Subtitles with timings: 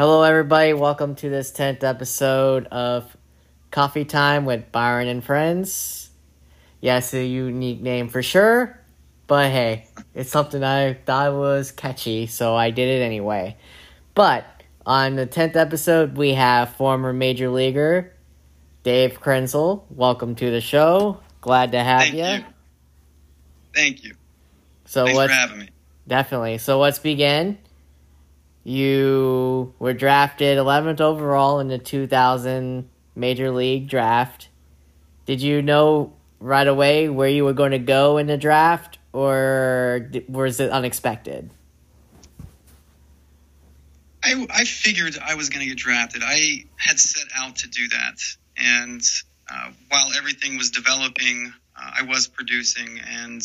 [0.00, 0.72] Hello, everybody.
[0.72, 3.14] Welcome to this 10th episode of
[3.70, 6.08] Coffee Time with Byron and Friends.
[6.80, 8.80] Yes, a unique name for sure,
[9.26, 13.58] but hey, it's something I thought was catchy, so I did it anyway.
[14.14, 14.46] But
[14.86, 18.14] on the 10th episode, we have former Major Leaguer
[18.82, 19.82] Dave Krynzel.
[19.90, 21.20] Welcome to the show.
[21.42, 22.24] Glad to have Thank you.
[22.24, 22.44] you.
[23.74, 24.14] Thank you.
[24.86, 25.68] So Thanks let's for having me.
[26.08, 26.56] Definitely.
[26.56, 27.58] So let's begin.
[28.64, 34.48] You were drafted 11th overall in the 2000 Major League Draft.
[35.26, 40.10] Did you know right away where you were going to go in the draft, or
[40.28, 41.50] was it unexpected?
[44.22, 46.22] I, I figured I was going to get drafted.
[46.24, 48.18] I had set out to do that.
[48.56, 49.02] And
[49.50, 53.00] uh, while everything was developing, uh, I was producing.
[53.00, 53.42] And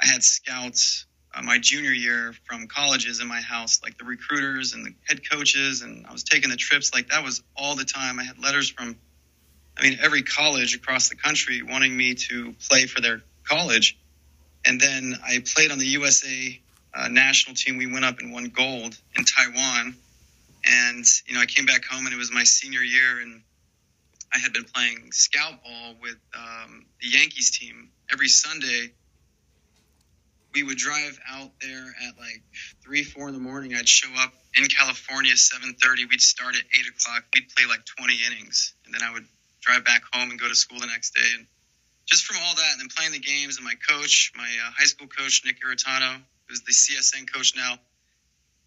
[0.00, 4.72] I had scouts uh, my junior year from colleges in my house, like the recruiters
[4.72, 5.82] and the head coaches.
[5.82, 6.94] And I was taking the trips.
[6.94, 8.18] Like that was all the time.
[8.18, 8.96] I had letters from,
[9.76, 13.98] I mean, every college across the country wanting me to play for their college.
[14.64, 16.60] And then I played on the USA
[16.94, 17.76] uh, national team.
[17.76, 19.96] We went up and won gold in Taiwan.
[20.66, 23.42] And, you know, I came back home and it was my senior year and
[24.32, 28.92] I had been playing scout ball with um, the Yankees team every Sunday.
[30.54, 32.42] We would drive out there at like
[32.82, 33.74] three, four in the morning.
[33.74, 36.06] I'd show up in California, seven thirty.
[36.06, 37.24] We'd start at eight o'clock.
[37.34, 39.26] We'd play like twenty innings, and then I would
[39.60, 41.26] drive back home and go to school the next day.
[41.36, 41.46] And
[42.06, 44.84] just from all that, and then playing the games, and my coach, my uh, high
[44.84, 47.78] school coach Nick Garritano, who's the CSN coach now,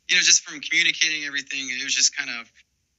[0.10, 2.52] you know, just from communicating everything, it was just kind of,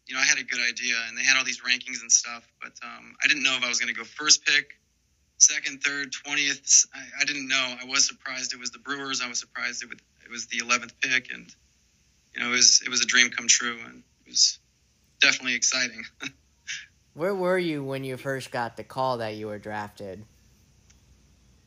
[0.06, 2.46] you know, I had a good idea, and they had all these rankings and stuff,
[2.62, 4.77] but um, I didn't know if I was going to go first pick,
[5.38, 6.86] second, third, twentieth.
[6.94, 7.76] I, I didn't know.
[7.80, 9.20] I was surprised it was the Brewers.
[9.22, 11.46] I was surprised it, would, it was the eleventh pick, and
[12.34, 14.58] you know, it was it was a dream come true, and it was
[15.20, 16.04] definitely exciting.
[17.14, 20.24] Where were you when you first got the call that you were drafted?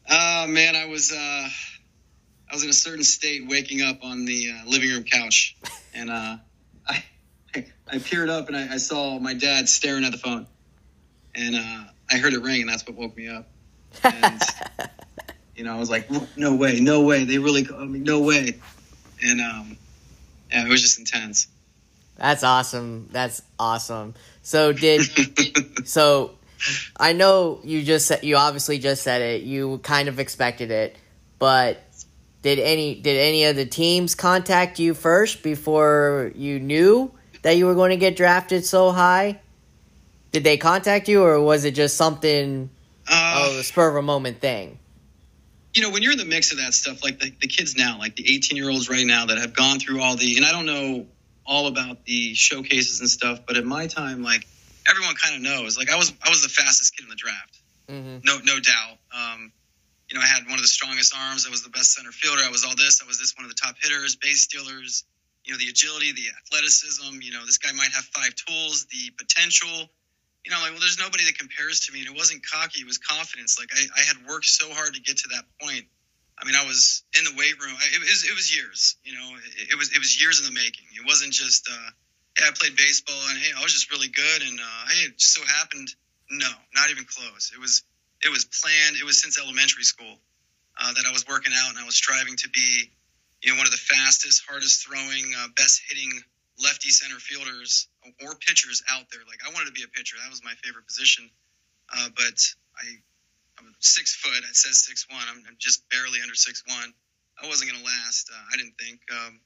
[0.09, 1.15] Oh man, I was uh,
[2.49, 5.57] I was in a certain state, waking up on the uh, living room couch,
[5.93, 6.37] and uh,
[6.87, 7.03] I
[7.87, 10.47] I peered up and I, I saw my dad staring at the phone,
[11.35, 13.50] and uh, I heard it ring, and that's what woke me up.
[14.03, 14.41] And
[15.55, 18.59] you know, I was like, no way, no way, they really called me, no way,
[19.21, 19.77] and um,
[20.51, 21.47] yeah, it was just intense.
[22.17, 23.09] That's awesome.
[23.11, 24.13] That's awesome.
[24.43, 25.01] So did
[25.87, 26.35] so
[26.97, 29.41] I know you just said you obviously just said it.
[29.43, 30.95] You kind of expected it,
[31.39, 31.79] but
[32.41, 37.65] did any did any of the teams contact you first before you knew that you
[37.65, 39.39] were going to get drafted so high?
[40.31, 42.69] Did they contact you, or was it just something
[43.61, 44.79] Oh spur of a moment thing?
[45.73, 47.97] you know, when you're in the mix of that stuff, like the, the kids now,
[47.97, 50.51] like the 18 year olds right now that have gone through all the, and I
[50.51, 51.07] don't know
[51.45, 54.45] all about the showcases and stuff, but at my time, like
[54.89, 55.77] everyone kind of knows.
[55.77, 58.97] Like I was, I was the fastest kid in the draft, hmm no, no doubt.
[59.15, 59.51] Um,
[60.09, 61.47] you know, I had one of the strongest arms.
[61.47, 62.41] I was the best center fielder.
[62.43, 63.01] I was all this.
[63.01, 65.05] I was this one of the top hitters, base stealers.
[65.45, 67.21] You know, the agility, the athleticism.
[67.21, 69.89] You know, this guy might have five tools, the potential
[70.45, 72.01] you know, like, well, there's nobody that compares to me.
[72.01, 73.59] And it wasn't cocky, it was confidence.
[73.59, 75.85] Like, I, I had worked so hard to get to that point.
[76.41, 77.77] I mean, I was in the weight room.
[77.77, 80.57] It, was, it was years, you know, it, it was it was years in the
[80.57, 80.89] making.
[80.97, 81.89] It wasn't just, uh,
[82.33, 84.41] hey, I played baseball and hey, I was just really good.
[84.41, 85.93] And uh, hey, it just so happened.
[86.31, 87.51] No, not even close.
[87.53, 87.83] It was
[88.23, 88.97] it was planned.
[88.97, 90.17] It was since elementary school
[90.81, 92.89] uh, that I was working out and I was striving to be,
[93.43, 96.09] you know, one of the fastest, hardest throwing, uh, best hitting
[96.57, 97.87] lefty center fielders
[98.23, 99.21] or pitchers out there.
[99.27, 100.17] Like I wanted to be a pitcher.
[100.21, 101.29] That was my favorite position.
[101.91, 102.39] Uh, but
[102.77, 102.85] I,
[103.59, 104.37] I'm six foot.
[104.37, 105.23] It says six one.
[105.29, 106.93] I'm, I'm just barely under six one.
[107.41, 108.29] I wasn't going to last.
[108.29, 108.99] Uh, I didn't think.
[109.11, 109.39] Um,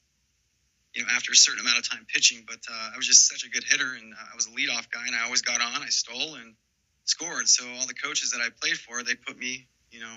[0.93, 3.43] you know, after a certain amount of time pitching, but uh, I was just such
[3.43, 5.81] a good hitter, and I was a leadoff guy, and I always got on.
[5.81, 6.55] I stole and
[7.03, 7.49] scored.
[7.49, 10.15] So all the coaches that I played for, they put me, you know,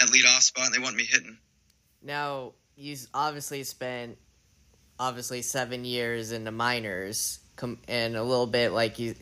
[0.00, 1.36] at leadoff spot, and they want me hitting.
[2.02, 4.16] Now you obviously spent
[4.98, 9.14] obviously seven years in the minors, com- and a little bit like you,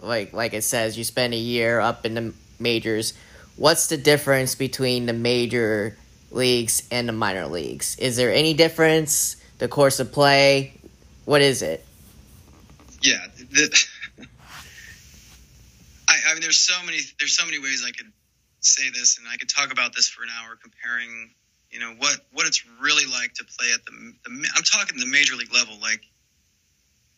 [0.00, 3.14] like like it says, you spend a year up in the majors.
[3.56, 5.96] What's the difference between the major
[6.30, 7.96] leagues and the minor leagues?
[7.98, 9.36] Is there any difference?
[9.58, 10.74] The course of play,
[11.24, 11.84] what is it?
[13.00, 13.86] Yeah, the,
[16.08, 18.12] I, I mean, there's so many there's so many ways I could
[18.60, 21.30] say this, and I could talk about this for an hour, comparing,
[21.74, 23.90] you know, what what it's really like to play at the,
[24.22, 25.74] the I'm talking the major league level.
[25.82, 26.00] Like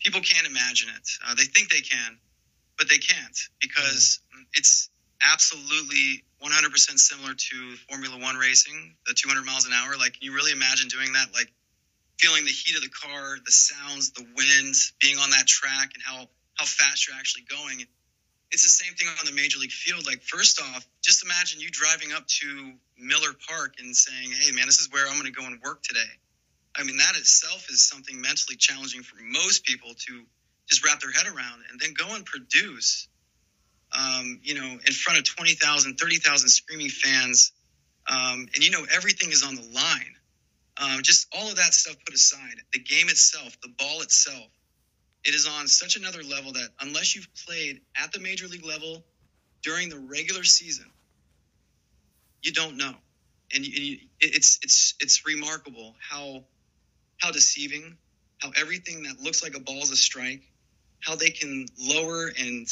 [0.01, 1.07] people can't imagine it.
[1.29, 2.17] Uh, they think they can,
[2.79, 4.19] but they can't because
[4.55, 4.89] it's
[5.23, 9.97] absolutely 100% similar to Formula One racing, the 200 miles an hour.
[9.99, 11.35] Like, can you really imagine doing that?
[11.35, 11.53] Like,
[12.19, 16.03] feeling the heat of the car, the sounds, the wind, being on that track, and
[16.03, 17.85] how how fast you're actually going.
[18.53, 20.07] It's the same thing on the major league field.
[20.07, 24.67] Like first off, just imagine you driving up to Miller Park and saying, "Hey, man,
[24.67, 26.11] this is where I'm going to go and work today."
[26.75, 30.23] I mean, that itself is something mentally challenging for most people to
[30.69, 33.09] just wrap their head around, and then go and produce.
[33.93, 37.53] Um, you know, in front of 20,000, 30,000 screaming fans,
[38.09, 40.17] um, and you know everything is on the line
[40.79, 44.47] um, just all of that stuff put aside, the game itself, the ball itself,
[45.27, 49.05] it is on such another level that unless you've played at the major league level
[49.63, 50.87] during the regular season,
[52.43, 52.95] you don't know.
[53.55, 56.45] And you, it's it's it's remarkable how
[57.19, 57.97] how deceiving,
[58.41, 60.43] how everything that looks like a ball is a strike,
[61.01, 62.67] how they can lower and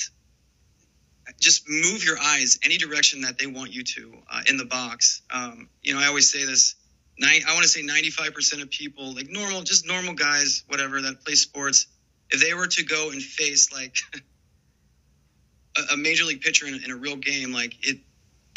[1.41, 5.23] just move your eyes any direction that they want you to uh, in the box.
[5.31, 6.77] Um, you know, I always say this
[7.23, 11.35] I want to say 95% of people, like normal, just normal guys, whatever, that play
[11.35, 11.87] sports,
[12.35, 13.97] if they were to go and face like
[15.77, 17.99] a, a major league pitcher in, in, a real game, like it,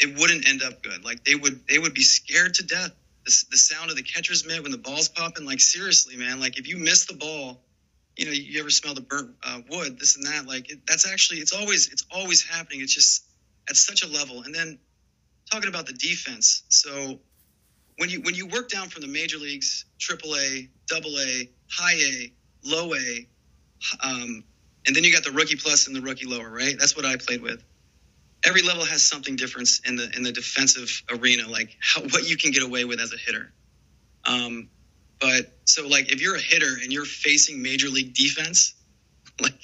[0.00, 1.04] it wouldn't end up good.
[1.04, 2.90] Like they would, they would be scared to death.
[3.24, 6.58] The, the sound of the catcher's mitt when the ball's popping, like seriously, man, like
[6.58, 7.60] if you miss the ball,
[8.16, 11.06] you know, you ever smell the burnt uh, wood, this and that, like it, that's
[11.10, 12.80] actually, it's always, it's always happening.
[12.80, 13.24] It's just
[13.68, 14.42] at such a level.
[14.42, 14.78] And then
[15.50, 16.64] talking about the defense.
[16.68, 17.20] So
[17.98, 22.32] when you when you work down from the major leagues, AAA, Double A, High A,
[22.64, 23.28] Low A,
[24.02, 24.44] um,
[24.86, 26.76] and then you got the rookie plus and the rookie lower, right?
[26.78, 27.62] That's what I played with.
[28.44, 32.36] Every level has something different in the in the defensive arena, like how, what you
[32.36, 33.52] can get away with as a hitter.
[34.24, 34.68] Um,
[35.20, 38.74] but so like if you're a hitter and you're facing major league defense,
[39.40, 39.54] like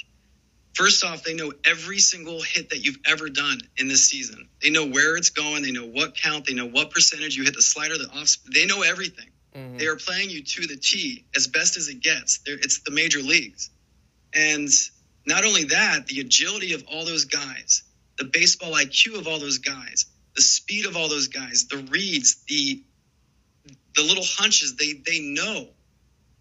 [0.75, 4.49] First off, they know every single hit that you've ever done in this season.
[4.61, 5.63] They know where it's going.
[5.63, 6.47] They know what count.
[6.47, 8.37] They know what percentage you hit the slider, the off.
[8.53, 9.29] They know everything.
[9.55, 9.79] Mm-hmm.
[9.79, 12.39] They are playing you to the T as best as it gets.
[12.39, 13.71] They're, it's the major leagues.
[14.35, 14.69] And
[15.27, 17.83] not only that, the agility of all those guys,
[18.19, 22.43] the baseball IQ of all those guys, the speed of all those guys, the reads,
[22.49, 22.83] the
[23.95, 25.69] the little hunches, they they know.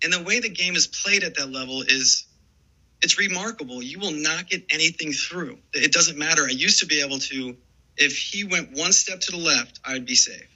[0.03, 2.25] And the way the game is played at that level is
[3.01, 3.83] it's remarkable.
[3.83, 5.59] You will not get anything through.
[5.73, 6.45] It doesn't matter.
[6.45, 7.55] I used to be able to,
[7.97, 10.47] if he went one step to the left, I'd be safe.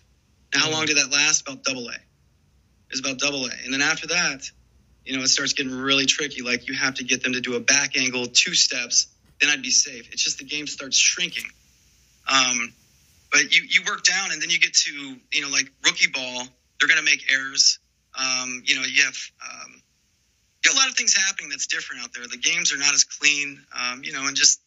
[0.54, 0.76] Now, how mm-hmm.
[0.76, 1.42] long did that last?
[1.42, 1.94] About double A.
[1.94, 3.52] It was about double A.
[3.66, 4.50] And then after that,
[5.08, 6.42] you know, it starts getting really tricky.
[6.42, 9.08] Like you have to get them to do a back angle, two steps,
[9.40, 10.12] then I'd be safe.
[10.12, 11.46] It's just the game starts shrinking.
[12.28, 12.74] Um,
[13.32, 14.92] but you, you work down and then you get to,
[15.32, 16.44] you know, like rookie ball,
[16.80, 17.80] they're going to make errors.
[18.20, 19.82] Um, you know, you have um,
[20.70, 22.26] a lot of things happening that's different out there.
[22.28, 24.60] The games are not as clean, um, you know, and just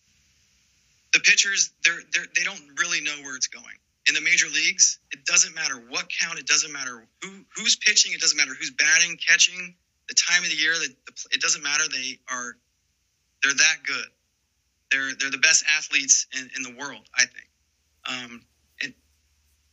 [1.12, 3.64] the pitchers they're, they're they don't really know where it's going.
[4.08, 8.12] In the major leagues, it doesn't matter what count, it doesn't matter who who's pitching,
[8.12, 9.74] it doesn't matter who's batting, catching,
[10.10, 10.74] the time of the year.
[10.74, 11.84] The, the, it doesn't matter.
[11.90, 12.56] They are
[13.42, 14.06] they're that good.
[14.90, 17.48] They're they're the best athletes in, in the world, I think.
[18.08, 18.42] Um,
[18.82, 18.92] and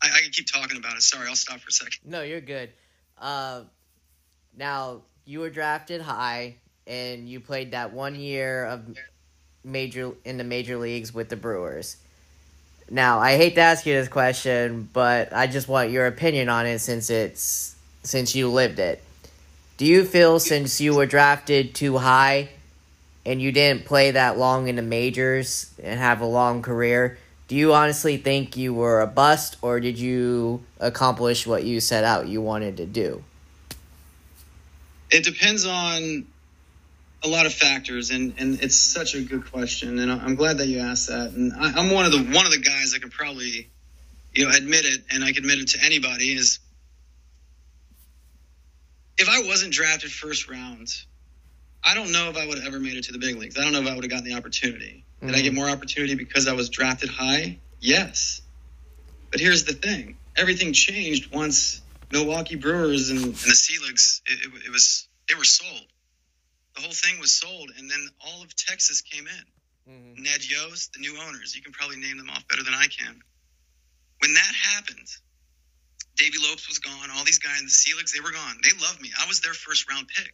[0.01, 1.01] I, I can keep talking about it.
[1.01, 1.99] Sorry, I'll stop for a second.
[2.05, 2.69] No, you're good.
[3.19, 3.61] Uh,
[4.55, 6.55] now you were drafted high
[6.85, 8.95] and you played that one year of
[9.63, 11.97] major in the major leagues with the Brewers.
[12.89, 16.65] Now, I hate to ask you this question, but I just want your opinion on
[16.65, 19.03] it since it's since you lived it.
[19.77, 22.49] Do you feel since you were drafted too high
[23.25, 27.55] and you didn't play that long in the majors and have a long career, do
[27.55, 32.27] you honestly think you were a bust or did you accomplish what you set out
[32.27, 33.23] you wanted to do?
[35.11, 36.25] It depends on
[37.23, 40.67] a lot of factors, and, and it's such a good question, and I'm glad that
[40.67, 41.31] you asked that.
[41.31, 43.69] And I, am one of the one of the guys that can probably,
[44.33, 46.59] you know, admit it, and I can admit it to anybody is
[49.17, 50.89] if I wasn't drafted first round,
[51.83, 53.57] I don't know if I would have ever made it to the big leagues.
[53.57, 55.05] I don't know if I would have gotten the opportunity.
[55.17, 55.27] Mm-hmm.
[55.27, 55.55] Did I get mm-hmm.
[55.55, 57.59] more opportunity because I was drafted high?
[57.79, 58.41] Yes.
[59.31, 61.81] But here's the thing: everything changed once
[62.11, 65.87] Milwaukee Brewers and, and the Seligs, it, it, it, was they were sold.
[66.75, 69.93] The whole thing was sold, and then all of Texas came in.
[69.93, 70.23] Mm-hmm.
[70.23, 73.21] Ned Yost, the new owners, you can probably name them off better than I can.
[74.19, 75.07] When that happened,
[76.17, 77.09] Davey Lopes was gone.
[77.15, 78.57] All these guys, in the Seligs, they were gone.
[78.63, 79.09] They loved me.
[79.19, 80.33] I was their first round pick.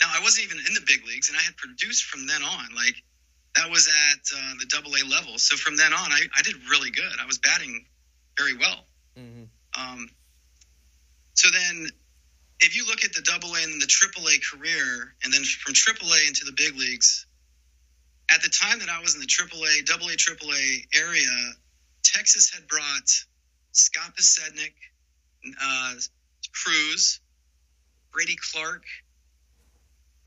[0.00, 2.74] Now I wasn't even in the big leagues, and I had produced from then on.
[2.74, 2.96] Like
[3.56, 5.38] that was at uh, the Double A level.
[5.38, 7.12] So from then on, I, I did really good.
[7.20, 7.84] I was batting
[8.36, 8.86] very well.
[9.18, 9.44] Mm-hmm.
[9.78, 10.08] Um,
[11.34, 11.88] so then,
[12.60, 15.74] if you look at the Double A and the Triple A career, and then from
[15.74, 17.26] Triple A into the big leagues,
[18.30, 21.52] at the time that I was in the Triple A, Double A, Triple A area,
[22.02, 23.08] Texas had brought
[23.72, 24.74] Scott Podsednik,
[25.60, 25.94] uh,
[26.52, 27.20] Cruz,
[28.12, 28.84] Brady Clark.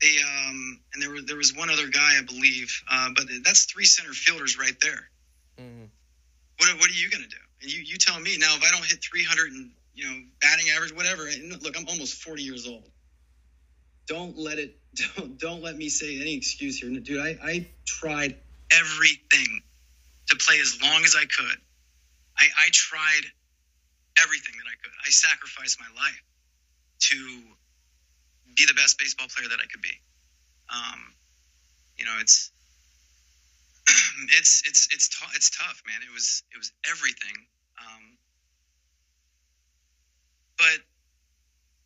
[0.00, 3.64] They um, and there was there was one other guy I believe, uh, but that's
[3.64, 5.08] three center fielders right there.
[5.60, 5.88] Mhm.
[6.58, 7.36] What what are you gonna do?
[7.60, 10.70] And you you tell me now if I don't hit 300 and you know batting
[10.70, 11.28] average whatever.
[11.28, 12.90] And look, I'm almost 40 years old.
[14.08, 14.76] Don't let it
[15.16, 17.20] don't don't let me say any excuse here, dude.
[17.20, 18.36] I I tried
[18.72, 19.62] everything
[20.28, 21.58] to play as long as I could.
[22.36, 23.22] I I tried
[24.20, 24.92] everything that I could.
[25.06, 26.22] I sacrificed my life
[27.10, 27.16] to
[28.56, 29.96] be the best baseball player that I could be.
[30.68, 31.14] Um,
[31.96, 32.50] you know, it's
[34.38, 36.00] it's it's it's tou- it's tough, man.
[36.02, 37.36] It was it was everything.
[37.78, 38.16] Um,
[40.56, 40.78] but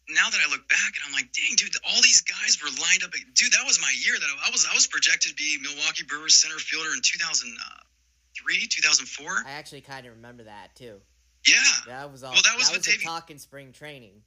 [0.08, 3.02] now that I look back and I'm like, dang, dude, all these guys were lined
[3.02, 3.10] up.
[3.34, 6.34] Dude, that was my year that I was I was projected to be Milwaukee Brewers
[6.34, 9.44] center fielder in 2003, 2004.
[9.46, 11.00] I actually kind of remember that too.
[11.46, 12.32] Yeah, That was all.
[12.32, 14.22] Well, that was that was Davey- talk in spring training.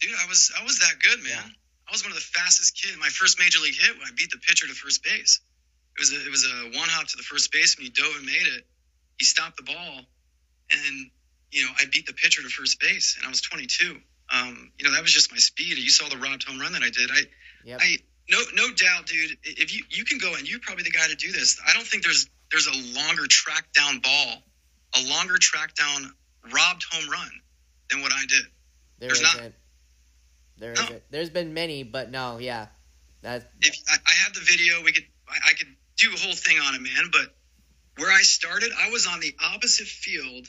[0.00, 1.32] dude, I was I was that good, man.
[1.32, 1.88] Yeah.
[1.88, 2.96] I was one of the fastest kids.
[2.98, 5.40] My first major league hit, when I beat the pitcher to first base.
[5.96, 7.86] It was a, it was a one hop to the first base baseman.
[7.86, 8.66] He dove and made it.
[9.18, 10.00] He stopped the ball,
[10.70, 11.10] and
[11.50, 13.98] you know I beat the pitcher to first base, and I was 22.
[14.30, 15.78] Um, you know that was just my speed.
[15.78, 17.10] You saw the robbed home run that I did.
[17.10, 17.22] I
[17.64, 17.80] Yep.
[17.82, 17.96] I
[18.30, 19.38] no no doubt, dude.
[19.42, 21.58] If you you can go and you're probably the guy to do this.
[21.66, 24.42] I don't think there's there's a longer track down ball,
[24.96, 26.12] a longer track down
[26.52, 27.30] robbed home run
[27.90, 28.46] than what I did.
[28.98, 29.54] There There's not- isn't.
[30.58, 30.82] There No.
[30.82, 31.02] isn't.
[31.10, 32.66] There's been many, but no, yeah.
[33.22, 36.34] That if I, I had the video, we could I, I could do a whole
[36.34, 37.10] thing on it, man.
[37.12, 37.34] But
[37.96, 40.48] where I started, I was on the opposite field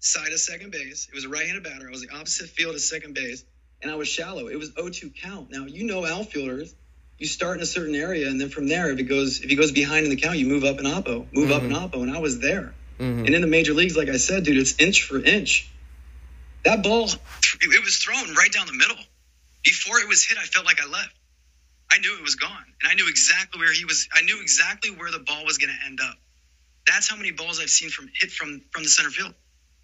[0.00, 1.08] side of second base.
[1.08, 1.86] It was a right-handed batter.
[1.86, 3.44] I was the opposite field of second base,
[3.82, 4.48] and I was shallow.
[4.48, 5.50] It was 0-2 count.
[5.50, 6.74] Now you know outfielders.
[7.18, 9.56] You start in a certain area, and then from there, if it goes if he
[9.56, 11.74] goes behind in the count, you move up an oppo, move up mm-hmm.
[11.74, 12.74] an oppo, and I was there.
[12.98, 13.26] Mhm.
[13.26, 15.70] And in the major leagues, like I said, dude, it's inch for inch.
[16.64, 18.96] That ball, it was thrown right down the middle.
[19.64, 21.14] Before it was hit, I felt like I left.
[21.90, 24.08] I knew it was gone, and I knew exactly where he was.
[24.12, 26.16] I knew exactly where the ball was going to end up.
[26.86, 29.34] That's how many balls I've seen from hit from from the center field.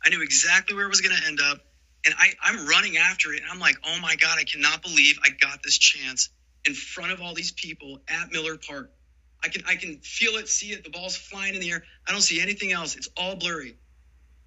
[0.05, 1.59] I knew exactly where it was going to end up,
[2.05, 3.43] and I, I'm running after it.
[3.43, 6.29] And I'm like, oh my god, I cannot believe I got this chance
[6.67, 8.91] in front of all these people at Miller Park.
[9.45, 10.85] I can I can feel it, see it.
[10.85, 11.83] The ball's flying in the air.
[12.07, 12.97] I don't see anything else.
[12.97, 13.77] It's all blurry.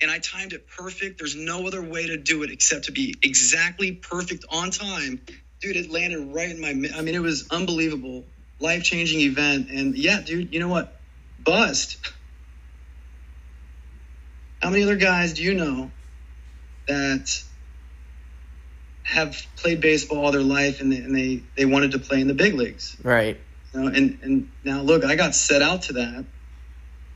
[0.01, 1.19] And I timed it perfect.
[1.19, 5.21] There's no other way to do it except to be exactly perfect on time.
[5.61, 8.25] Dude, it landed right in my I mean, it was unbelievable.
[8.59, 9.69] Life-changing event.
[9.69, 10.99] And yeah, dude, you know what?
[11.43, 11.97] Bust.
[14.61, 15.91] How many other guys do you know
[16.87, 17.29] that
[19.03, 22.27] have played baseball all their life and they, and they, they wanted to play in
[22.27, 22.95] the big leagues?
[23.03, 23.39] right.
[23.75, 26.25] You know, and and now look, I got set out to that.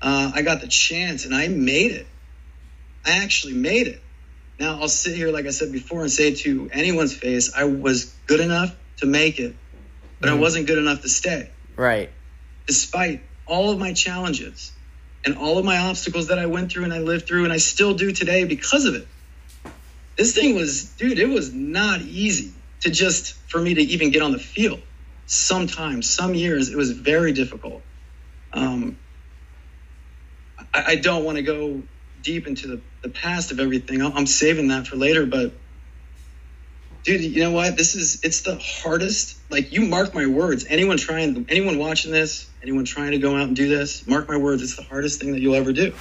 [0.02, 2.08] Uh, I got the chance, and I made it.
[3.06, 4.02] I actually made it.
[4.60, 8.14] Now I'll sit here, like I said before, and say to anyone's face, I was
[8.28, 9.56] good enough to make it,
[10.20, 10.40] but I Mhm.
[10.40, 12.10] wasn't good enough to stay, Right.
[12.68, 14.72] despite all of my challenges
[15.26, 17.58] and all of my obstacles that I went through and I lived through, and I
[17.58, 19.08] still do today because of it.
[20.18, 22.52] This thing was, dude, it was not easy
[22.82, 24.82] to just for me to even get on the field
[25.30, 27.84] sometimes, some years, it was very difficult.
[28.52, 28.98] Um,
[30.74, 31.84] I, I don't want to go
[32.24, 34.02] deep into the, the past of everything.
[34.02, 35.54] I'm, saving that for later, but
[37.04, 37.78] dude, you know what?
[37.78, 39.38] This is, it's the hardest.
[39.52, 40.66] Like, you mark my words.
[40.68, 44.38] Anyone trying, anyone watching this, anyone trying to go out and do this, mark my
[44.38, 44.64] words.
[44.64, 45.94] It's the hardest thing that you'll ever do.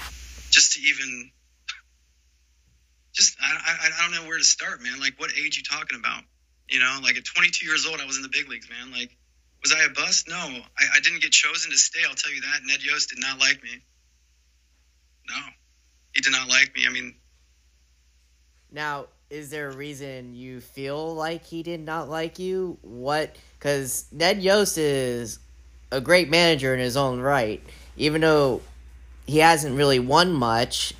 [0.50, 1.30] Just to even,
[3.12, 4.98] just, I, I, I don't know where to start, man.
[4.98, 6.22] Like, what age you talking about?
[6.68, 8.92] You know, like at 22 years old, I was in the big leagues, man.
[8.92, 9.16] Like,
[9.62, 10.28] was I a bust?
[10.28, 10.62] No, I,
[10.96, 12.00] I didn't get chosen to stay.
[12.08, 12.60] I'll tell you that.
[12.64, 13.70] Ned Yost did not like me.
[15.28, 15.40] No,
[16.14, 16.86] he did not like me.
[16.86, 17.14] I mean,
[18.70, 22.78] Now, is there a reason you feel like he did not like you?
[22.82, 23.36] What?
[23.58, 25.38] Because Ned Yost is
[25.90, 27.62] a great manager in his own right,
[27.96, 28.62] even though
[29.26, 30.94] he hasn't really won much.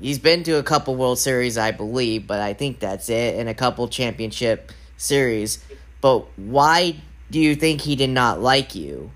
[0.00, 3.48] He's been to a couple World Series, I believe, but I think that's it, and
[3.48, 5.64] a couple championship series.
[6.00, 6.96] But why
[7.30, 9.10] do you think he did not like you?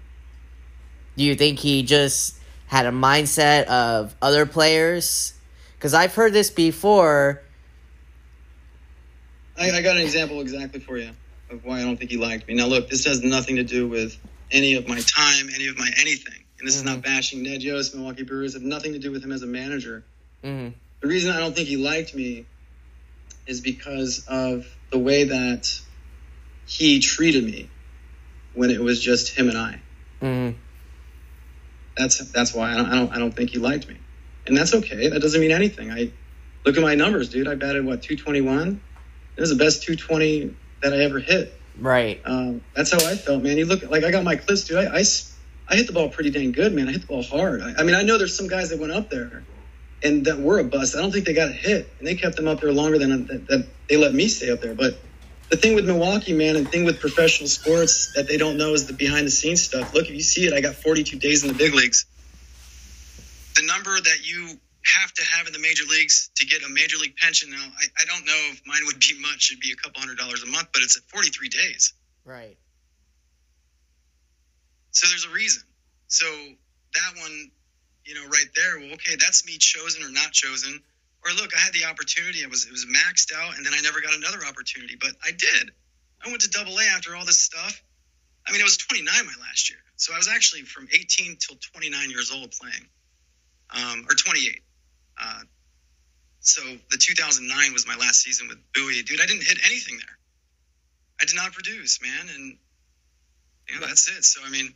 [1.16, 2.36] Do you think he just
[2.66, 5.34] had a mindset of other players?
[5.76, 7.42] Because I've heard this before.
[9.58, 11.10] I, I got an example exactly for you
[11.50, 12.54] of why I don't think he liked me.
[12.54, 14.18] Now, look, this has nothing to do with
[14.50, 16.42] any of my time, any of my anything.
[16.58, 17.14] And this is not mm-hmm.
[17.14, 18.54] bashing Ned Yost, Milwaukee Brewers.
[18.54, 20.04] It have nothing to do with him as a manager.
[20.42, 20.68] Hmm
[21.00, 22.46] The reason I don't think he liked me
[23.46, 25.68] is because of the way that
[26.66, 27.68] he treated me
[28.54, 29.80] when it was just him and I.
[30.20, 30.58] Mm-hmm.
[31.96, 33.98] That's that's why I don't, I don't I don't think he liked me,
[34.46, 35.08] and that's okay.
[35.08, 35.90] That doesn't mean anything.
[35.90, 36.10] I
[36.64, 37.48] look at my numbers, dude.
[37.48, 38.80] I batted what 221.
[39.36, 41.58] It was the best 220 that I ever hit.
[41.78, 42.20] Right.
[42.24, 43.58] Um, that's how I felt, man.
[43.58, 44.78] You look like I got my clips, dude.
[44.78, 45.04] I, I,
[45.68, 46.88] I hit the ball pretty dang good, man.
[46.88, 47.62] I hit the ball hard.
[47.62, 49.44] I, I mean, I know there's some guys that went up there
[50.04, 50.96] and that were a bust.
[50.96, 53.26] I don't think they got a hit, and they kept them up there longer than
[53.26, 54.74] that, that they let me stay up there.
[54.74, 54.98] But
[55.50, 58.72] the thing with Milwaukee, man, and the thing with professional sports that they don't know
[58.72, 59.94] is the behind the scenes stuff.
[59.94, 62.06] Look, if you see it, I got 42 days in the big leagues.
[63.54, 66.96] The number that you have to have in the major leagues to get a major
[66.96, 67.50] league pension.
[67.50, 69.50] Now, I, I don't know if mine would be much.
[69.50, 71.92] It'd be a couple hundred dollars a month, but it's at 43 days.
[72.24, 72.56] Right.
[74.90, 75.62] So there's a reason.
[76.08, 77.50] So that one,
[78.04, 80.80] you know, right there, well, okay, that's me chosen or not chosen.
[81.24, 82.44] Or look, I had the opportunity.
[82.44, 85.30] I was it was maxed out, and then I never got another opportunity, but I
[85.30, 85.70] did.
[86.24, 87.82] I went to Double A after all this stuff.
[88.46, 91.56] I mean, it was 29 my last year, so I was actually from 18 till
[91.56, 92.88] 29 years old playing,
[93.70, 94.62] um, or 28.
[95.20, 95.40] Uh,
[96.40, 99.02] so the 2009 was my last season with Bowie.
[99.04, 100.18] Dude, I didn't hit anything there.
[101.20, 102.58] I did not produce, man, and
[103.68, 104.24] you know, that's it.
[104.24, 104.74] So I mean,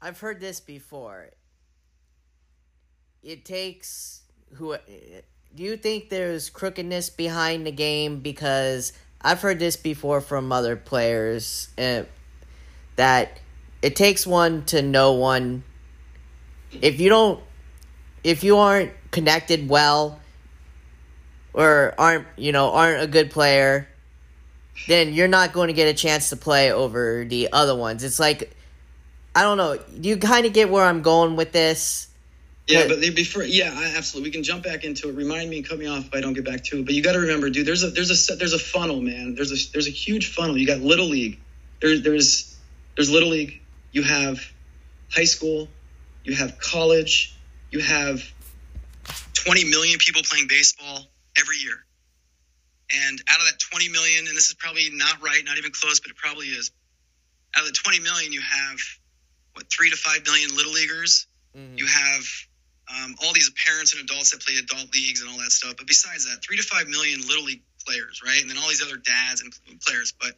[0.00, 1.30] I've heard this before.
[3.22, 4.22] It takes
[4.54, 4.76] who
[5.54, 8.18] do you think there's crookedness behind the game?
[8.18, 12.02] Because I've heard this before from other players uh,
[12.96, 13.38] that
[13.80, 15.62] it takes one to know one.
[16.72, 17.40] If you don't
[18.24, 20.18] if you aren't connected well
[21.54, 23.88] or aren't you know aren't a good player
[24.88, 28.02] then you're not going to get a chance to play over the other ones.
[28.02, 28.52] It's like
[29.36, 29.78] i don't know.
[30.00, 32.08] You kind of get where i'm going with this
[32.68, 34.28] yeah, but before, yeah, absolutely.
[34.28, 35.16] We can jump back into it.
[35.16, 36.86] Remind me and cut me off if I don't get back to it.
[36.86, 37.66] But you got to remember, dude.
[37.66, 39.34] There's a there's a there's a funnel, man.
[39.34, 40.56] There's a there's a huge funnel.
[40.56, 41.40] You got little league.
[41.80, 42.56] There's there's
[42.96, 43.60] there's little league.
[43.90, 44.40] You have
[45.10, 45.68] high school.
[46.24, 47.36] You have college.
[47.70, 48.22] You have
[49.34, 51.84] 20 million people playing baseball every year.
[53.08, 55.98] And out of that 20 million, and this is probably not right, not even close,
[55.98, 56.70] but it probably is.
[57.56, 58.78] Out of the 20 million, you have
[59.54, 61.26] what three to five million little leaguers.
[61.56, 61.78] Mm-hmm.
[61.78, 62.24] You have
[62.90, 65.74] um, all these parents and adults that play adult leagues and all that stuff.
[65.76, 68.40] But besides that, three to five million little league players, right?
[68.40, 69.52] And then all these other dads and
[69.86, 70.12] players.
[70.18, 70.34] But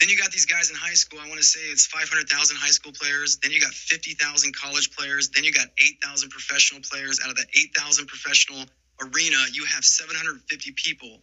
[0.00, 1.20] then you got these guys in high school.
[1.22, 3.38] I want to say it's 500,000 high school players.
[3.38, 5.30] Then you got 50,000 college players.
[5.30, 7.20] Then you got 8,000 professional players.
[7.22, 8.64] Out of that 8,000 professional
[9.00, 11.22] arena, you have 750 people.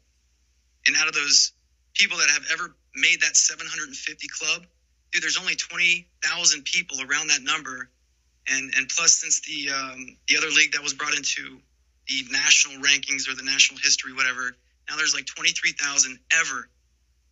[0.87, 1.53] And out of those
[1.93, 4.65] people that have ever made that 750 club,
[5.11, 7.89] dude, there's only 20,000 people around that number
[8.49, 11.59] and and plus since the um, the other league that was brought into
[12.07, 14.55] the national rankings or the national history, whatever.
[14.89, 16.67] Now there's like 23,000 ever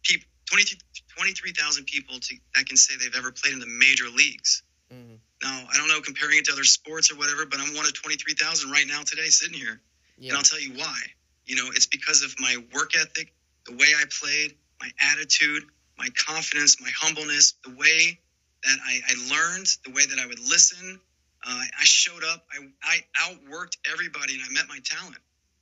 [0.04, 4.63] people, 23,000 people to, that can say they've ever played in the major leagues.
[4.93, 5.15] Mm-hmm.
[5.43, 7.93] Now I don't know comparing it to other sports or whatever, but I'm one of
[7.93, 9.82] 23,000 right now today sitting here,
[10.17, 10.30] yeah.
[10.30, 10.97] and I'll tell you why.
[11.45, 13.34] You know, it's because of my work ethic,
[13.65, 15.63] the way I played, my attitude,
[15.97, 18.19] my confidence, my humbleness, the way
[18.63, 21.00] that I, I learned, the way that I would listen.
[21.45, 22.45] Uh, I showed up.
[22.52, 25.17] I, I outworked everybody, and I met my talent.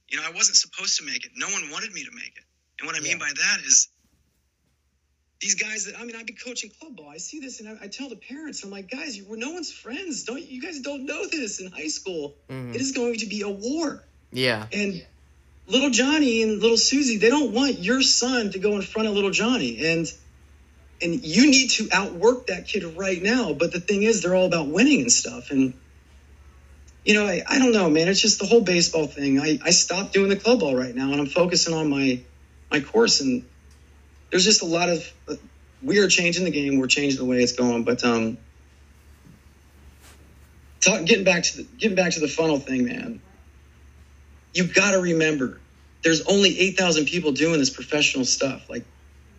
[0.09, 1.31] You know, I wasn't supposed to make it.
[1.35, 2.43] No one wanted me to make it.
[2.79, 3.87] And what I mean by that is
[5.39, 7.09] these guys that I mean, I've been coaching club ball.
[7.09, 9.51] I see this, and I, I tell the parents, I'm like, guys, you, we're no
[9.51, 10.23] one's friends.
[10.23, 12.35] Don't you guys don't know this in high school?
[12.49, 12.75] Mm-hmm.
[12.75, 14.03] It is going to be a war.
[14.31, 14.67] Yeah.
[14.73, 15.05] And
[15.67, 19.13] little Johnny and little Susie, they don't want your son to go in front of
[19.13, 20.11] little Johnny, and
[21.01, 23.53] and you need to outwork that kid right now.
[23.53, 25.51] But the thing is, they're all about winning and stuff.
[25.51, 25.73] And,
[27.05, 28.07] you know, I, I don't know, man.
[28.07, 29.39] It's just the whole baseball thing.
[29.39, 32.21] I, I stopped doing the club ball right now and I'm focusing on my,
[32.71, 33.21] my course.
[33.21, 33.45] And
[34.29, 35.35] there's just a lot of, uh,
[35.81, 36.79] we are changing the game.
[36.79, 37.83] We're changing the way it's going.
[37.83, 38.37] But, um,
[40.81, 43.21] talk, getting back to the, getting back to the funnel thing, man,
[44.53, 45.61] you got to remember
[46.03, 48.69] there's only 8,000 people doing this professional stuff.
[48.69, 48.85] Like,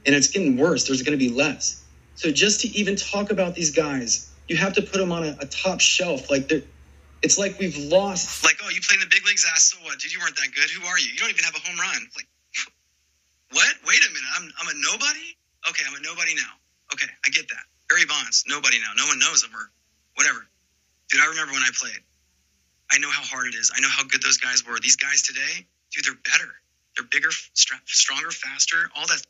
[0.07, 0.87] and it's getting worse.
[0.87, 1.85] There's going to be less.
[2.15, 5.37] So just to even talk about these guys, you have to put them on a,
[5.41, 6.31] a top shelf.
[6.31, 6.63] Like they're,
[7.23, 8.45] it's like we've lost.
[8.45, 9.47] Like, oh, you played in the big leagues?
[9.49, 9.99] Ah, so what?
[9.99, 10.69] Dude, you weren't that good.
[10.71, 11.13] Who are you?
[11.13, 12.09] You don't even have a home run.
[12.17, 12.29] Like,
[13.53, 13.75] what?
[13.87, 14.31] Wait a minute.
[14.37, 15.37] I'm, I'm a nobody?
[15.69, 16.57] Okay, I'm a nobody now.
[16.93, 17.65] Okay, I get that.
[17.89, 18.93] Barry Bonds, nobody now.
[18.97, 19.71] No one knows him or
[20.15, 20.47] whatever.
[21.11, 22.01] Dude, I remember when I played.
[22.91, 23.71] I know how hard it is.
[23.75, 24.79] I know how good those guys were.
[24.81, 26.51] These guys today, dude, they're better.
[26.97, 28.91] They're bigger, stronger, faster.
[28.97, 29.23] All that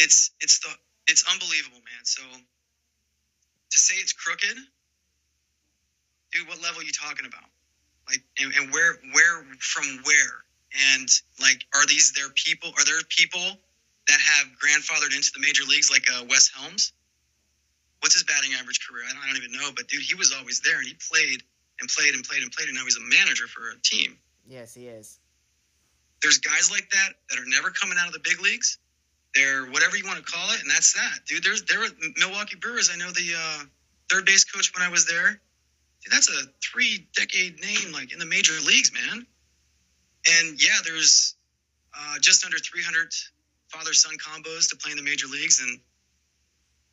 [0.00, 0.72] it's it's the
[1.06, 2.04] it's unbelievable, man.
[2.04, 4.56] So to say it's crooked,
[6.32, 7.48] dude, what level are you talking about?
[8.08, 10.42] Like, and, and where where from where?
[10.94, 11.08] And
[11.40, 12.70] like, are these their people?
[12.70, 13.44] Are there people
[14.08, 16.92] that have grandfathered into the major leagues like uh, Wes Helms?
[18.00, 19.04] What's his batting average career?
[19.08, 21.42] I don't, I don't even know, but dude, he was always there and he played
[21.80, 24.16] and played and played and played, and now he's a manager for a team.
[24.48, 25.18] Yes, he is.
[26.22, 28.78] There's guys like that that are never coming out of the big leagues
[29.34, 31.44] They're whatever you want to call it, and that's that, dude.
[31.44, 32.90] There's there were Milwaukee Brewers.
[32.92, 33.64] I know the uh,
[34.10, 35.40] third base coach when I was there.
[36.02, 39.26] Dude, that's a three decade name, like in the major leagues, man.
[40.26, 41.34] And yeah, there's
[41.96, 43.12] uh, just under 300
[43.68, 45.78] father son combos to play in the major leagues, and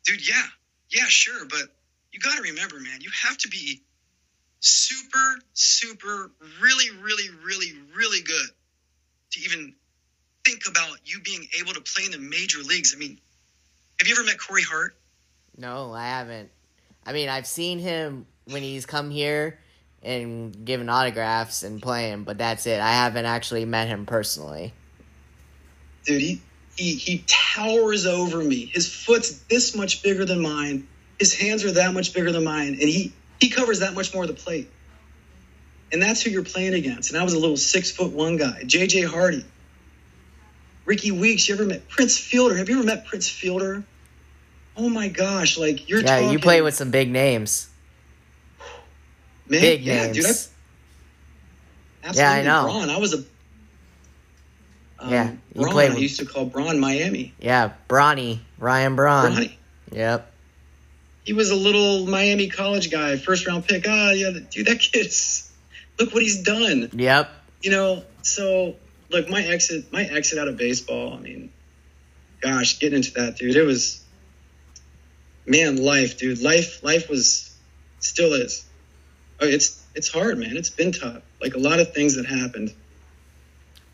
[0.04, 0.44] dude, yeah,
[0.90, 1.62] yeah, sure, but
[2.12, 3.82] you got to remember, man, you have to be
[4.60, 8.48] super, super, really, really, really, really good
[9.32, 9.74] to even
[10.48, 12.94] think about you being able to play in the major leagues.
[12.94, 13.18] I mean,
[13.98, 14.96] have you ever met Corey Hart?
[15.56, 16.50] No, I haven't.
[17.04, 19.58] I mean, I've seen him when he's come here
[20.02, 22.80] and given autographs and playing, but that's it.
[22.80, 24.72] I haven't actually met him personally.
[26.04, 26.40] Dude, he
[26.76, 28.66] he, he towers over me.
[28.66, 30.86] His foot's this much bigger than mine.
[31.18, 34.22] His hands are that much bigger than mine, and he he covers that much more
[34.22, 34.70] of the plate.
[35.90, 37.10] And that's who you're playing against.
[37.10, 38.62] And I was a little six foot one guy.
[38.64, 39.44] JJ Hardy.
[40.88, 41.48] Rickie Weeks.
[41.48, 42.56] You ever met Prince Fielder?
[42.56, 43.84] Have you ever met Prince Fielder?
[44.74, 47.68] Oh my gosh, like you're Yeah, talking, you play with some big names.
[49.48, 50.16] man, big yeah, names.
[50.16, 50.24] dude.
[50.24, 50.28] I,
[52.08, 52.62] absolutely, Yeah, I know.
[52.64, 52.90] Braun.
[52.90, 53.18] I was a
[54.98, 55.72] um, Yeah, you Braun.
[55.72, 57.34] played I used to call Braun Miami.
[57.38, 59.32] Yeah, Bronny, Ryan Braun.
[59.32, 59.52] Bronny.
[59.92, 60.32] Yep.
[61.24, 63.84] he was a little Miami college guy, first round pick.
[63.86, 65.52] Ah, yeah, dude, that kid's
[66.00, 66.88] look what he's done.
[66.94, 67.30] Yep.
[67.62, 68.76] You know, so
[69.10, 71.14] look, my exit, my exit out of baseball.
[71.14, 71.50] I mean,
[72.40, 74.04] gosh, getting into that, dude, it was,
[75.46, 77.54] man, life, dude, life, life was,
[78.00, 78.64] still is.
[79.40, 80.56] Oh, it's it's hard, man.
[80.56, 81.22] It's been tough.
[81.40, 82.72] Like a lot of things that happened.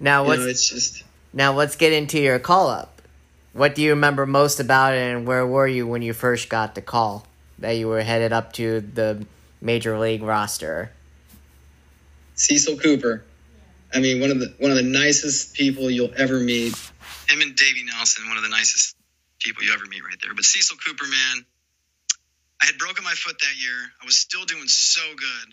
[0.00, 1.04] Now You know, it's just.
[1.32, 3.02] now let's get into your call up.
[3.52, 6.74] What do you remember most about it, and where were you when you first got
[6.74, 7.26] the call
[7.58, 9.26] that you were headed up to the
[9.60, 10.90] major league roster?
[12.34, 13.22] Cecil Cooper.
[13.94, 16.74] I mean, one of the one of the nicest people you'll ever meet.
[17.30, 18.96] Him and Davey Nelson, one of the nicest
[19.38, 20.34] people you ever meet, right there.
[20.34, 21.46] But Cecil Cooper, man,
[22.60, 23.78] I had broken my foot that year.
[24.02, 25.46] I was still doing so good,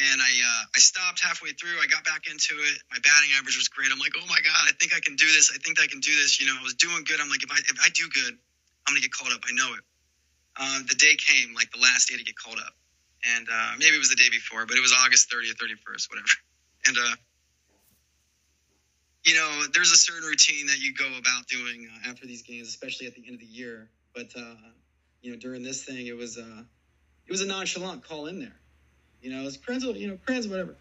[0.00, 1.76] and I uh, I stopped halfway through.
[1.76, 2.76] I got back into it.
[2.90, 3.92] My batting average was great.
[3.92, 5.52] I'm like, oh my god, I think I can do this.
[5.54, 6.40] I think I can do this.
[6.40, 7.20] You know, I was doing good.
[7.20, 8.32] I'm like, if I if I do good,
[8.88, 9.44] I'm gonna get called up.
[9.44, 9.84] I know it.
[10.56, 12.72] Uh, the day came, like the last day to get called up,
[13.36, 16.32] and uh, maybe it was the day before, but it was August 30th, 31st, whatever.
[16.86, 17.16] And uh,
[19.24, 22.68] you know, there's a certain routine that you go about doing uh, after these games,
[22.68, 23.88] especially at the end of the year.
[24.14, 24.54] But uh,
[25.22, 26.62] you know, during this thing, it was uh,
[27.26, 28.56] it was a nonchalant call in there.
[29.22, 30.74] You know, it's Krynzel, you know, Krenz, whatever.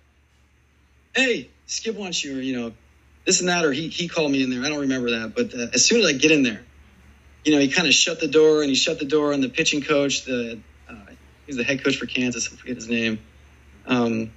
[1.15, 2.73] Hey, Skip wants you, or you know,
[3.25, 4.63] this and that, or he he called me in there.
[4.63, 6.63] I don't remember that, but uh, as soon as I get in there,
[7.45, 9.49] you know, he kind of shut the door, and he shut the door on the
[9.49, 10.25] pitching coach.
[10.25, 10.95] The uh,
[11.45, 12.51] he's the head coach for Kansas.
[12.51, 13.19] I forget his name.
[13.85, 14.31] Um,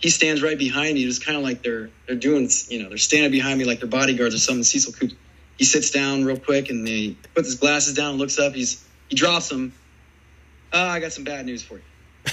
[0.00, 1.04] he stands right behind me.
[1.04, 3.88] It's kind of like they're they're doing, you know, they're standing behind me like they're
[3.88, 4.64] bodyguards or something.
[4.64, 5.14] Cecil Cooper.
[5.58, 8.54] He sits down real quick and he puts his glasses down and looks up.
[8.54, 9.74] He's he drops them.
[10.72, 11.82] Uh, I got some bad news for you.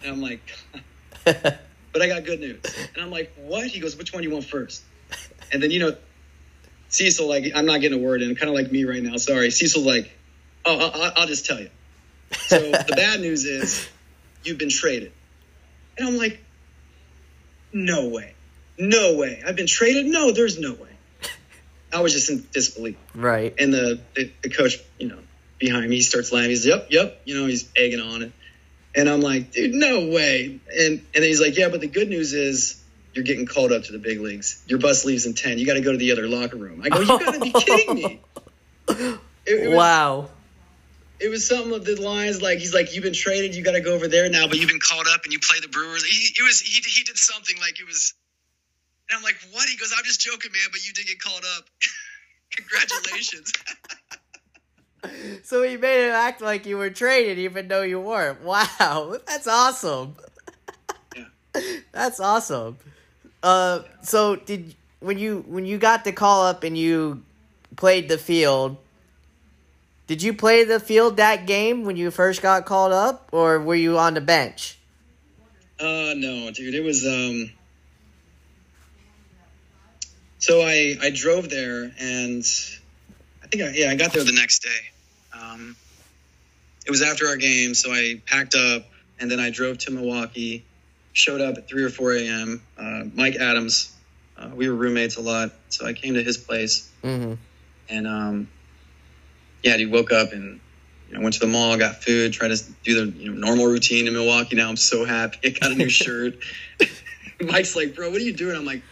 [0.00, 0.40] And I'm like,
[1.24, 2.60] but I got good news.
[2.94, 3.66] And I'm like, what?
[3.66, 4.84] He goes, which one do you want first?
[5.52, 5.96] And then you know,
[6.88, 9.16] Cecil like I'm not getting a word in, kind of like me right now.
[9.16, 10.16] Sorry, Cecil like,
[10.64, 11.70] oh, I'll, I'll just tell you.
[12.32, 13.88] So the bad news is
[14.44, 15.10] you've been traded.
[15.96, 16.44] And I'm like,
[17.72, 18.34] no way.
[18.78, 19.42] No way.
[19.46, 20.06] I've been traded?
[20.06, 20.90] No, there's no way.
[21.92, 22.96] I was just in disbelief.
[23.14, 23.54] Right.
[23.58, 25.18] And the, the, the coach, you know,
[25.58, 26.50] behind me, he starts laughing.
[26.50, 27.20] He's, yep, yep.
[27.24, 28.32] You know, he's egging on it.
[28.94, 30.60] And I'm like, dude, no way.
[30.74, 32.82] And, and then he's like, yeah, but the good news is
[33.14, 34.62] you're getting called up to the big leagues.
[34.66, 35.58] Your bus leaves in 10.
[35.58, 36.82] You got to go to the other locker room.
[36.84, 38.20] I go, you got to be kidding me.
[39.50, 40.28] It, it was, wow.
[41.20, 43.80] It was something of the lines like he's like you've been traded you got to
[43.80, 46.32] go over there now but you've been called up and you play the brewers he,
[46.38, 48.14] it was he, he did something like it was
[49.10, 51.44] and i'm like what he goes i'm just joking man but you did get called
[51.56, 51.64] up
[52.56, 53.52] congratulations
[55.44, 58.42] So he made it act like you were traded, even though you weren't.
[58.42, 60.16] Wow, that's awesome.
[61.14, 61.24] Yeah.
[61.92, 62.78] That's awesome.
[63.42, 67.22] Uh, so did when you when you got the call up and you
[67.76, 68.76] played the field?
[70.08, 73.74] Did you play the field that game when you first got called up, or were
[73.76, 74.74] you on the bench?
[75.80, 77.52] uh no dude it was um
[80.40, 82.42] so i i drove there and
[83.44, 85.76] i think i yeah i got there the next day um
[86.84, 88.86] it was after our game so i packed up
[89.20, 90.64] and then i drove to milwaukee
[91.12, 93.96] showed up at 3 or 4 a.m uh, mike adams
[94.36, 97.34] uh, we were roommates a lot so i came to his place Mm-hmm.
[97.88, 98.48] and um
[99.62, 100.60] yeah dude woke up and
[101.08, 103.66] you know, went to the mall got food tried to do the you know, normal
[103.66, 104.56] routine in milwaukee.
[104.56, 105.38] Now i'm so happy.
[105.44, 106.38] I got a new shirt.
[107.40, 108.56] Mike's like bro what are you doing?
[108.56, 108.82] I'm like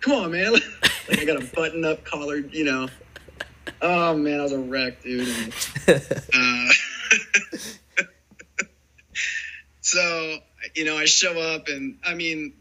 [0.00, 0.54] come on man.
[1.08, 2.88] Like i got a button up collared you know.
[3.80, 5.28] Oh man, I was a wreck, dude.
[5.28, 5.52] And,
[6.34, 6.68] uh,
[9.80, 10.38] so
[10.74, 12.54] you know, I show up, and I mean,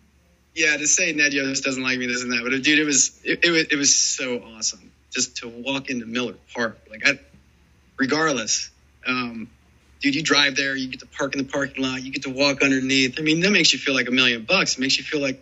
[0.55, 3.21] yeah, to say Ned Yost doesn't like me, this and that, but dude, it was
[3.23, 6.79] it, it was it was so awesome just to walk into Miller Park.
[6.89, 7.19] Like, I,
[8.01, 8.71] regardless,
[9.05, 9.47] um,
[10.01, 12.31] dude, you drive there, you get to park in the parking lot, you get to
[12.31, 13.19] walk underneath.
[13.19, 14.75] I mean, that makes you feel like a million bucks.
[14.75, 15.39] It makes you feel like,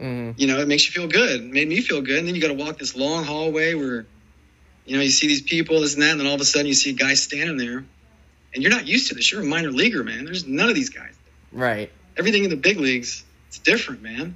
[0.00, 0.34] Mhm.
[0.36, 1.40] you know, it makes you feel good.
[1.40, 2.18] It made me feel good.
[2.18, 4.04] And then you got to walk this long hallway where,
[4.84, 6.66] you know, you see these people, this and that, and then all of a sudden
[6.66, 7.84] you see a guy standing there,
[8.52, 9.30] and you're not used to this.
[9.30, 10.24] You're a minor leaguer, man.
[10.24, 11.14] There's none of these guys.
[11.52, 11.88] Right.
[12.16, 14.34] Everything in the big leagues, it's different, man.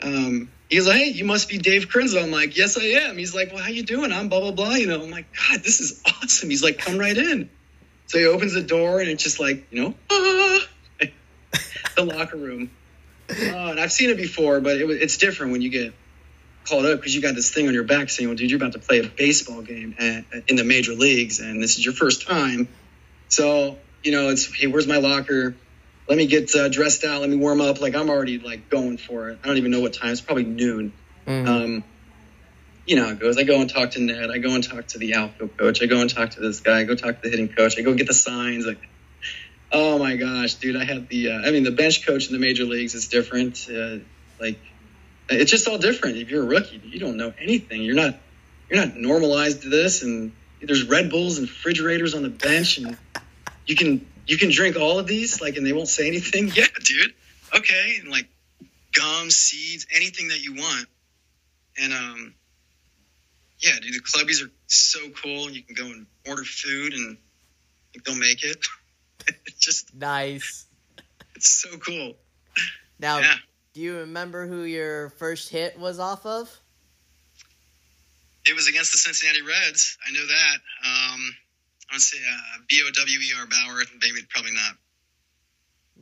[0.00, 2.22] Um, he's like, hey, you must be Dave Krynzel.
[2.22, 3.18] I'm like, yes, I am.
[3.18, 4.12] He's like, well, how you doing?
[4.12, 4.74] I'm blah blah blah.
[4.74, 6.48] You know, I'm like, God, this is awesome.
[6.48, 7.50] He's like, come right in.
[8.06, 10.58] So he opens the door, and it's just like, you know, ah,
[11.96, 12.70] the locker room.
[13.30, 15.94] Uh, and I've seen it before, but it, it's different when you get
[16.64, 18.72] called up because you got this thing on your back saying, well, dude, you're about
[18.72, 22.26] to play a baseball game at, in the major leagues, and this is your first
[22.26, 22.68] time.
[23.28, 25.54] So, you know, it's, hey, where's my locker?
[26.10, 27.20] Let me get uh, dressed out.
[27.20, 27.80] Let me warm up.
[27.80, 29.38] Like, I'm already, like, going for it.
[29.44, 30.10] I don't even know what time.
[30.10, 30.92] It's probably noon.
[31.24, 31.46] Mhm.
[31.46, 31.84] Um,
[32.84, 33.38] you know how it goes.
[33.38, 34.28] I go and talk to Ned.
[34.28, 35.80] I go and talk to the outfield coach.
[35.80, 36.80] I go and talk to this guy.
[36.80, 37.78] I go talk to the hitting coach.
[37.78, 38.66] I go get the signs.
[38.66, 38.80] Like,
[39.70, 40.74] oh my gosh, dude!
[40.74, 41.30] I had the.
[41.30, 43.68] Uh, I mean, the bench coach in the major leagues is different.
[43.72, 43.98] Uh,
[44.40, 44.58] like,
[45.28, 46.16] it's just all different.
[46.16, 47.82] If you're a rookie, you don't know anything.
[47.82, 48.18] You're not.
[48.68, 50.02] You're not normalized to this.
[50.02, 52.98] And there's Red Bulls and refrigerators on the bench, and
[53.64, 55.40] you can you can drink all of these.
[55.40, 56.48] Like, and they won't say anything.
[56.54, 57.12] Yeah, dude.
[57.56, 58.28] Okay, and like
[58.94, 60.86] gum, seeds, anything that you want.
[61.82, 62.34] And um,
[63.58, 65.50] yeah, dude, the clubbies are so cool.
[65.50, 67.16] You can go and order food, and
[68.04, 68.64] they'll make it.
[69.46, 70.64] it's just, nice.
[71.34, 72.14] it's so cool.
[73.00, 73.34] Now, Yeah.
[73.74, 76.48] do you remember who your first hit was off of?
[78.46, 79.98] It was against the Cincinnati Reds.
[80.06, 80.56] I know that.
[80.86, 81.34] Um,
[81.92, 83.82] I say uh, B O W E R Bauer.
[84.00, 84.76] Maybe probably not.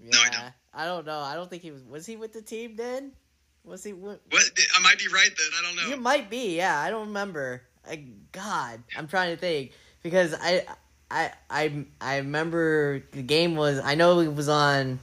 [0.02, 0.52] No, I don't.
[0.74, 1.18] I don't know.
[1.18, 1.82] I don't think he was.
[1.84, 3.12] Was he with the team then?
[3.64, 3.92] Was he?
[3.92, 4.50] With, What?
[4.76, 5.46] I might be right then.
[5.58, 5.94] I don't know.
[5.94, 6.56] You might be.
[6.56, 7.62] Yeah, I don't remember.
[7.88, 9.72] I, God, I'm trying to think
[10.02, 10.64] because I,
[11.10, 13.80] I, I, I remember the game was.
[13.82, 15.00] I know it was on.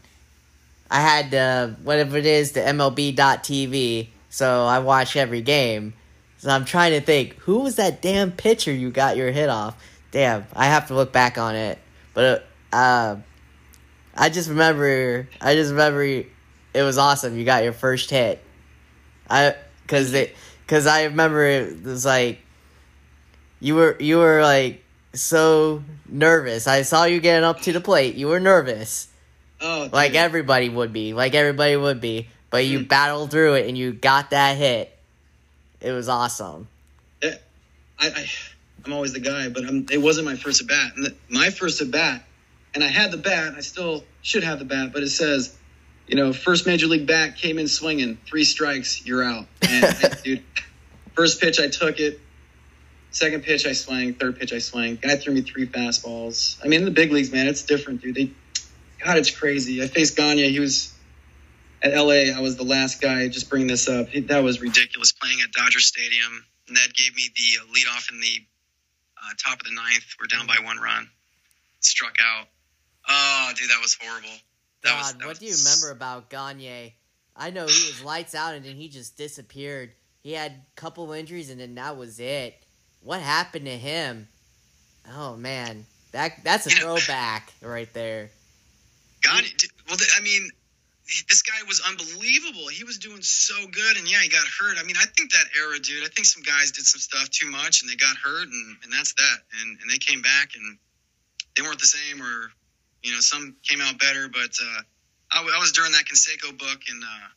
[0.89, 5.93] I had uh, whatever it is, the MLB.TV, so I watch every game.
[6.37, 9.75] So I'm trying to think who was that damn pitcher you got your hit off.
[10.15, 11.77] Damn, I have to look back on it.
[12.13, 13.17] But uh,
[14.15, 15.27] I just remember.
[15.41, 16.27] I just remember it
[16.73, 17.37] was awesome.
[17.37, 18.41] You got your first hit.
[19.29, 20.33] I because it
[20.65, 22.39] because I remember it was like
[23.59, 26.65] you were you were like so nervous.
[26.65, 28.15] I saw you getting up to the plate.
[28.15, 29.09] You were nervous,
[29.59, 30.15] Oh, like dude.
[30.15, 32.29] everybody would be, like everybody would be.
[32.49, 32.87] But you Mm.
[32.87, 34.97] battled through it and you got that hit.
[35.81, 36.69] It was awesome.
[37.21, 37.37] I,
[37.99, 38.25] I,
[38.85, 40.91] I'm always the guy, but I'm, it wasn't my first at bat.
[40.95, 42.23] And the- My first at bat,
[42.73, 43.53] and I had the bat.
[43.57, 45.55] I still should have the bat, but it says,
[46.07, 49.47] you know, first major league bat came in swinging, three strikes, you're out.
[49.67, 50.43] And I, dude,
[51.15, 52.19] first pitch I took it.
[53.09, 54.13] Second pitch I swang.
[54.15, 54.97] Third pitch I swang.
[54.97, 56.59] Guy threw me three fastballs.
[56.63, 58.13] I mean, in the big leagues, man, it's different, dude.
[58.13, 58.31] They,
[59.03, 59.81] God, it's crazy.
[59.81, 60.49] I faced Gagne.
[60.51, 60.93] He was
[61.81, 62.35] at LA.
[62.35, 63.29] I was the last guy.
[63.29, 64.07] Just bringing this up.
[64.27, 65.13] That was ridiculous.
[65.13, 66.45] Playing at Dodger Stadium.
[66.69, 68.45] Ned gave me the uh, lead off in the
[69.25, 70.05] uh, top of the ninth.
[70.19, 71.09] We're down by one run.
[71.79, 72.47] Struck out.
[73.07, 74.29] Oh, dude, that was horrible.
[74.83, 76.93] That was, God, that what was- do you remember about Gagne?
[77.35, 79.91] I know he was lights out and then he just disappeared.
[80.23, 82.55] He had a couple injuries and then that was it.
[83.01, 84.27] What happened to him?
[85.11, 88.31] Oh man, that that's a You know- throwback right there.
[89.21, 90.49] D- well, I mean,
[91.05, 92.67] this guy was unbelievable.
[92.67, 94.77] He was doing so good, and yeah, he got hurt.
[94.79, 96.03] I mean, I think that era, dude.
[96.03, 98.91] I think some guys did some stuff too much, and they got hurt, and, and
[98.91, 99.37] that's that.
[99.61, 100.77] And and they came back, and
[101.55, 102.49] they weren't the same, or
[103.03, 104.27] you know, some came out better.
[104.27, 104.81] But uh,
[105.31, 107.27] I, was during that Canseco book, and uh,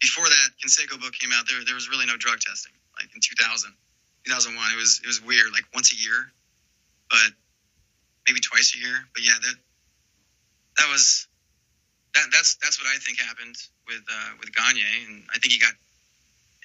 [0.00, 2.72] before that Canseco book came out, there there was really no drug testing.
[2.96, 3.70] Like in 2000,
[4.24, 6.32] 2001, it was it was weird, like once a year,
[7.10, 7.36] but
[8.26, 8.96] maybe twice a year.
[9.12, 9.56] But yeah, that
[10.78, 11.27] that was
[12.14, 15.58] that, that's that's what I think happened with uh, with Gagne, and I think he
[15.58, 15.72] got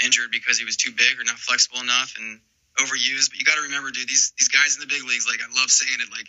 [0.04, 2.40] injured because he was too big or not flexible enough and
[2.80, 3.30] overused.
[3.30, 5.50] But you got to remember, dude, these these guys in the big leagues, like I
[5.60, 6.28] love saying it, like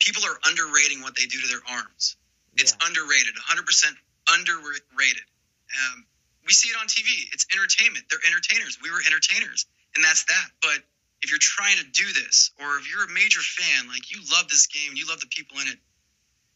[0.00, 2.16] people are underrating what they do to their arms.
[2.56, 2.86] It's Yeah.
[2.88, 3.96] underrated, 100 percent
[4.28, 5.24] underrated.
[5.70, 6.06] Um,
[6.46, 7.28] we see it on TV.
[7.32, 8.06] It's entertainment.
[8.10, 8.78] They're entertainers.
[8.82, 10.50] We were entertainers, and that's that.
[10.60, 10.82] But
[11.22, 14.48] if you're trying to do this, or if you're a major fan, like you love
[14.48, 15.78] this game, you love the people in it,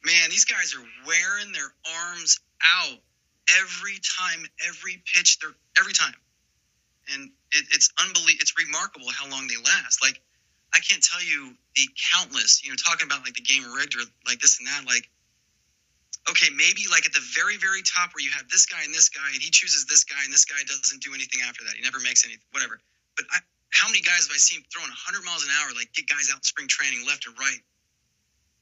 [0.05, 1.73] man, these guys are wearing their
[2.11, 2.99] arms out
[3.63, 6.15] every time, every pitch, they're every time.
[7.13, 8.41] and it, it's unbelievable.
[8.41, 10.03] It's remarkable how long they last.
[10.03, 10.21] Like
[10.75, 12.65] I can't tell you the countless.
[12.65, 14.87] You know, talking about like the game rigged or like this and that.
[14.87, 15.09] Like
[16.31, 19.09] okay, maybe like at the very, very top where you have this guy and this
[19.09, 21.75] guy, and he chooses this guy, and this guy doesn't do anything after that.
[21.77, 22.81] He never makes anything, whatever.
[23.17, 23.39] But I,
[23.71, 26.41] how many guys have I seen throwing 100 miles an hour, like get guys out
[26.41, 27.61] in spring training left and right?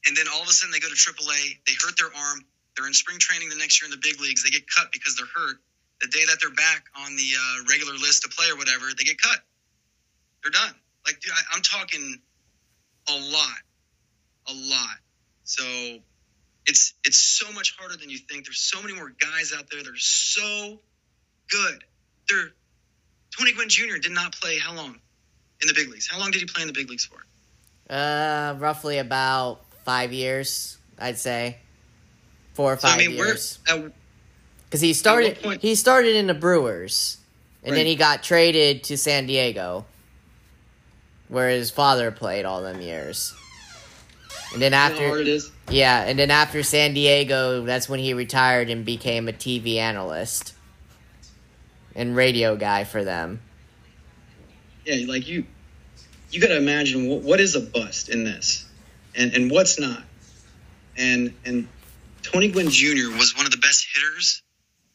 [0.05, 2.87] And then all of a sudden they go to AAA, they hurt their arm, they're
[2.87, 5.29] in spring training the next year in the big leagues, they get cut because they're
[5.33, 5.57] hurt.
[6.01, 9.05] The day that they're back on the uh, regular list to play or whatever, they
[9.05, 9.39] get cut.
[10.41, 10.75] They're done.
[11.05, 12.19] Like, dude, I, I'm talking
[13.07, 13.61] a lot,
[14.47, 14.97] a lot.
[15.43, 15.63] So
[16.65, 18.45] it's it's so much harder than you think.
[18.45, 20.79] There's so many more guys out there that are so
[21.49, 21.83] good.
[22.29, 22.51] They're
[23.37, 23.97] Tony Gwynn Jr.
[24.01, 24.99] did not play how long
[25.61, 26.07] in the big leagues?
[26.07, 27.25] How long did he play in the big leagues for?
[27.89, 31.57] Uh, roughly about five years, I'd say.
[32.53, 33.59] Four or So five I mean, years.
[34.65, 37.17] Because he started, point- he started in the Brewers,
[37.63, 39.85] and then he got traded to San Diego,
[41.29, 43.33] where his father played all them years.
[44.53, 45.51] And then you know how hard after, it is.
[45.69, 50.53] yeah, and then after San Diego, that's when he retired and became a TV analyst
[51.95, 53.39] and radio guy for them.
[54.85, 55.45] Yeah, like you,
[56.29, 58.65] you got to imagine what, what is a bust in this,
[59.15, 60.03] and and what's not.
[60.97, 61.67] And and
[62.21, 63.15] Tony Gwynn Jr.
[63.17, 64.41] was one of the best hitters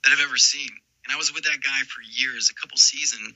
[0.04, 0.70] that I've ever seen,
[1.04, 3.34] and I was with that guy for years, a couple season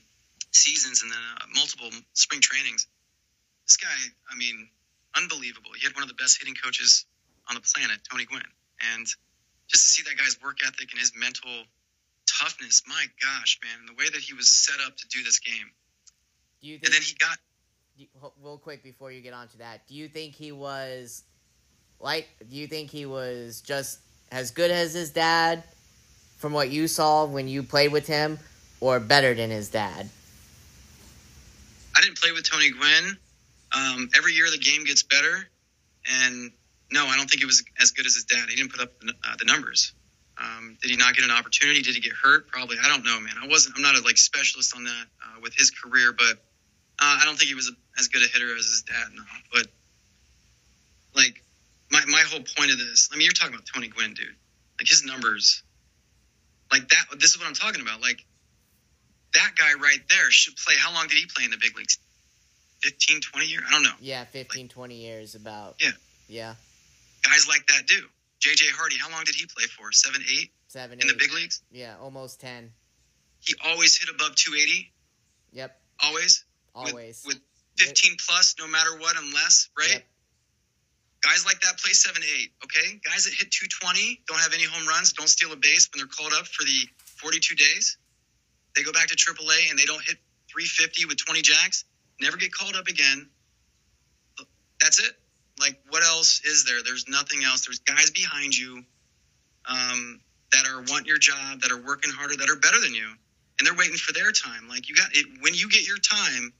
[0.55, 2.87] seasons, and then uh, multiple spring trainings.
[3.67, 3.95] This guy,
[4.31, 4.69] I mean,
[5.15, 5.71] unbelievable.
[5.75, 7.05] He had one of the best hitting coaches
[7.49, 8.43] on the planet, Tony Gwynn,
[8.95, 9.05] and
[9.67, 11.51] just to see that guy's work ethic and his mental
[12.25, 15.39] toughness, my gosh, man, and the way that he was set up to do this
[15.39, 15.71] game.
[16.61, 17.37] You And then he got
[18.41, 21.23] real quick before you get onto that, do you think he was
[21.99, 22.27] like?
[22.49, 23.99] Do you think he was just
[24.31, 25.63] as good as his dad,
[26.37, 28.39] from what you saw when you played with him,
[28.79, 30.09] or better than his dad?
[31.95, 33.17] I didn't play with Tony Gwynn.
[33.75, 35.47] Um, every year the game gets better,
[36.09, 36.51] and
[36.91, 38.49] no, I don't think it was as good as his dad.
[38.49, 39.93] He didn't put up the, uh, the numbers.
[40.37, 41.81] Um, did he not get an opportunity?
[41.81, 42.47] Did he get hurt?
[42.47, 42.77] Probably.
[42.83, 43.33] I don't know, man.
[43.41, 43.75] I wasn't.
[43.75, 46.43] I'm not a like specialist on that uh, with his career, but
[46.99, 49.07] uh, I don't think he was a, as good a hitter as his dad.
[49.13, 49.67] No, but
[51.15, 51.43] like
[51.91, 53.09] my my whole point of this.
[53.11, 54.27] I mean, you're talking about Tony Gwynn, dude.
[54.79, 55.63] Like his numbers,
[56.71, 57.19] like that.
[57.19, 58.01] This is what I'm talking about.
[58.01, 58.25] Like
[59.33, 60.75] that guy right there should play.
[60.77, 61.97] How long did he play in the big leagues?
[62.83, 63.63] 15, 20 years?
[63.65, 63.95] I don't know.
[64.01, 65.75] Yeah, 15, 20 years about.
[65.79, 65.91] Yeah.
[66.27, 66.55] Yeah,
[67.23, 68.01] Guys like that do.
[68.41, 69.91] JJ Hardy, how long did he play for?
[69.91, 71.61] Seven, eight seven, in the big leagues?
[71.71, 72.71] Yeah, almost ten.
[73.39, 74.91] He always hit above 280.
[75.51, 76.43] Yep, Always.
[76.75, 77.23] Always.
[77.25, 77.39] With
[77.77, 79.89] 15 plus, no matter what, unless, right?
[79.91, 80.03] Yep.
[81.23, 82.51] Guys like that play seven, eight.
[82.63, 82.99] Okay.
[83.03, 86.07] Guys that hit 220, don't have any home runs, don't steal a base when they're
[86.07, 87.97] called up for the 42 days.
[88.75, 90.17] They go back to AAA and they don't hit
[90.51, 91.85] 350 with 20 jacks,
[92.19, 93.29] never get called up again.
[94.81, 95.13] That's it.
[95.59, 96.83] Like, what else is there?
[96.83, 97.65] There's nothing else.
[97.65, 98.83] There's guys behind you
[99.69, 100.19] um,
[100.51, 103.07] that are want your job, that are working harder, that are better than you,
[103.57, 104.67] and they're waiting for their time.
[104.67, 105.25] Like, you got it.
[105.41, 106.51] When you get your time,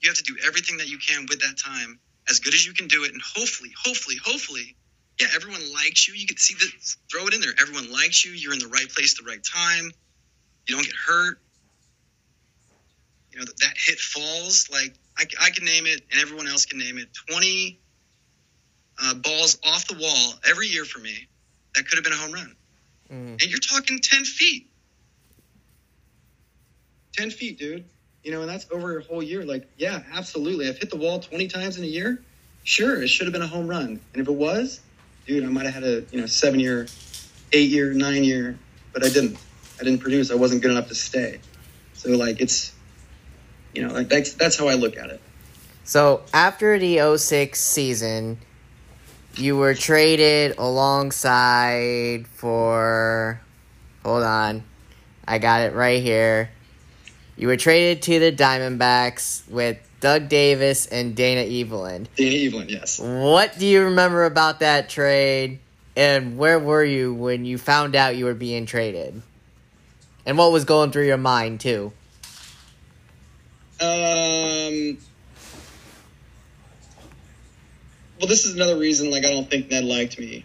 [0.00, 2.72] you have to do everything that you can with that time as good as you
[2.74, 4.76] can do it, and hopefully, hopefully, hopefully,
[5.20, 6.14] yeah, everyone likes you.
[6.14, 6.70] You can see that.
[7.10, 7.52] Throw it in there.
[7.60, 8.32] Everyone likes you.
[8.32, 9.90] You're in the right place, at the right time.
[10.66, 11.40] You don't get hurt.
[13.32, 14.68] You know that, that hit falls.
[14.70, 17.08] Like I, I can name it, and everyone else can name it.
[17.28, 17.80] Twenty
[19.02, 21.28] uh, balls off the wall every year for me.
[21.74, 22.56] That could have been a home run,
[23.10, 23.42] Mhm.
[23.42, 24.70] and you're talking ten feet.
[27.14, 27.88] Ten feet, dude.
[28.22, 29.44] You know, and that's over a whole year.
[29.44, 30.68] Like, yeah, absolutely.
[30.68, 32.20] I've hit the wall 20 times in a year.
[32.64, 34.00] Sure, it should have been a home run.
[34.12, 34.80] And if it was,
[35.26, 36.86] dude, I might have had a, you know, seven year,
[37.52, 38.58] eight year, nine year,
[38.92, 39.38] but I didn't.
[39.80, 40.32] I didn't produce.
[40.32, 41.38] I wasn't good enough to stay.
[41.94, 42.72] So, like, it's,
[43.72, 45.20] you know, like that's, that's how I look at it.
[45.84, 48.38] So after the 06 season,
[49.36, 53.40] you were traded alongside for.
[54.04, 54.64] Hold on.
[55.26, 56.50] I got it right here.
[57.38, 62.08] You were traded to the Diamondbacks with Doug Davis and Dana Eveland.
[62.16, 62.98] Dana Eveland, yes.
[62.98, 65.60] What do you remember about that trade?
[65.94, 69.22] And where were you when you found out you were being traded?
[70.26, 71.92] And what was going through your mind, too?
[73.80, 74.98] Um.
[78.18, 79.12] Well, this is another reason.
[79.12, 80.44] Like, I don't think Ned liked me.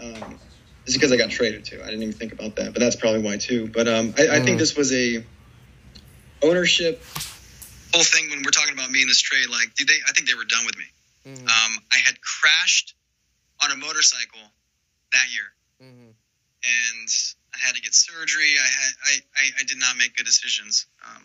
[0.00, 0.38] Um,
[0.84, 1.82] it's because I got traded to.
[1.82, 3.66] I didn't even think about that, but that's probably why too.
[3.66, 5.24] But um, I, I think this was a
[6.42, 7.02] ownership
[7.94, 9.48] whole thing when we're talking about me in this trade.
[9.48, 9.96] Like, did they?
[10.08, 10.84] I think they were done with me.
[11.26, 11.40] Mhm.
[11.48, 12.94] Um, I had crashed
[13.62, 14.52] on a motorcycle
[15.12, 16.12] that year, Mhm.
[16.64, 17.08] and
[17.54, 18.56] I had to get surgery.
[18.58, 20.86] I had I, I, I did not make good decisions.
[21.04, 21.24] Um,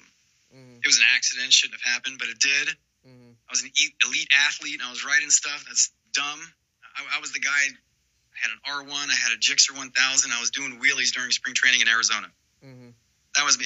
[0.53, 0.81] Mm-hmm.
[0.83, 2.67] It was an accident, shouldn't have happened, but it did.
[3.07, 3.31] Mm-hmm.
[3.49, 3.71] I was an
[4.05, 6.53] elite athlete, and I was riding stuff that's dumb.
[6.95, 7.49] I, I was the guy.
[7.49, 10.31] I had an R1, I had a Gixxer 1000.
[10.31, 12.29] I was doing wheelies during spring training in Arizona.
[12.63, 12.89] Mm-hmm.
[13.33, 13.65] That was me.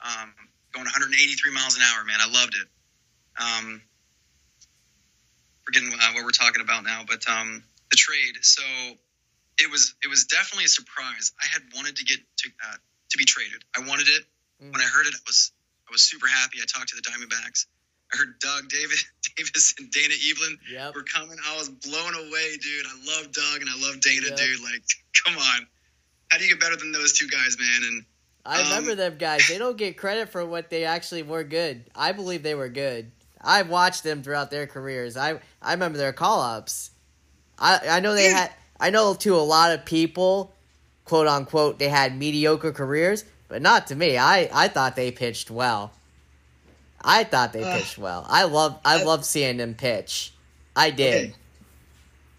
[0.00, 0.34] Um,
[0.72, 2.18] going 183 miles an hour, man.
[2.20, 2.68] I loved it.
[3.40, 3.82] Um,
[5.64, 8.36] forgetting uh, what we're talking about now, but um, the trade.
[8.42, 8.62] So
[9.58, 11.32] it was it was definitely a surprise.
[11.40, 12.76] I had wanted to get to uh,
[13.10, 13.62] to be traded.
[13.76, 14.22] I wanted it.
[14.62, 14.72] Mm.
[14.72, 15.52] When I heard it, I was
[15.88, 16.58] I was super happy.
[16.62, 17.66] I talked to the Diamondbacks.
[18.12, 18.98] I heard Doug David
[19.36, 20.94] Davis and Dana Eveland yep.
[20.94, 21.36] were coming.
[21.38, 22.86] I was blown away, dude.
[22.86, 24.36] I love Doug and I love Dana, yep.
[24.36, 24.60] dude.
[24.62, 24.82] Like,
[25.24, 25.66] come on,
[26.28, 27.82] how do you get better than those two guys, man?
[27.84, 28.04] And
[28.44, 29.46] I um, remember them guys.
[29.48, 31.84] They don't get credit for what they actually were good.
[31.94, 33.10] I believe they were good.
[33.40, 35.16] I've watched them throughout their careers.
[35.16, 36.90] I I remember their call ups.
[37.58, 40.52] I I know they had I know to a lot of people,
[41.04, 44.16] quote unquote, they had mediocre careers, but not to me.
[44.16, 45.92] I, I thought they pitched well.
[47.02, 48.26] I thought they uh, pitched well.
[48.28, 50.32] I love I, I love seeing them pitch.
[50.74, 51.30] I did.
[51.30, 51.34] Okay.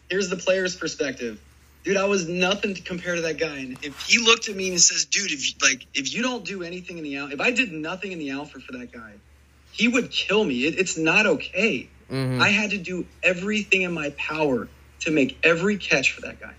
[0.09, 1.39] Here's the player's perspective.
[1.83, 3.57] Dude, I was nothing to compare to that guy.
[3.57, 6.45] And if he looked at me and says, "Dude, if you, like if you don't
[6.45, 9.13] do anything in the out, if I did nothing in the outfield for that guy,
[9.71, 10.65] he would kill me.
[10.65, 11.89] It, it's not okay.
[12.11, 12.41] Mm-hmm.
[12.41, 14.67] I had to do everything in my power
[15.01, 16.53] to make every catch for that guy.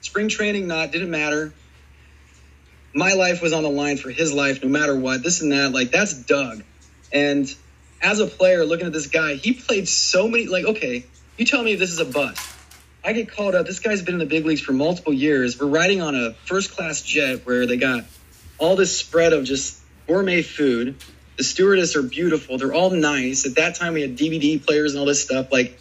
[0.00, 1.54] Spring training, not, didn't matter.
[2.92, 5.22] My life was on the line for his life, no matter what.
[5.22, 6.62] This and that, like that's Doug.
[7.12, 7.52] And
[8.02, 10.46] as a player, looking at this guy, he played so many.
[10.46, 11.06] Like, okay,
[11.36, 12.55] you tell me if this is a bust.
[13.06, 13.66] I get called up.
[13.66, 15.60] This guy's been in the big leagues for multiple years.
[15.60, 18.04] We're riding on a first class jet where they got
[18.58, 20.96] all this spread of just gourmet food.
[21.36, 22.58] The stewardess are beautiful.
[22.58, 23.46] They're all nice.
[23.46, 25.52] At that time, we had DVD players and all this stuff.
[25.52, 25.78] Like,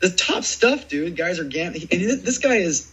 [0.00, 1.14] the top stuff, dude.
[1.14, 1.88] Guys are gambling.
[1.92, 2.90] And this guy is,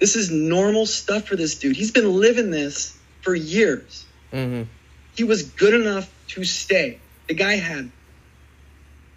[0.00, 1.76] this is normal stuff for this dude.
[1.76, 4.06] He's been living this for years.
[4.32, 4.64] Mm-hmm.
[5.14, 6.98] He was good enough to stay.
[7.28, 7.92] The guy had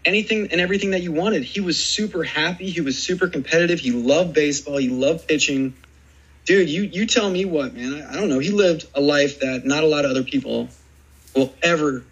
[0.06, 1.44] anything and everything that you wanted.
[1.44, 2.70] He was super happy.
[2.70, 3.80] He was super competitive.
[3.80, 4.78] He loved baseball.
[4.78, 5.74] He loved pitching.
[6.46, 7.94] Dude, you you tell me what, man.
[7.94, 8.40] I, I don't know.
[8.40, 10.70] He lived a life that not a lot of other people
[11.36, 12.04] will ever,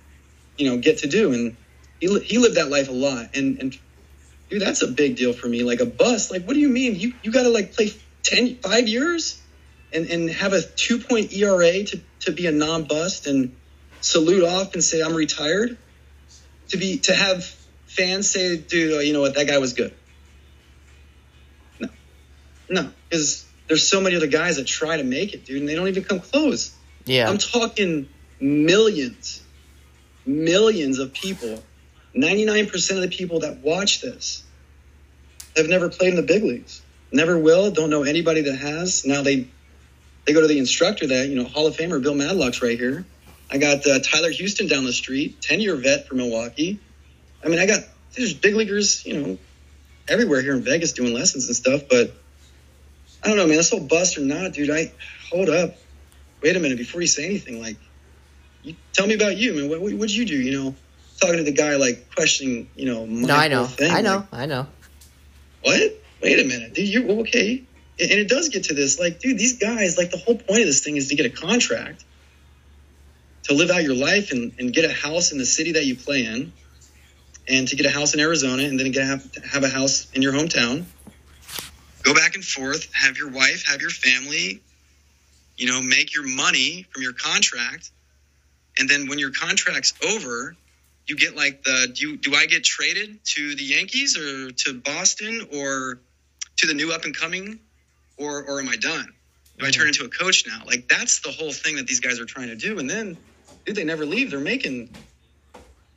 [0.58, 1.34] you know, get to do.
[1.34, 1.56] And
[2.00, 3.36] he he lived that life a lot.
[3.36, 3.78] And and
[4.50, 5.64] dude, that's a big deal for me.
[5.64, 6.96] Like a bust, like what do you mean?
[6.96, 9.42] You you got to like play 10, five years
[9.94, 13.54] and and have a two point ERA to to be a non bust and
[14.00, 15.78] salute off and say I'm retired.
[16.70, 17.54] To be to have
[17.96, 19.94] fans say, dude, you know what, that guy was good.
[21.80, 21.90] No,
[22.70, 25.76] no, because there's so many other guys that try to make it, dude, and they
[25.76, 26.76] don't even come close.
[27.06, 28.08] Yeah, I'm talking
[28.40, 29.42] millions,
[30.26, 31.64] millions of people
[32.16, 34.44] 99% of the people that watch this
[35.56, 36.82] have never played in the big leagues.
[37.12, 37.72] Never will.
[37.72, 39.06] Don't know anybody that has.
[39.06, 39.48] Now they
[40.26, 43.06] they go to the instructor that, you know, Hall of Famer Bill Madlock's right here.
[43.50, 46.80] I got uh, Tyler Houston down the street, 10 year vet for Milwaukee.
[47.44, 47.82] I mean, I got
[48.16, 49.38] there's big leaguers, you know,
[50.08, 51.84] everywhere here in Vegas doing lessons and stuff.
[51.90, 52.14] But
[53.24, 53.58] I don't know, man.
[53.58, 54.70] This whole bust or not, dude.
[54.70, 54.92] I
[55.30, 55.76] hold up.
[56.42, 57.62] Wait a minute before you say anything.
[57.62, 57.78] Like,
[58.64, 59.70] you, tell me about you, man.
[59.70, 60.36] What, what would you do?
[60.36, 60.76] You know,
[61.20, 63.92] talking to the guy like questioning, you know, my no, I know, thing.
[63.92, 64.68] I know, like, I know.
[65.64, 66.02] What?
[66.22, 66.88] Wait a minute, dude.
[66.88, 67.64] You're okay.
[68.00, 70.66] And it does get to this, like, dude, these guys, like, the whole point of
[70.66, 72.04] this thing is to get a contract,
[73.44, 75.96] to live out your life and, and get a house in the city that you
[75.96, 76.52] play in,
[77.48, 80.22] and to get a house in Arizona, and then get have, have a house in
[80.22, 80.86] your hometown.
[82.04, 84.62] Go back and forth, have your wife, have your family,
[85.58, 87.92] you know, make your money from your contract,
[88.78, 90.56] and then when your contract's over,
[91.06, 94.80] you get like the do you, do I get traded to the Yankees or to
[94.80, 96.00] Boston or
[96.58, 97.60] to the new up and coming
[98.18, 99.14] or or am I done?
[99.58, 100.62] Do I turn into a coach now?
[100.66, 102.80] Like that's the whole thing that these guys are trying to do.
[102.80, 103.18] And then,
[103.66, 104.32] dude, they never leave.
[104.32, 104.90] They're making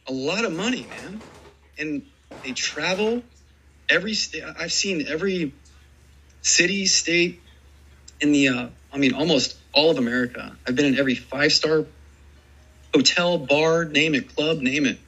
[0.07, 1.21] a lot of money, man.
[1.79, 2.03] And
[2.43, 3.23] they travel
[3.89, 4.45] every state.
[4.45, 5.53] I've seen every
[6.43, 7.41] city, state
[8.21, 8.49] in the.
[8.49, 10.57] Uh, I mean, almost all of America.
[10.67, 11.85] I've been in every five star
[12.95, 14.99] hotel, bar, name it, club, name it.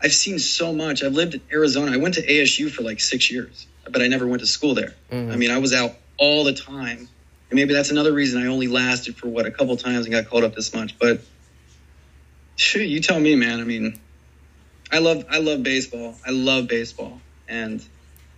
[0.00, 1.02] I've seen so much.
[1.02, 1.92] I've lived in Arizona.
[1.92, 4.94] I went to ASU for like six years, but I never went to school there.
[5.10, 5.32] Mm-hmm.
[5.32, 7.08] I mean, I was out all the time.
[7.50, 10.28] And maybe that's another reason I only lasted for what a couple times and got
[10.28, 10.98] called up this much.
[10.98, 11.22] But
[12.56, 13.60] shoot, you tell me, man.
[13.60, 13.98] I mean,
[14.90, 16.16] I love I love baseball.
[16.26, 17.20] I love baseball.
[17.48, 17.80] And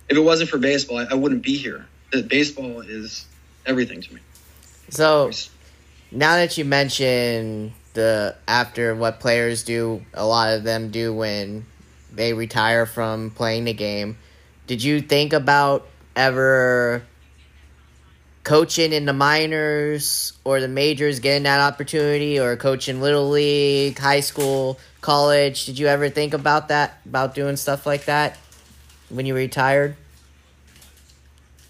[0.09, 1.85] if it wasn't for baseball, I, I wouldn't be here.
[2.27, 3.25] Baseball is
[3.65, 4.21] everything to me.
[4.89, 5.31] So
[6.11, 11.65] now that you mention the after what players do, a lot of them do when
[12.11, 14.17] they retire from playing the game.
[14.67, 17.03] Did you think about ever
[18.43, 24.19] coaching in the minors or the majors, getting that opportunity, or coaching little league, high
[24.19, 25.65] school, college?
[25.65, 26.99] Did you ever think about that?
[27.05, 28.37] About doing stuff like that
[29.09, 29.95] when you retired?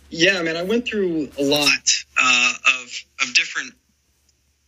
[0.10, 3.74] Yeah, man, I went through a lot uh, of of different,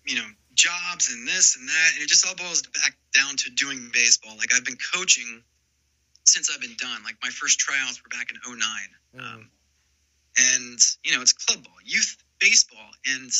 [0.05, 3.49] you know, jobs and this and that, and it just all boils back down to
[3.51, 4.35] doing baseball.
[4.37, 5.43] Like I've been coaching
[6.25, 7.03] since I've been done.
[7.03, 8.59] Like my first tryouts were back in 09.
[9.15, 9.19] Mm.
[9.19, 9.49] Um,
[10.37, 12.89] and, you know, it's club ball, youth baseball.
[13.05, 13.31] And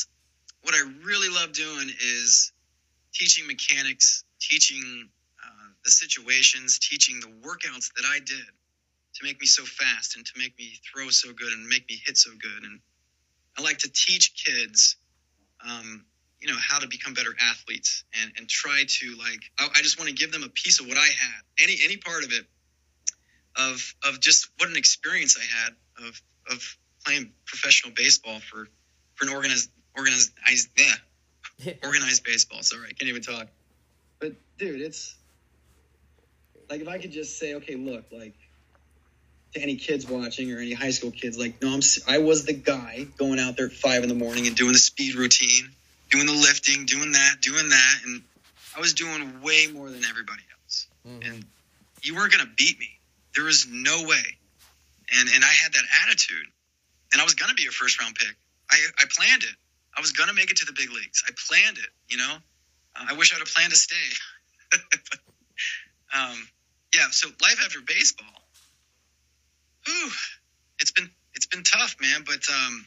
[0.61, 2.51] what I really love doing is
[3.13, 5.09] teaching mechanics, teaching
[5.43, 8.45] uh, the situations, teaching the workouts that I did
[9.15, 12.01] to make me so fast and to make me throw so good and make me
[12.05, 12.63] hit so good.
[12.63, 12.79] And
[13.57, 14.97] I like to teach kids,
[15.67, 16.05] um,
[16.41, 19.99] you know, how to become better athletes and, and try to like, I, I just
[19.99, 22.45] want to give them a piece of what I had, any, any part of it
[23.55, 28.67] of, of just what an experience I had of, of playing professional baseball for,
[29.15, 30.31] for an organized, organized,
[30.75, 32.63] yeah, organized baseball.
[32.63, 32.87] Sorry.
[32.89, 33.47] I can't even talk,
[34.57, 35.15] dude, it's
[36.69, 38.33] like, if I could just say, okay, look, like,
[39.53, 42.53] to any kids watching or any high school kids, like, no, I'm, I was the
[42.53, 45.69] guy going out there at five in the morning and doing the speed routine,
[46.09, 47.95] doing the lifting, doing that, doing that.
[48.05, 48.23] And
[48.75, 50.87] I was doing way more than everybody else.
[51.07, 51.31] Mm-hmm.
[51.31, 51.45] And
[52.01, 52.89] you weren't going to beat me.
[53.35, 54.37] There was no way.
[55.15, 56.47] And, and I had that attitude.
[57.11, 58.35] And I was going to be a first round pick.
[58.71, 59.55] I, I planned it.
[59.95, 61.23] I was going to make it to the big leagues.
[61.27, 62.35] I planned it, you know?
[62.95, 63.95] Uh, I wish I'd have planned to stay.
[66.13, 66.47] um,
[66.93, 68.43] yeah, so life after baseball
[69.85, 70.11] whew,
[70.79, 72.23] it's been it's been tough, man.
[72.25, 72.85] But um,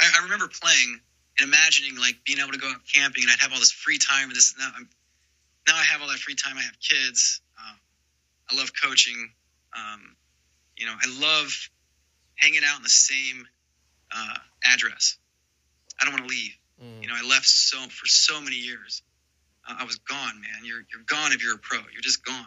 [0.00, 1.00] I, I, remember playing
[1.38, 3.98] and imagining like being able to go out camping and I'd have all this free
[3.98, 4.72] time and this that.
[4.76, 4.88] I'm,
[5.68, 6.56] now I have all that free time.
[6.56, 7.40] I have kids.
[7.58, 7.74] Uh,
[8.50, 9.30] I love coaching.
[9.76, 10.16] Um,
[10.76, 11.52] you know, I love
[12.36, 13.46] hanging out in the same
[14.14, 15.18] uh, address.
[16.00, 16.56] I don't want to leave.
[16.82, 17.02] Mm.
[17.02, 19.02] You know, I left so for so many years.
[19.78, 20.64] I was gone, man.
[20.64, 21.78] You're you're gone if you're a pro.
[21.92, 22.46] You're just gone.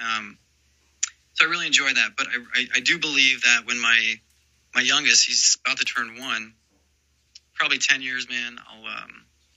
[0.00, 0.38] Um,
[1.34, 2.10] so I really enjoy that.
[2.16, 4.14] But I, I, I, do believe that when my
[4.74, 6.54] my youngest, he's about to turn one,
[7.54, 9.10] probably ten years, man, I'll um,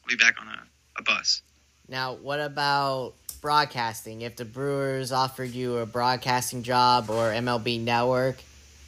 [0.04, 0.64] I'll be back on a,
[1.00, 1.42] a bus.
[1.88, 4.22] Now, what about broadcasting?
[4.22, 8.38] If the Brewers offered you a broadcasting job or MLB Network,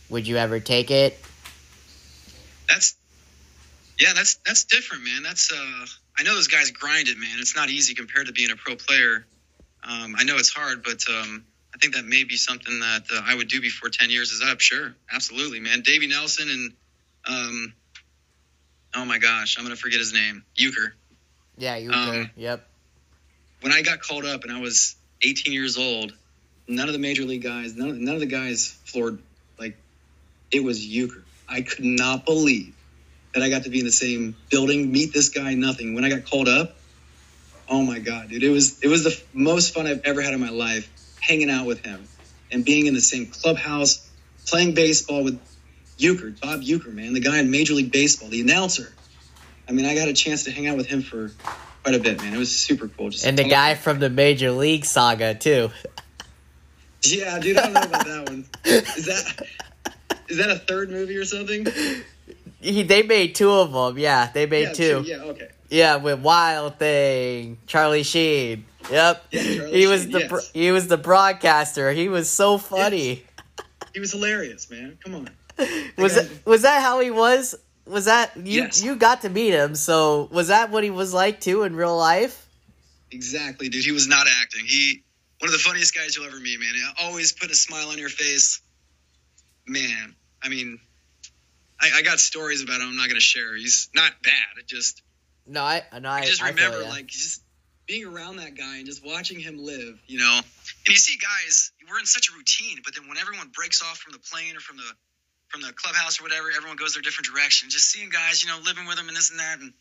[0.09, 1.17] would you ever take it?
[2.67, 2.95] That's
[3.99, 5.23] yeah, that's that's different, man.
[5.23, 5.85] That's uh,
[6.20, 7.38] I know those guys grind it, man.
[7.39, 9.26] It's not easy compared to being a pro player.
[9.89, 13.22] Um, I know it's hard, but um, I think that may be something that uh,
[13.26, 14.59] I would do before 10 years is up.
[14.59, 14.93] Sure.
[15.09, 15.80] Absolutely, man.
[15.82, 16.74] Davey Nelson and,
[17.26, 17.74] um,
[18.97, 20.43] oh my gosh, I'm going to forget his name.
[20.57, 20.91] Uecker.
[21.57, 21.93] Yeah, Uecker.
[21.93, 22.67] Um, yep.
[23.61, 26.11] When I got called up and I was 18 years old,
[26.67, 29.20] none of the major league guys, none of, none of the guys floored,
[29.57, 29.78] like,
[30.51, 31.24] it was Uecker.
[31.47, 32.76] I could not believe
[33.39, 35.95] that I got to be in the same building, meet this guy, nothing.
[35.95, 36.75] When I got called up,
[37.69, 40.39] oh my god, dude, it was it was the most fun I've ever had in
[40.39, 40.89] my life
[41.21, 42.05] hanging out with him
[42.51, 44.09] and being in the same clubhouse,
[44.47, 45.39] playing baseball with
[45.97, 48.91] Uecker, Bob Uecker, man, the guy in Major League Baseball, the announcer.
[49.67, 51.31] I mean, I got a chance to hang out with him for
[51.83, 52.33] quite a bit, man.
[52.33, 53.09] It was super cool.
[53.09, 55.69] Just and the guy from the Major League saga too.
[57.03, 58.45] Yeah, dude, I don't know about that one.
[58.65, 59.47] Is that
[60.27, 61.67] is that a third movie or something?
[62.62, 63.97] He, they made two of them.
[63.97, 65.03] Yeah, they made yeah, two.
[65.03, 65.10] two.
[65.10, 65.49] Yeah, okay.
[65.70, 68.66] Yeah, with Wild Thing, Charlie Sheen.
[68.91, 69.26] Yep.
[69.32, 70.51] Yeah, he was the yes.
[70.51, 71.91] he was the broadcaster.
[71.91, 73.07] He was so funny.
[73.07, 73.62] Yes.
[73.93, 74.97] He was hilarious, man.
[75.03, 75.30] Come on.
[75.97, 77.55] was that, was that how he was?
[77.86, 78.64] Was that you?
[78.64, 78.84] Yes.
[78.84, 81.95] You got to meet him, so was that what he was like too in real
[81.95, 82.47] life?
[83.12, 83.84] Exactly, dude.
[83.84, 84.66] He was not acting.
[84.66, 85.03] He
[85.39, 86.74] one of the funniest guys you'll ever meet, man.
[87.01, 88.62] Always put a smile on your face.
[89.68, 90.80] Man, I mean,
[91.82, 92.88] I, I got stories about him.
[92.89, 93.55] I'm not going to share.
[93.55, 94.59] He's not bad.
[94.59, 95.01] It just
[95.47, 97.41] no, I no, I, I just I remember like just
[97.88, 100.39] being around that guy and just watching him live, you know.
[100.39, 103.97] And you see guys, we're in such a routine, but then when everyone breaks off
[103.97, 104.89] from the plane or from the
[105.47, 107.69] from the clubhouse or whatever, everyone goes their different direction.
[107.69, 109.73] Just seeing guys, you know, living with them and this and that, and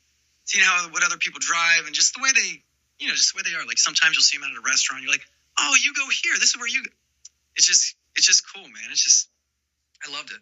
[0.44, 2.64] seeing how what other people drive and just the way they,
[2.98, 3.66] you know, just the way they are.
[3.66, 5.26] Like sometimes you'll see them at a restaurant, you're like,
[5.58, 6.32] oh, you go here.
[6.40, 6.82] This is where you.
[6.84, 6.90] Go.
[7.56, 8.88] It's just, it's just cool, man.
[8.90, 9.28] It's just,
[10.06, 10.38] I loved it.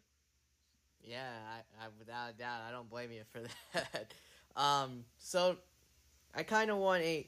[1.07, 3.41] Yeah, I, I without a doubt, I don't blame you for
[3.75, 4.13] that.
[4.61, 5.57] um, so
[6.35, 7.23] I kind of want to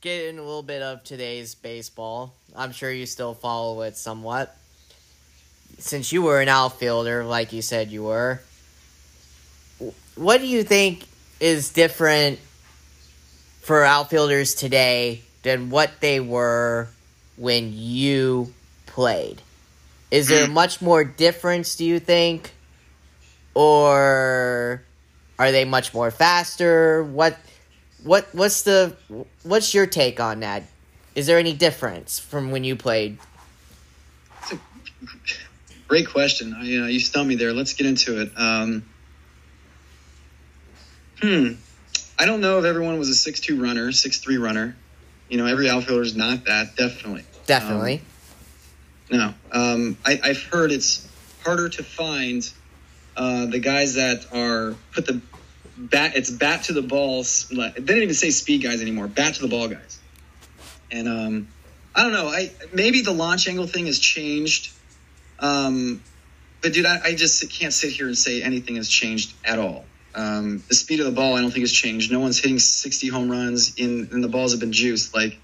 [0.00, 2.34] get in a little bit of today's baseball.
[2.56, 4.56] I'm sure you still follow it somewhat.
[5.78, 8.40] Since you were an outfielder, like you said you were,
[10.14, 11.06] what do you think
[11.40, 12.38] is different
[13.60, 16.88] for outfielders today than what they were
[17.36, 18.54] when you
[18.86, 19.42] played?
[20.10, 22.54] Is there much more difference, do you think?
[23.58, 24.84] Or
[25.36, 27.02] are they much more faster?
[27.02, 27.36] What
[28.04, 28.94] what what's the
[29.42, 30.62] what's your take on that?
[31.16, 33.18] Is there any difference from when you played?
[35.88, 36.54] Great question.
[36.56, 37.52] I, you know, you stumped me there.
[37.52, 38.30] Let's get into it.
[38.36, 38.84] Um,
[41.20, 41.52] hmm.
[42.16, 44.76] I don't know if everyone was a six-two runner, six-three runner.
[45.28, 46.76] You know, every outfielder is not that.
[46.76, 47.24] Definitely.
[47.46, 48.02] Definitely.
[49.10, 49.34] Um, no.
[49.50, 51.08] Um, I, I've heard it's
[51.42, 52.48] harder to find
[53.18, 55.20] uh, the guys that are put the
[55.76, 56.12] bat.
[56.14, 57.24] It's bat to the ball.
[57.50, 59.08] They didn't even say speed guys anymore.
[59.08, 59.98] Bat to the ball guys.
[60.90, 61.48] And um,
[61.94, 62.28] I don't know.
[62.28, 64.72] I maybe the launch angle thing has changed.
[65.40, 66.00] Um,
[66.62, 69.84] but dude, I, I, just can't sit here and say anything has changed at all.
[70.16, 72.10] Um, the speed of the ball, I don't think has changed.
[72.10, 75.14] No one's hitting 60 home runs in, and the balls have been juiced.
[75.14, 75.38] Like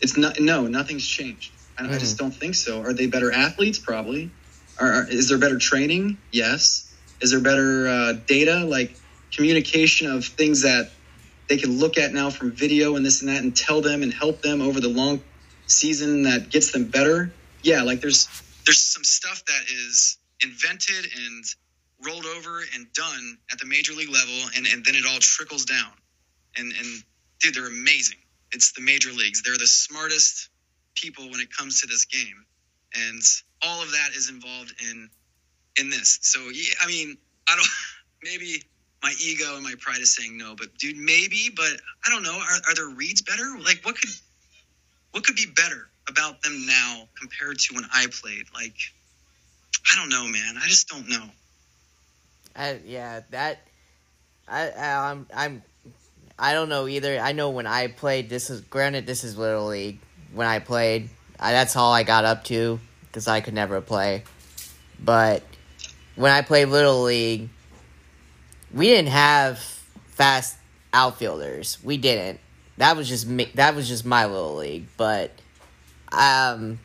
[0.00, 1.52] it's not, no, nothing's changed.
[1.78, 1.94] I, mm.
[1.94, 2.82] I just don't think so.
[2.82, 3.78] Are they better athletes?
[3.78, 4.30] Probably.
[4.78, 6.18] Are, are, is there better training?
[6.30, 6.89] Yes.
[7.20, 8.96] Is there better uh, data, like
[9.32, 10.90] communication of things that
[11.48, 14.12] they can look at now from video and this and that and tell them and
[14.12, 15.20] help them over the long
[15.66, 17.32] season that gets them better?
[17.62, 18.28] Yeah, like there's
[18.64, 21.44] there's some stuff that is invented and
[22.06, 25.64] rolled over and done at the major league level and, and then it all trickles
[25.64, 25.92] down.
[26.56, 27.04] And and
[27.40, 28.18] dude, they're amazing.
[28.52, 29.42] It's the major leagues.
[29.42, 30.48] They're the smartest
[30.94, 32.46] people when it comes to this game.
[32.94, 33.22] And
[33.62, 35.08] all of that is involved in
[35.80, 36.18] in this.
[36.22, 37.16] So yeah, I mean,
[37.48, 37.68] I don't
[38.22, 38.62] maybe
[39.02, 41.72] my ego and my pride is saying no, but dude, maybe, but
[42.06, 42.34] I don't know.
[42.34, 43.56] Are, are their reads better?
[43.64, 44.10] Like what could
[45.12, 48.44] what could be better about them now compared to when I played?
[48.54, 48.76] Like
[49.90, 50.56] I don't know, man.
[50.62, 51.24] I just don't know.
[52.54, 53.60] I, yeah, that
[54.48, 55.62] I, I I'm I'm
[56.38, 57.18] I don't know either.
[57.18, 59.98] I know when I played, this is granted this is little league.
[60.32, 64.24] When I played, I, that's all I got up to because I could never play.
[65.02, 65.42] But
[66.20, 67.48] when I played Little League,
[68.74, 69.58] we didn't have
[70.08, 70.58] fast
[70.92, 71.78] outfielders.
[71.82, 72.40] We didn't.
[72.76, 73.50] That was just me.
[73.54, 74.86] That was just my Little League.
[74.98, 75.32] But
[76.12, 76.78] um,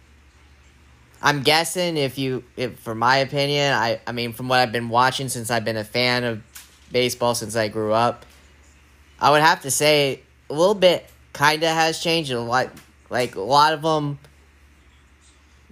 [1.22, 4.88] I'm guessing if you, if for my opinion, I, I mean, from what I've been
[4.88, 6.42] watching since I've been a fan of
[6.94, 8.26] baseball since I grew up,
[9.20, 12.32] I would have to say a little bit kind of has changed.
[12.32, 12.70] A lot,
[13.10, 14.18] like a lot of them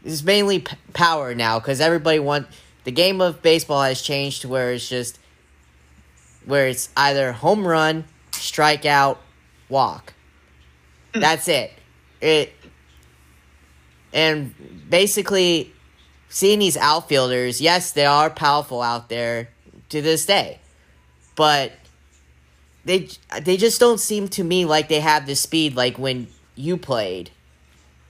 [0.04, 2.48] is mainly p- power now because everybody want
[2.84, 5.20] the game of baseball has changed to where it's just
[6.46, 9.18] where it's either home run, strikeout,
[9.70, 10.14] walk.
[11.14, 11.22] Hmm.
[11.22, 11.72] That's it.
[12.22, 12.54] It
[14.14, 14.54] and
[14.90, 15.74] basically
[16.30, 19.50] seeing these outfielders, yes, they are powerful out there
[19.90, 20.60] to this day.
[21.36, 21.74] But
[22.86, 23.10] they
[23.42, 27.32] they just don't seem to me like they have the speed like when you played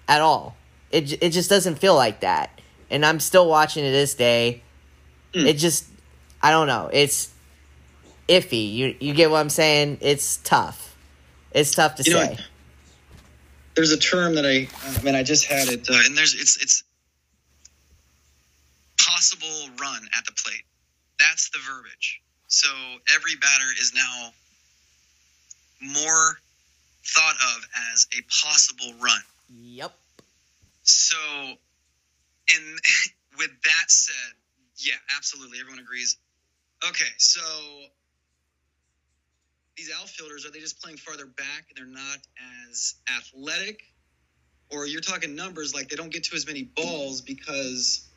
[0.08, 0.58] at all.
[0.92, 2.60] It it just doesn't feel like that.
[2.94, 4.62] And I'm still watching to this day
[5.34, 5.48] Mm.
[5.48, 5.86] It just,
[6.42, 6.90] I don't know.
[6.94, 7.30] It's
[8.28, 8.74] iffy.
[8.74, 9.98] You you get what I'm saying?
[10.02, 10.96] It's tough.
[11.52, 12.30] It's tough to you say.
[12.30, 12.36] Know,
[13.76, 16.62] there's a term that I, I mean, I just had it, uh, and there's it's
[16.62, 16.84] it's
[19.00, 20.64] possible run at the plate.
[21.20, 22.22] That's the verbiage.
[22.48, 22.70] So
[23.16, 24.32] every batter is now
[25.82, 26.38] more
[27.04, 29.22] thought of as a possible run.
[29.62, 29.92] Yep.
[30.84, 31.18] So,
[32.50, 32.80] and
[33.38, 34.34] with that said,
[34.78, 35.60] yeah, absolutely.
[35.60, 36.18] Everyone agrees.
[36.88, 37.42] Okay, so
[39.78, 41.66] these outfielders are they just playing farther back?
[41.76, 42.20] They're not
[42.70, 43.82] as athletic,
[44.70, 48.08] or you're talking numbers like they don't get to as many balls because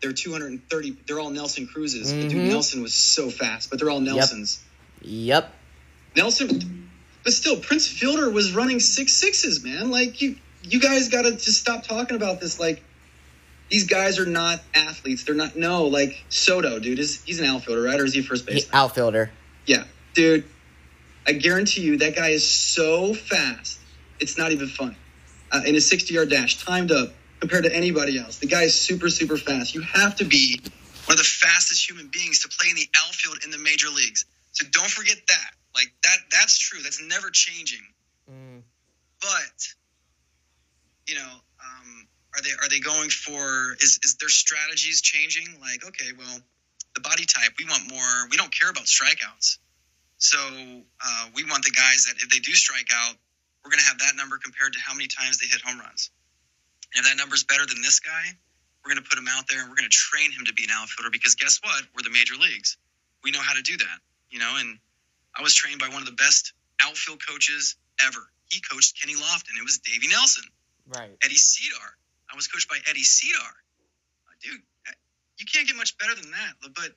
[0.00, 0.96] they're 230.
[1.06, 2.12] They're all Nelson Cruzes.
[2.12, 2.28] Mm-hmm.
[2.28, 4.62] Dude, Nelson was so fast, but they're all Nelsons.
[5.00, 5.44] Yep.
[5.44, 5.54] yep.
[6.16, 6.90] Nelson,
[7.24, 9.90] but still, Prince Fielder was running six sixes, man.
[9.90, 12.60] Like you, you guys got to just stop talking about this.
[12.60, 12.82] Like
[13.70, 15.24] these guys are not athletes.
[15.24, 16.98] They're not no like Soto, dude.
[16.98, 17.98] Is he's an outfielder, right?
[17.98, 18.68] Or is he first base?
[18.72, 19.30] Outfielder.
[19.66, 19.84] Yeah,
[20.14, 20.44] dude.
[21.26, 23.80] I guarantee you that guy is so fast.
[24.20, 24.96] It's not even funny.
[25.50, 27.10] Uh, in a 60 yard dash, timed up
[27.40, 28.38] compared to anybody else.
[28.38, 29.74] The guy is super, super fast.
[29.74, 30.60] You have to be
[31.06, 34.24] one of the fastest human beings to play in the outfield in the major leagues.
[34.52, 35.50] So don't forget that.
[35.74, 36.80] Like that, that's true.
[36.82, 37.82] That's never changing.
[38.30, 38.62] Mm.
[39.20, 39.74] But
[41.06, 45.46] you know, um, are they are they going for is is their strategies changing?
[45.60, 46.38] Like, okay, well,
[46.94, 48.28] the body type we want more.
[48.30, 49.58] We don't care about strikeouts,
[50.18, 53.14] so uh, we want the guys that if they do strike out,
[53.64, 56.10] we're going to have that number compared to how many times they hit home runs.
[56.94, 58.36] And if that number's better than this guy,
[58.84, 60.64] we're going to put him out there and we're going to train him to be
[60.64, 61.82] an outfielder because guess what?
[61.96, 62.76] We're the major leagues.
[63.24, 63.98] We know how to do that,
[64.30, 64.52] you know.
[64.60, 64.78] And
[65.34, 68.20] I was trained by one of the best outfield coaches ever.
[68.52, 69.56] He coached Kenny Lofton.
[69.58, 70.44] It was Davey Nelson.
[70.86, 71.16] Right.
[71.24, 71.96] Eddie Sedar.
[72.34, 73.38] I was coached by Eddie Sedar.
[73.38, 74.60] Uh, dude,
[75.38, 76.72] you can't get much better than that.
[76.74, 76.90] But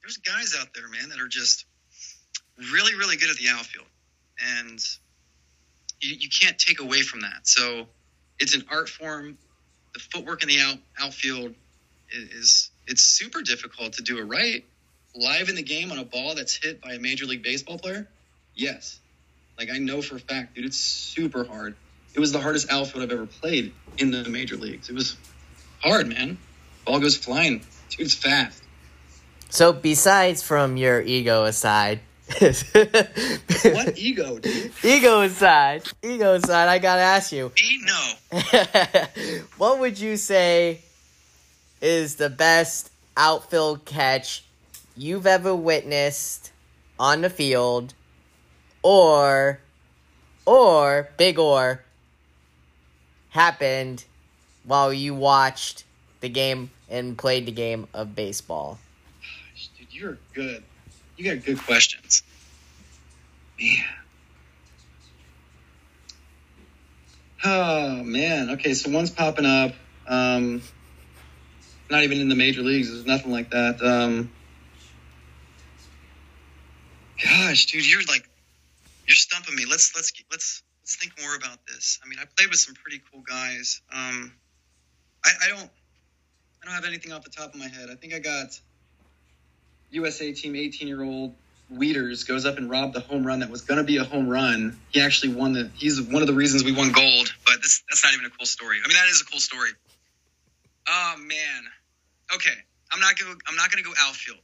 [0.00, 1.66] there's guys out there, man, that are just
[2.72, 3.86] really, really good at the outfield,
[4.58, 4.78] and
[6.00, 7.48] you, you can't take away from that.
[7.48, 7.88] So
[8.38, 9.36] it's an art form.
[9.92, 11.54] The footwork in the out outfield
[12.12, 14.64] is, it's super difficult to do it right
[15.16, 18.06] live in the game on a ball that's hit by a major league baseball player.
[18.54, 19.00] Yes,
[19.58, 21.74] like I know for a fact, dude, it's super hard.
[22.14, 24.88] It was the hardest outfield I've ever played in the major leagues.
[24.88, 25.16] It was
[25.80, 26.38] hard, man.
[26.84, 27.62] Ball goes flying.
[27.90, 28.62] Dude's fast.
[29.48, 32.00] So besides from your ego aside,
[32.40, 34.72] what ego, dude?
[34.82, 37.52] Ego aside, ego aside, I gotta ask you.
[37.84, 38.40] No.
[39.58, 40.80] what would you say
[41.80, 44.44] is the best outfield catch
[44.96, 46.50] you've ever witnessed
[46.98, 47.94] on the field,
[48.82, 49.60] or,
[50.44, 51.82] or big or
[53.36, 54.04] happened
[54.64, 55.84] while you watched
[56.20, 58.78] the game and played the game of baseball?
[59.20, 60.64] Gosh, dude, you're good.
[61.16, 62.22] You got good questions.
[63.60, 63.84] Man.
[67.44, 68.50] Oh man.
[68.50, 69.74] Okay, so one's popping up.
[70.08, 70.62] Um,
[71.90, 72.90] not even in the major leagues.
[72.90, 73.82] There's nothing like that.
[73.82, 74.30] Um,
[77.22, 78.28] gosh, dude, you're like
[79.06, 79.66] you're stumping me.
[79.66, 81.98] Let's let's let's let's think more about this.
[82.04, 83.80] I mean, I played with some pretty cool guys.
[83.92, 84.32] Um,
[85.24, 85.68] I, I don't
[86.62, 87.88] I don't have anything off the top of my head.
[87.90, 88.58] I think I got
[89.90, 91.34] USA team 18 year old
[91.74, 94.28] Wieters goes up and robbed the home run that was going to be a home
[94.28, 94.78] run.
[94.90, 95.68] He actually won the.
[95.74, 97.34] He's one of the reasons we won gold.
[97.44, 98.78] But this that's not even a cool story.
[98.84, 99.70] I mean, that is a cool story.
[100.88, 101.64] Oh man.
[102.32, 102.54] Okay,
[102.92, 104.38] I'm not gonna I'm not gonna go outfield.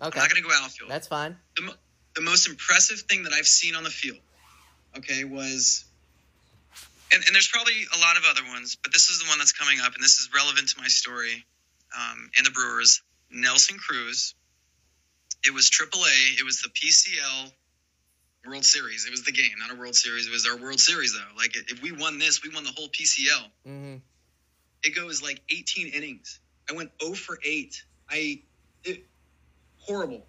[0.00, 0.90] Okay, I'm not gonna go outfield.
[0.90, 1.36] that's fine.
[1.56, 1.74] the,
[2.14, 4.18] the most impressive thing that I've seen on the field,
[4.98, 5.84] okay, was,
[7.12, 9.52] and, and there's probably a lot of other ones, but this is the one that's
[9.52, 11.44] coming up, and this is relevant to my story
[11.96, 13.02] um, and the Brewers.
[13.30, 14.34] Nelson Cruz.
[15.44, 16.38] It was AAA.
[16.38, 17.52] It was the PCL
[18.46, 19.06] World Series.
[19.06, 20.26] It was the game, not a World Series.
[20.26, 21.36] It was our World Series, though.
[21.36, 23.44] Like, if we won this, we won the whole PCL.
[23.64, 23.96] hmm
[24.82, 26.38] It goes like 18 innings.
[26.70, 27.82] I went 0 for 8.
[28.08, 28.40] I,
[28.84, 29.04] it,
[29.80, 30.24] horrible.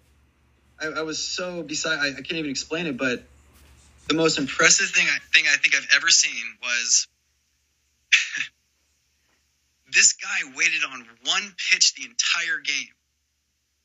[0.80, 1.98] I, I was so beside.
[1.98, 3.22] I, I can't even explain it, but
[4.08, 7.08] the most impressive thing I I think I've ever seen was
[9.92, 12.94] this guy waited on one pitch the entire game.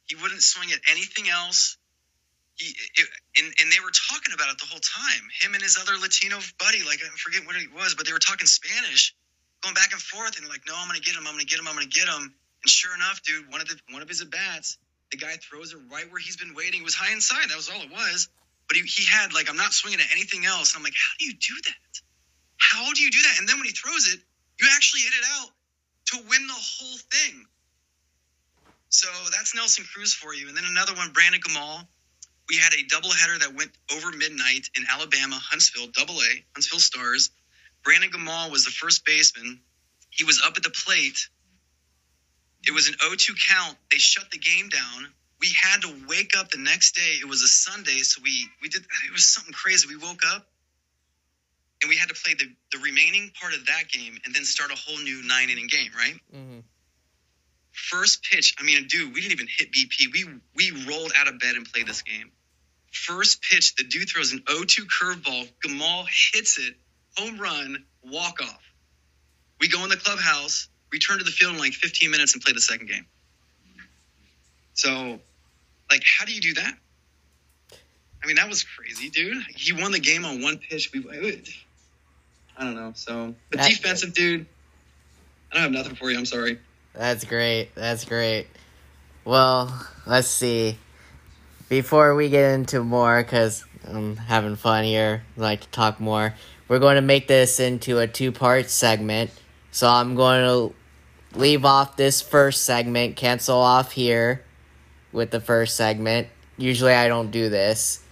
[0.05, 1.77] He wouldn't swing at anything else.
[2.55, 3.07] He it,
[3.37, 5.23] and and they were talking about it the whole time.
[5.41, 8.19] Him and his other Latino buddy, like I forget what it was, but they were
[8.19, 9.15] talking Spanish,
[9.63, 11.67] going back and forth, and like, no, I'm gonna get him, I'm gonna get him,
[11.67, 12.35] I'm gonna get him.
[12.61, 14.77] And sure enough, dude, one of the one of his at bats,
[15.09, 16.81] the guy throws it right where he's been waiting.
[16.81, 17.49] It was high inside.
[17.49, 18.29] That was all it was.
[18.71, 20.71] But he, he had like, I'm not swinging at anything else.
[20.71, 21.99] And I'm like, how do you do that?
[22.55, 23.37] How do you do that?
[23.37, 24.21] And then when he throws it,
[24.61, 25.49] you actually hit it out
[26.05, 27.45] to win the whole thing.
[28.87, 30.47] So that's Nelson Cruz for you.
[30.47, 31.85] And then another one, Brandon Gamal.
[32.47, 37.29] We had a doubleheader that went over midnight in Alabama, Huntsville, double A, Huntsville Stars.
[37.83, 39.59] Brandon Gamal was the first baseman.
[40.11, 41.27] He was up at the plate.
[42.65, 43.75] It was an 0-2 count.
[43.91, 45.11] They shut the game down.
[45.41, 47.17] We had to wake up the next day.
[47.19, 48.83] It was a Sunday, so we we did.
[49.05, 49.87] It was something crazy.
[49.87, 50.45] We woke up
[51.81, 54.71] and we had to play the the remaining part of that game and then start
[54.71, 55.91] a whole new nine inning game.
[55.95, 56.15] Right.
[56.31, 56.59] hmm
[57.73, 58.55] First pitch.
[58.59, 60.11] I mean, dude, we didn't even hit BP.
[60.13, 60.25] We
[60.55, 62.31] we rolled out of bed and played this game.
[62.91, 65.49] First pitch, the dude throws an 0-2 curveball.
[65.65, 66.75] Gamal hits it,
[67.17, 68.61] home run, walk off.
[69.61, 72.51] We go in the clubhouse, return to the field in like 15 minutes, and play
[72.51, 73.05] the second game.
[74.73, 75.21] So,
[75.91, 76.73] like, how do you do that?
[78.23, 79.43] I mean, that was crazy, dude.
[79.55, 80.91] He won the game on one pitch.
[80.93, 80.99] We,
[82.57, 82.93] I don't know.
[82.95, 84.45] So, the That- defensive dude,
[85.51, 86.17] I don't have nothing for you.
[86.17, 86.59] I'm sorry.
[86.93, 87.73] That's great.
[87.75, 88.47] That's great.
[89.25, 90.77] Well, let's see.
[91.69, 96.33] Before we get into more, because I'm having fun here, I like to talk more,
[96.67, 99.31] we're going to make this into a two part segment.
[99.71, 104.43] So I'm going to leave off this first segment, cancel off here
[105.11, 106.27] with the first segment.
[106.57, 108.03] Usually I don't do this,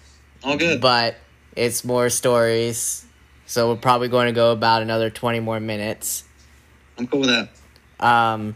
[0.44, 0.82] All good.
[0.82, 1.16] but
[1.56, 3.06] it's more stories.
[3.46, 6.24] So we're probably going to go about another 20 more minutes.
[6.98, 7.50] I'm cool with that.
[8.00, 8.56] Um,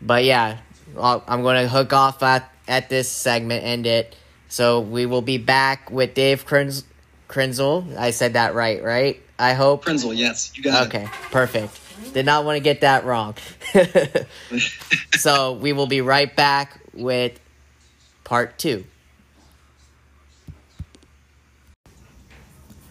[0.00, 0.58] but yeah,
[0.98, 4.14] I'll, I'm going to hook off at, at this segment, end it.
[4.48, 6.84] So we will be back with Dave Krenz,
[7.28, 7.96] Krynzel.
[7.96, 9.20] I said that right, right?
[9.38, 9.84] I hope.
[9.84, 10.88] Krynzel, yes, you got it.
[10.94, 11.80] Okay, perfect.
[12.12, 13.34] Did not want to get that wrong.
[15.16, 17.38] so we will be right back with
[18.26, 18.84] part two.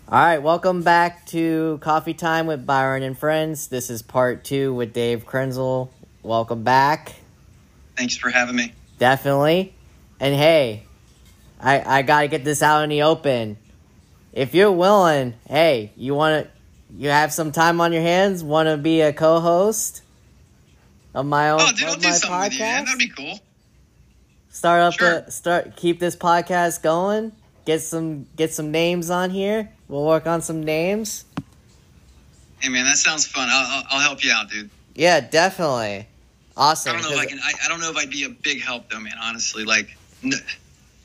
[0.08, 3.68] All right, welcome back to Coffee Time with Byron and Friends.
[3.68, 5.90] This is part two with Dave Krynzel.
[6.24, 7.16] Welcome back.
[7.98, 8.72] Thanks for having me.
[8.98, 9.74] Definitely.
[10.22, 10.84] And hey,
[11.60, 13.58] I I gotta get this out in the open.
[14.32, 16.48] If you're willing, hey, you wanna
[16.96, 20.02] you have some time on your hands, wanna be a co host
[21.14, 22.60] of my own Oh, dude, of do my something with you.
[22.60, 22.84] man.
[22.84, 22.86] podcast?
[22.86, 23.40] That'd be cool.
[24.56, 25.18] Start up Sure.
[25.18, 27.34] a start keep this podcast going.
[27.66, 29.70] Get some get some names on here.
[29.90, 31.26] We'll work on some names.
[32.62, 33.50] Hey, man, that sounds fun.
[33.52, 34.70] I'll, I'll, I'll help you out, dude.
[34.96, 36.08] Yeah, definitely.
[36.56, 36.96] Awesome.
[36.96, 37.40] I don't know if I can.
[37.40, 39.18] I, I don't know if I'd be a big help though, man.
[39.22, 39.90] Honestly, like,
[40.24, 40.32] n-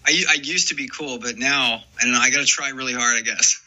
[0.07, 2.21] I, I used to be cool, but now I don't know.
[2.21, 3.61] I got to try really hard, I guess.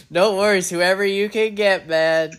[0.10, 2.32] no worries, whoever you can get, man.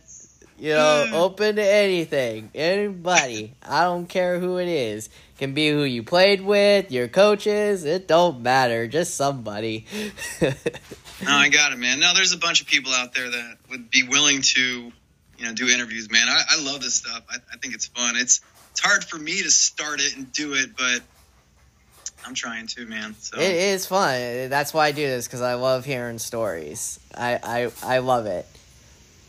[0.60, 3.54] You know, open to anything, anybody.
[3.64, 5.08] I don't care who it is.
[5.38, 7.86] Can be who you played with, your coaches.
[7.86, 8.88] It don't matter.
[8.88, 9.86] Just somebody.
[11.24, 12.00] No, I got it, man.
[12.00, 15.54] No, there's a bunch of people out there that would be willing to, you know,
[15.54, 16.28] do interviews, man.
[16.28, 17.24] I, I love this stuff.
[17.30, 18.16] I, I think it's fun.
[18.16, 21.02] It's it's hard for me to start it and do it, but
[22.26, 23.16] I'm trying to, man.
[23.20, 24.50] So It is fun.
[24.50, 27.00] That's why I do this because I love hearing stories.
[27.16, 28.46] I, I I love it.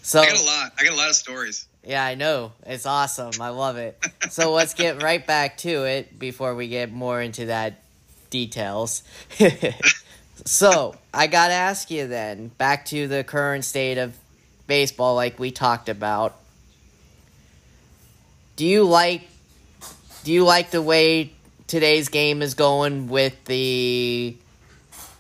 [0.02, 0.72] So I got a lot.
[0.78, 1.67] I got a lot of stories.
[1.84, 3.32] Yeah, I know it's awesome.
[3.40, 3.98] I love it.
[4.30, 7.82] So let's get right back to it before we get more into that
[8.30, 9.02] details.
[10.44, 14.16] so I gotta ask you then, back to the current state of
[14.66, 16.36] baseball, like we talked about.
[18.56, 19.22] Do you like?
[20.24, 21.32] Do you like the way
[21.68, 24.36] today's game is going with the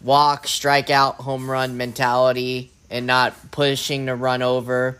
[0.02, 4.98] walk, strikeout, home run mentality and not pushing the run over?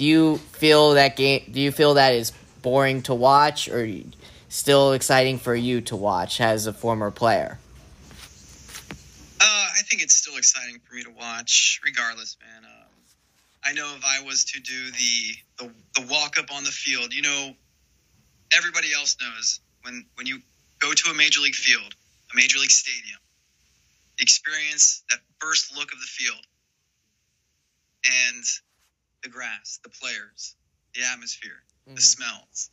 [0.00, 2.32] Do you feel that game do you feel that is
[2.62, 3.86] boring to watch or
[4.48, 7.58] still exciting for you to watch as a former player?
[9.42, 12.64] Uh, I think it's still exciting for me to watch, regardless, man.
[12.64, 12.88] Um,
[13.62, 17.12] I know if I was to do the the, the walk up on the field,
[17.12, 17.54] you know,
[18.56, 20.40] everybody else knows when when you
[20.78, 21.94] go to a major league field,
[22.32, 23.20] a major league stadium,
[24.18, 26.46] experience that first look of the field
[28.06, 28.44] and
[29.22, 30.56] the grass, the players,
[30.94, 32.70] the atmosphere, the smells,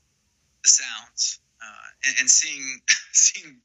[0.64, 2.82] the sounds, uh, and, and seeing
[3.12, 3.58] seeing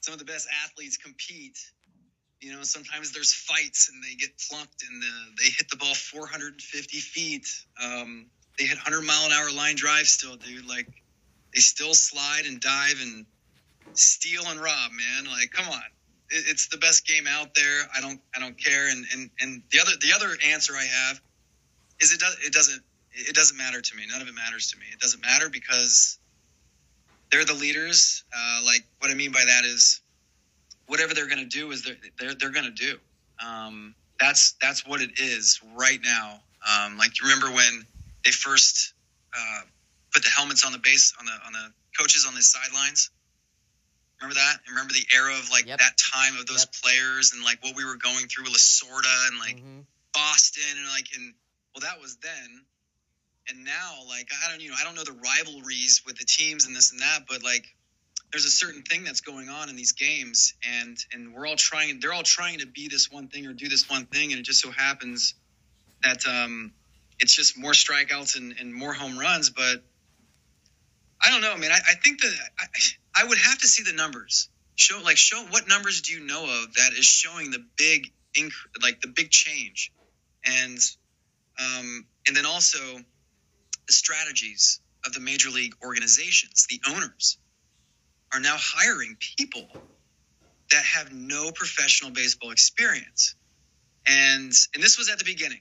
[0.00, 1.58] some of the best athletes compete.
[2.40, 5.94] You know, sometimes there's fights and they get plunked and the, they hit the ball
[5.94, 7.48] 450 feet.
[7.82, 8.26] Um,
[8.58, 10.68] they hit 100 mile an hour line drive still, dude.
[10.68, 10.86] Like
[11.54, 13.24] they still slide and dive and
[13.94, 15.30] steal and rob, man.
[15.30, 15.80] Like, come on.
[16.30, 17.82] It, it's the best game out there.
[17.96, 18.90] I don't, I don't care.
[18.90, 21.20] And, and, and the other, the other answer I have
[22.00, 22.82] is it does, it doesn't,
[23.12, 24.04] it doesn't matter to me.
[24.10, 24.86] None of it matters to me.
[24.92, 26.18] It doesn't matter because
[27.30, 28.24] they're the leaders.
[28.36, 30.00] Uh, like what I mean by that is
[30.86, 32.98] whatever they're going to do is they're they're, they're going to do.
[33.44, 36.40] Um, that's that's what it is right now.
[36.68, 37.86] Um, like you remember when
[38.24, 38.94] they first
[39.36, 39.60] uh,
[40.12, 43.10] put the helmets on the base on the on the coaches on the sidelines.
[44.20, 44.58] Remember that?
[44.68, 45.78] Remember the era of like Yep.
[45.80, 46.74] that time of those Yep.
[46.82, 49.84] players and like what we were going through with Lasorda and like Mhm.
[50.14, 51.34] Boston and like and
[51.74, 52.64] well that was then.
[53.48, 56.66] And now like I don't you know I don't know the rivalries with the teams
[56.66, 57.66] and this and that, but like
[58.32, 60.54] there's a certain thing that's going on in these games.
[60.80, 63.68] And and we're all trying they're all trying to be this one thing or do
[63.68, 64.32] this one thing.
[64.32, 65.34] And it just so happens
[66.02, 66.72] that um
[67.20, 69.50] it's just more strikeouts and, and more home runs.
[69.50, 69.82] But
[71.22, 71.70] i don't know man.
[71.70, 74.48] I, I think that I, I would have to see the numbers.
[74.76, 78.52] Show like show what numbers do you know of that is showing the big inc-
[78.82, 79.92] like the big change?
[80.44, 80.78] And
[81.60, 82.78] um and then also
[83.86, 87.38] the strategies of the major league organizations the owners
[88.32, 89.68] are now hiring people
[90.70, 93.36] that have no professional baseball experience.
[94.06, 95.60] And and this was at the beginning,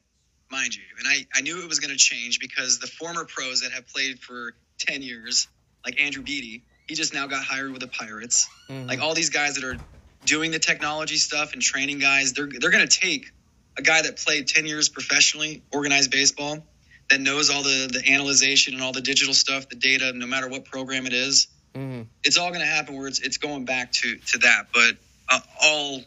[0.52, 0.84] mind you.
[1.00, 3.88] And I, I knew it was going to change because the former pros that have
[3.88, 5.48] played for 10 years,
[5.86, 8.48] like Andrew Beatty, he just now got hired with the Pirates.
[8.70, 8.88] Mhm.
[8.88, 9.78] Like all these guys that are
[10.26, 13.32] doing the technology stuff and training guys, they're they're going to take
[13.78, 16.66] a guy that played 10 years professionally, organized baseball,
[17.10, 20.48] that knows all the the analyzation and all the digital stuff, the data, no matter
[20.48, 22.06] what program it is Mhm.
[22.24, 24.68] it's all going to happen where it's it's going back to to that.
[24.74, 24.96] But
[25.30, 26.04] uh, all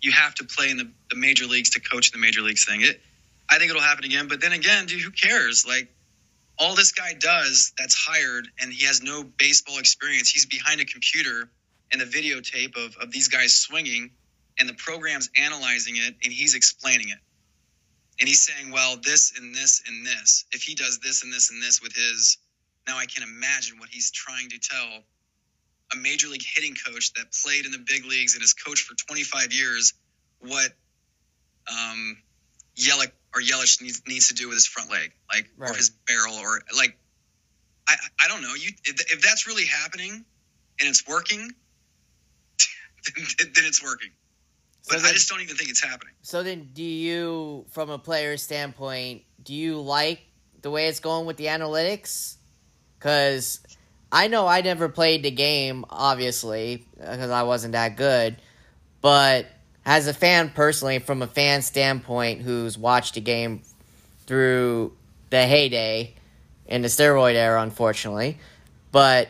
[0.00, 2.82] you have to play in the, the major leagues to coach the major leagues thing.
[2.82, 3.00] It,
[3.48, 4.28] I think it'll happen again.
[4.28, 5.66] But then again, dude, who cares?
[5.66, 5.92] Like
[6.56, 10.30] all this guy does that's hired and he has no baseball experience.
[10.30, 11.48] He's behind a computer
[11.90, 14.10] and the videotape of of these guys swinging,
[14.58, 17.18] and the program's analyzing it and he's explaining it.
[18.20, 20.44] And he's saying, well, this and this and this.
[20.52, 22.38] If he does this and this and this with his
[22.86, 25.02] now I can imagine what he's trying to tell
[25.92, 28.94] a major league hitting coach that played in the big leagues and has coached for
[28.94, 29.94] 25 years
[30.40, 30.70] what
[31.70, 32.16] um,
[32.76, 35.70] Yelich or Yelich needs, needs to do with his front leg, like Right.
[35.70, 36.96] or his barrel, or like
[37.88, 38.54] I I don't know.
[38.54, 41.40] You if, if that's really happening and it's working,
[43.16, 44.10] then it's working.
[44.88, 46.14] So But then- I just don't even think it's happening.
[46.22, 50.20] So then, do you, from a player standpoint, do you like
[50.62, 52.36] the way it's going with the analytics?
[52.98, 53.60] Because
[54.10, 58.36] I know I never played the game, obviously, because I wasn't that good.
[59.00, 59.46] But
[59.84, 63.62] as a fan personally, from a fan standpoint who's watched the game
[64.26, 64.92] through
[65.30, 66.14] the heyday
[66.66, 68.38] in the steroid era, unfortunately,
[68.90, 69.28] but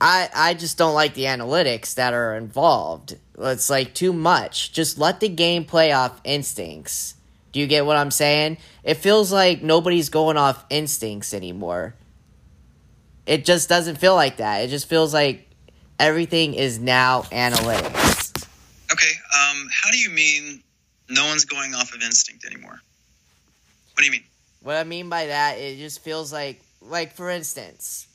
[0.00, 3.16] I I just don't like the analytics that are involved.
[3.42, 4.72] It's like too much.
[4.72, 7.14] Just let the game play off instincts.
[7.52, 8.58] Do you get what I'm saying?
[8.82, 11.94] It feels like nobody's going off instincts anymore.
[13.26, 14.64] It just doesn't feel like that.
[14.64, 15.48] It just feels like
[15.98, 18.46] everything is now analytics.
[18.90, 20.62] Okay, um, how do you mean
[21.08, 22.80] no one's going off of instinct anymore?
[23.92, 24.24] What do you mean?
[24.62, 28.06] What I mean by that, it just feels like, like for instance,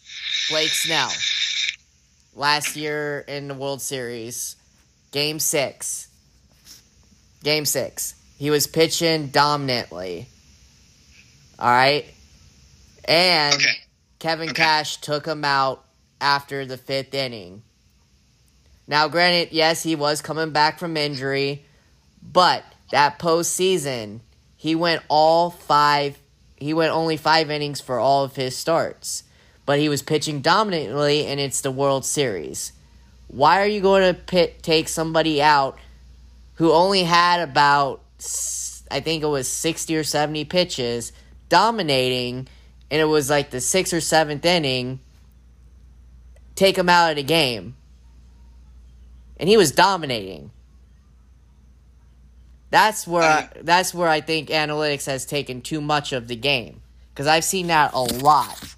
[0.49, 1.11] Blake Snell,
[2.35, 4.55] last year in the World Series,
[5.11, 6.07] Game Six.
[7.43, 10.27] Game Six, he was pitching dominantly.
[11.59, 12.05] All right,
[13.05, 13.65] and Okay,
[14.19, 14.61] Kevin Okay.
[14.61, 15.85] Cash took him out
[16.19, 17.63] after the fifth inning.
[18.87, 21.65] Now, granted, yes, he was coming back from injury,
[22.21, 24.21] but that postseason,
[24.55, 26.17] he went all five.
[26.55, 29.23] He went only five innings for all of his starts,
[29.65, 32.71] but he was pitching dominantly, and it's the World Series.
[33.27, 35.77] Why are you going to pit, take somebody out
[36.55, 38.01] who only had about,
[38.89, 41.11] I think it was sixty or seventy pitches,
[41.49, 42.47] dominating,
[42.89, 44.99] and it was like the sixth or seventh inning?
[46.55, 47.75] Take him out of the game
[49.39, 50.51] and he was dominating.
[52.69, 56.81] That's where I, that's where I think analytics has taken too much of the game
[57.13, 58.75] because I've seen that a lot.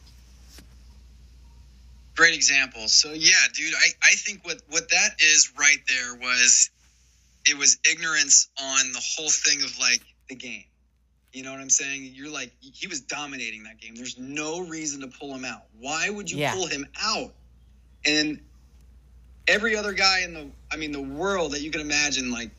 [2.20, 2.88] Great example.
[2.90, 6.70] So yeah, dude, I, I think what, what that is right there was
[7.46, 10.66] it was ignorance on the whole thing of like the game.
[11.32, 12.12] You know what I'm saying?
[12.14, 13.96] You're like he was dominating that game.
[13.96, 15.62] There's no reason to pull him out.
[15.80, 16.54] Why would you Yeah.
[16.54, 17.34] pull him out?
[18.06, 18.42] And
[19.48, 22.52] every other guy in the I mean the world that you can imagine like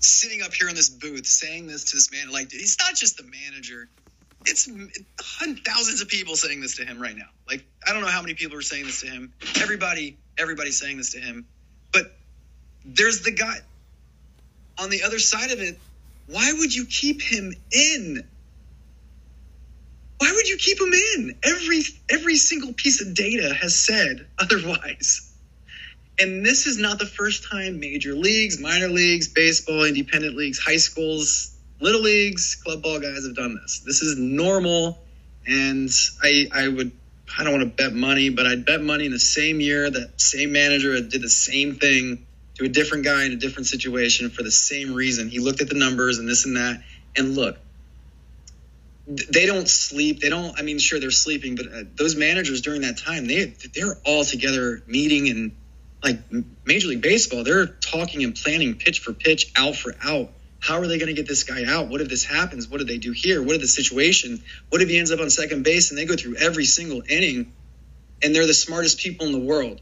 [0.00, 3.16] sitting up here in this booth saying this to this man like it's not just
[3.16, 3.88] the manager
[4.46, 4.68] it's
[5.66, 7.28] thousands of people saying this to him right now.
[7.48, 9.32] Like i don't know how many people are saying this to him.
[9.60, 11.46] Everybody everybody's saying this to him.
[11.92, 12.16] But
[12.84, 13.58] there's the guy
[14.78, 15.78] on the other side of it.
[16.26, 18.22] Why would you keep him in?
[20.18, 21.34] Why would you keep him in?
[21.42, 25.24] Every every single piece of data has said otherwise.
[26.20, 30.78] And this is not the first time major leagues, minor leagues, baseball, independent leagues, high
[30.78, 33.80] schools, little leagues, club ball guys have done this.
[33.80, 34.98] This is normal.
[35.46, 35.88] And
[36.22, 36.92] I, I would,
[37.38, 40.20] I don't want to bet money, but I'd bet money in the same year that
[40.20, 42.26] same manager did the same thing
[42.56, 45.28] to a different guy in a different situation for the same reason.
[45.28, 46.82] He looked at the numbers and this and that.
[47.16, 47.56] And look,
[49.06, 50.20] they don't sleep.
[50.20, 50.58] They don't.
[50.58, 54.24] I mean, sure they're sleeping, but uh, those managers during that time, they they're all
[54.24, 55.52] together meeting and
[56.02, 56.18] like
[56.64, 60.30] Major League Baseball, they're talking and planning pitch for pitch, out for out.
[60.60, 61.88] How are they going to get this guy out?
[61.88, 62.68] What if this happens?
[62.68, 63.42] What do they do here?
[63.42, 64.42] What are the situation?
[64.70, 67.52] What if he ends up on second base and they go through every single inning
[68.22, 69.80] and they're the smartest people in the world?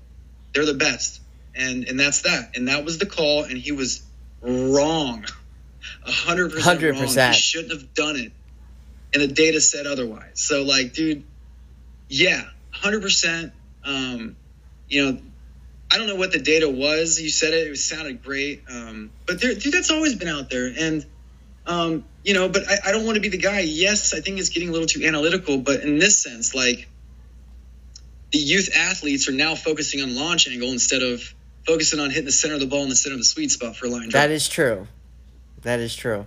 [0.55, 1.21] They're the best.
[1.55, 2.57] And and that's that.
[2.57, 4.03] And that was the call and he was
[4.43, 5.25] wrong.
[6.05, 7.33] A hundred percent 100%.
[7.33, 8.33] He shouldn't have done it.
[9.15, 10.33] And the data said otherwise.
[10.35, 11.25] So like, dude,
[12.09, 13.53] yeah, hundred percent.
[13.85, 14.37] Um,
[14.89, 15.19] you know,
[15.91, 17.21] I don't know what the data was.
[17.21, 18.63] You said it; it sounded great.
[18.71, 21.07] Um, but there, dude, that's always been out there, and
[21.67, 22.49] um, you know.
[22.49, 23.61] But I, I don't want to be the guy.
[23.61, 25.59] Yes, I think it's getting a little too analytical.
[25.59, 26.89] But in this sense, like
[28.33, 31.23] the youth athletes are now focusing on launch angle instead of
[31.67, 33.77] focusing on hitting the center of the ball in the center of the sweet spot
[33.77, 34.13] for a line drive.
[34.13, 34.87] That is true.
[35.63, 36.27] That is true.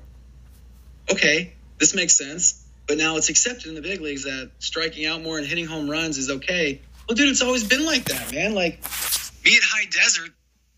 [1.11, 2.65] okay, this makes sense.
[2.87, 5.89] But now it's accepted in the big leagues that striking out more and hitting home
[5.89, 6.81] runs is okay.
[7.07, 8.55] Well, dude, it's always been like that, man.
[8.55, 8.83] Like
[9.49, 10.29] me at High Desert,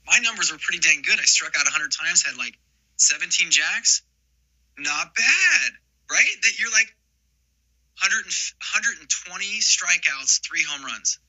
[0.08, 1.20] my numbers were pretty dang good.
[1.20, 2.56] I struck out 100 times, had like
[2.96, 4.02] 17 jacks.
[4.80, 5.70] Not bad,
[6.10, 6.36] right?
[6.44, 6.88] That you're like
[8.00, 8.36] 100 and,
[9.12, 11.20] 120 strikeouts, three home runs.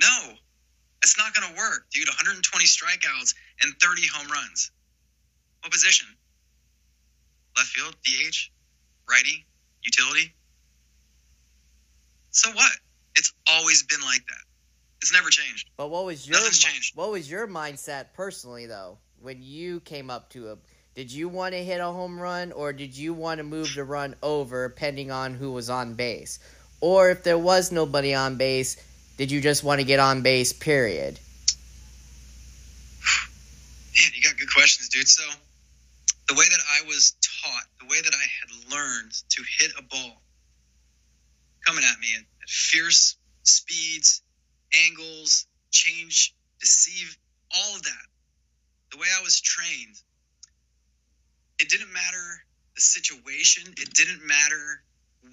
[0.00, 0.34] No,
[1.00, 2.08] that's not going to work, dude.
[2.08, 4.72] 120 strikeouts and 30 home runs.
[5.62, 6.08] What position?
[7.56, 8.50] Left field, DH,
[9.08, 9.46] righty,
[9.84, 10.34] utility.
[12.30, 12.72] So what?
[13.14, 14.51] It's always been like that.
[15.02, 15.68] It's never changed.
[15.76, 16.96] But what was your Nothing's changed.
[16.96, 20.58] what was your mindset personally though when you came up to a
[20.94, 23.82] did you want to hit a home run or did you want to move the
[23.82, 26.38] run over pending on who was on base?
[26.80, 28.76] Or if there was nobody on base,
[29.16, 31.18] did you just want to get on base period?
[33.94, 35.08] Man, you got good questions, dude.
[35.08, 35.22] So,
[36.28, 39.82] the way that I was taught, the way that I had learned to hit a
[39.82, 40.22] ball
[41.66, 44.22] coming at me at, at fierce speeds,
[44.88, 47.16] angles, change, deceive,
[47.54, 48.06] all of that,
[48.90, 49.96] the way I was trained,
[51.58, 52.44] it didn't matter
[52.74, 54.82] the situation, it didn't matter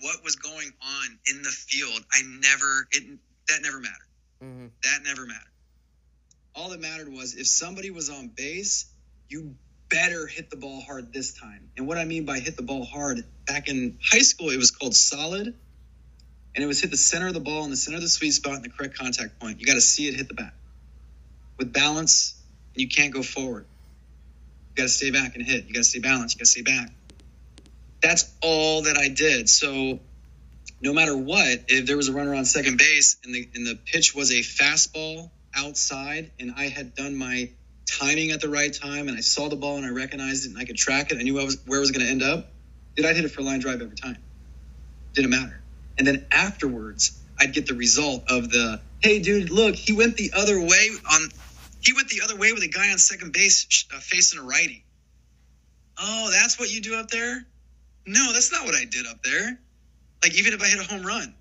[0.01, 2.03] what was going on in the field.
[2.13, 3.03] I never, it
[3.47, 4.07] that never mattered.
[4.43, 4.67] Mm-hmm.
[4.83, 5.41] That never mattered.
[6.55, 8.85] All that mattered was if somebody was on base,
[9.27, 9.55] you
[9.89, 11.69] better hit the ball hard this time.
[11.77, 14.71] And what I mean by hit the ball hard, back in high school, it was
[14.71, 15.55] called solid.
[16.59, 18.31] And it was hit the center of the ball in the center of the sweet
[18.31, 19.61] spot in the correct contact point.
[19.61, 20.51] You got to see it hit the bat
[21.57, 22.35] with balance,
[22.75, 23.65] and you can't go forward.
[24.75, 25.67] You got to stay back and hit.
[25.67, 26.35] You got to stay balanced.
[26.35, 26.91] You got to stay back.
[28.01, 29.47] That's all that I did.
[29.47, 30.01] So
[30.81, 33.79] no matter what, if there was a runner on second base and the and the
[33.85, 37.51] pitch was a fastball outside, and I had done my
[37.89, 40.57] timing at the right time, and I saw the ball and I recognized it and
[40.57, 42.51] I could track it, I knew I was where it was going to end up.
[42.97, 44.17] Did I hit it for a line drive every time?
[45.13, 45.59] Didn't matter.
[45.99, 50.31] And then afterwards, I'd get the result of the hey, dude, look, he went the
[50.35, 51.29] other way on.
[51.81, 54.83] He went the other way with a guy on second base uh, facing a righty.
[55.97, 57.45] Oh, that's what you do up there?
[58.07, 59.59] No, that's not what I did up there.
[60.23, 61.35] Like even if I hit a home run,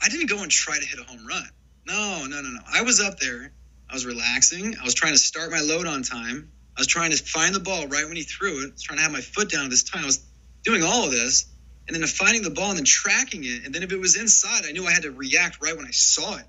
[0.00, 1.48] I didn't go and try to hit a home run.
[1.86, 2.60] No, no, no, no.
[2.72, 3.52] I was up there.
[3.90, 4.74] I was relaxing.
[4.78, 6.50] I was trying to start my load on time.
[6.76, 8.68] I was trying to find the ball right when he threw it.
[8.68, 10.02] I was trying to have my foot down at this time.
[10.02, 10.24] I was
[10.64, 11.46] doing all of this.
[11.86, 13.64] And then finding the ball and then tracking it.
[13.64, 15.90] And then if it was inside, I knew I had to react right when I
[15.90, 16.46] saw it.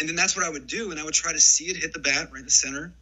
[0.00, 0.90] And then that's what I would do.
[0.90, 2.92] And I would try to see it hit the bat right in the center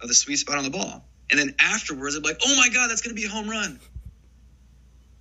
[0.00, 1.04] of the sweet spot on the ball.
[1.30, 3.48] And then afterwards, I'd be like, oh my God, that's going to be a home
[3.48, 3.78] run.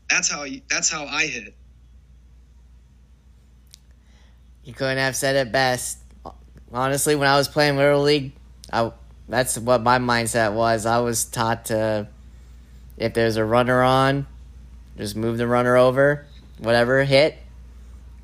[0.09, 1.53] That's how, I, that's how I hit.
[4.63, 5.99] You couldn't have said it best.
[6.71, 8.33] Honestly, when I was playing Little League,
[8.71, 8.91] I,
[9.29, 10.85] that's what my mindset was.
[10.85, 12.07] I was taught to,
[12.97, 14.27] if there's a runner on,
[14.97, 16.25] just move the runner over,
[16.57, 17.37] whatever, hit.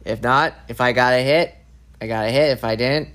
[0.05, 1.55] If not, if I got a hit,
[2.01, 2.51] I got a hit.
[2.51, 3.09] If I didn't,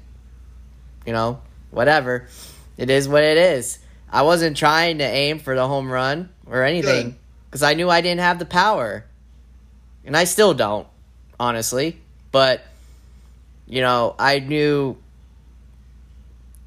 [1.04, 1.40] you know,
[1.70, 2.28] whatever.
[2.76, 3.78] It is what it is.
[4.10, 8.00] I wasn't trying to aim for the home run or anything because I knew I
[8.00, 9.04] didn't have the power.
[10.04, 10.86] And I still don't,
[11.38, 11.98] honestly.
[12.32, 12.64] But,
[13.66, 14.96] you know, I knew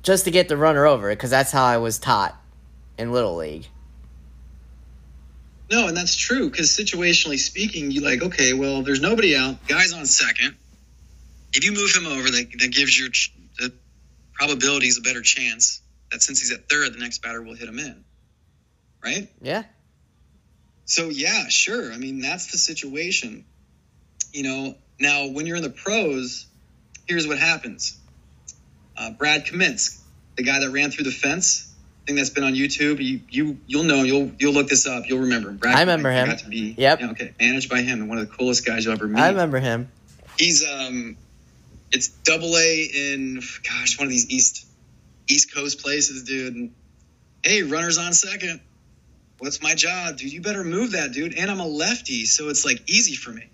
[0.03, 2.39] just to get the runner over because that's how I was taught
[2.97, 3.67] in Little League.
[5.71, 9.93] No, and that's true because situationally speaking, you like, okay, well, there's nobody out, guy's
[9.93, 10.57] on second.
[11.53, 13.07] If you move him over, that, that gives your
[13.57, 13.73] the
[14.33, 17.79] probabilities a better chance that since he's at third, the next batter will hit him
[17.79, 18.03] in.
[19.01, 19.29] Right?
[19.41, 19.63] Yeah.
[20.83, 21.93] So, yeah, sure.
[21.93, 23.45] I mean, that's the situation.
[24.33, 26.47] You know, now when you're in the pros,
[27.07, 27.97] here's what happens
[28.97, 30.01] uh, Brad Komminsk,
[30.35, 31.70] the guy that ran through the fence,
[32.05, 32.99] thing that's been on YouTube.
[32.99, 34.03] You you you'll know.
[34.03, 35.07] You'll you'll look this up.
[35.07, 35.51] You'll remember.
[35.51, 36.27] Brad I remember him.
[36.27, 36.99] Got to be Yep.
[36.99, 37.33] yeah, okay.
[37.39, 39.19] Managed by him and one of the coolest guys you'll ever meet.
[39.19, 39.91] I remember him.
[40.37, 41.17] He's um,
[41.91, 44.65] it's double A in gosh one of these east
[45.27, 46.55] East Coast places, dude.
[46.55, 46.73] And,
[47.43, 48.59] hey, runners on second.
[49.39, 50.31] What's my job, dude?
[50.31, 51.33] You better move that, dude.
[51.35, 53.49] And I'm a lefty, so it's like easy for me.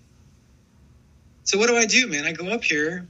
[1.44, 2.24] So what do I do, man?
[2.24, 3.08] I go up here.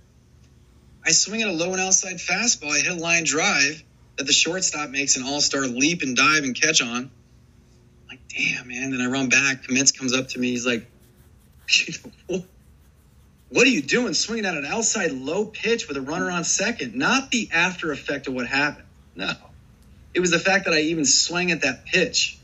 [1.04, 2.70] I swing at a low and outside fastball.
[2.70, 3.82] I hit a line drive
[4.18, 6.88] that the shortstop makes an all-star leap and dive and catch on.
[6.96, 7.10] I'm
[8.08, 8.90] like, damn, man.
[8.90, 9.62] Then I run back.
[9.62, 10.50] Kamenz comes up to me.
[10.50, 10.90] He's like,
[13.48, 16.96] what are you doing swinging at an outside low pitch with a runner on second?
[16.96, 18.86] Not the after effect of what happened.
[19.14, 19.32] No.
[20.14, 22.38] It was the fact that I even swung at that pitch,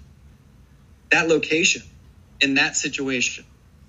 [1.11, 1.83] that location,
[2.41, 3.45] in that situation.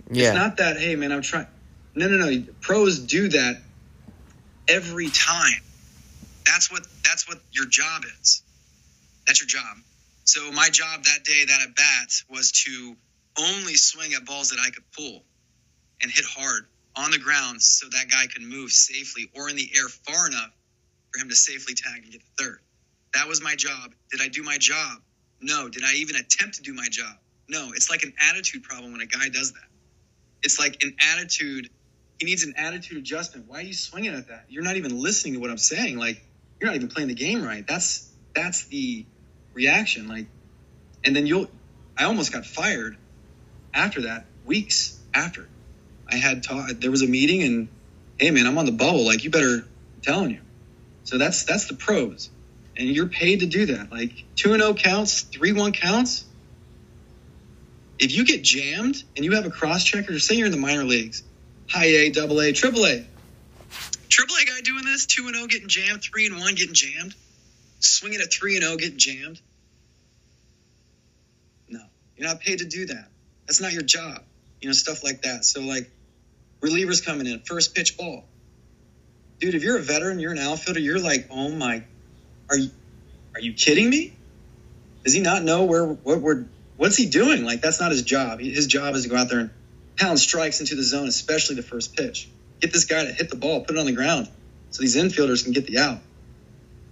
[0.09, 0.29] Yeah.
[0.29, 1.47] It's not that, hey, man, I'm trying.
[1.93, 2.43] No, no, no.
[2.61, 3.61] Pros do that
[4.67, 5.61] every time.
[6.45, 8.43] That's what that's what your job is.
[9.27, 9.77] That's your job.
[10.25, 12.95] So my job that day, that at bat, was to
[13.39, 15.23] only swing at balls that I could pull
[16.01, 16.65] and hit hard
[16.95, 20.51] on the ground so that guy could move safely or in the air far enough
[21.11, 22.59] for him to safely tag and get the third.
[23.13, 23.93] That was my job.
[24.11, 24.99] Did I do my job?
[25.41, 25.69] No.
[25.69, 27.15] Did I even attempt to do my job?
[27.47, 27.71] No.
[27.73, 29.67] It's like an attitude problem when a guy does that.
[30.43, 31.69] It's like an attitude.
[32.19, 33.47] He needs an attitude adjustment.
[33.47, 34.45] Why are you swinging at that?
[34.49, 35.97] You're not even listening to what I'm saying.
[35.97, 36.21] Like
[36.59, 37.65] you're not even playing the game right.
[37.67, 39.05] That's that's the
[39.53, 40.07] reaction.
[40.07, 40.27] Like,
[41.03, 41.47] and then you'll.
[41.97, 42.97] I almost got fired
[43.73, 44.25] after that.
[44.45, 45.47] Weeks after,
[46.11, 46.79] I had taught.
[46.79, 47.67] There was a meeting, and
[48.19, 49.05] hey, man, I'm on the bubble.
[49.05, 49.65] Like, you better.
[49.65, 50.41] I'm telling you.
[51.05, 52.29] So that's that's the pros,
[52.75, 53.91] and you're paid to do that.
[53.91, 56.25] Like two and zero counts, three one counts.
[57.97, 60.83] If you get jammed and you have a cross checker, say you're in the minor
[60.83, 61.23] leagues,
[61.69, 63.07] high A, double A, triple A,
[64.15, 67.13] triple A guy doing this, two and zero getting jammed, three and one getting jammed,
[67.79, 69.41] swinging at three and zero getting jammed.
[71.67, 71.81] No,
[72.15, 73.09] you're not paid to do that.
[73.45, 74.23] That's not your job.
[74.61, 75.43] You know, stuff like that.
[75.43, 75.91] So like
[76.61, 78.23] relievers coming in, first pitch ball.
[79.41, 81.83] Dude, if you're a veteran, you're an outfielder, you're like, oh my,
[82.49, 82.69] are you,
[83.33, 84.13] are you kidding me?
[85.03, 86.45] Does he not know where what we're
[86.77, 87.43] what's he doing?
[87.43, 88.39] Like that's not his job.
[88.39, 89.49] His job is to go out there and
[89.97, 92.29] pound strikes into the zone, especially the first pitch.
[92.61, 94.29] Get this guy to hit the ball, put it on the ground,
[94.71, 95.99] so these infielders can get the out.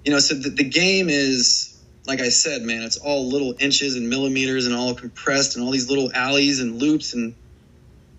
[0.06, 1.74] You know, so the, the game is
[2.06, 5.72] like I said, man, it's all little inches and millimeters and all compressed and all
[5.72, 7.34] these little alleys and loops and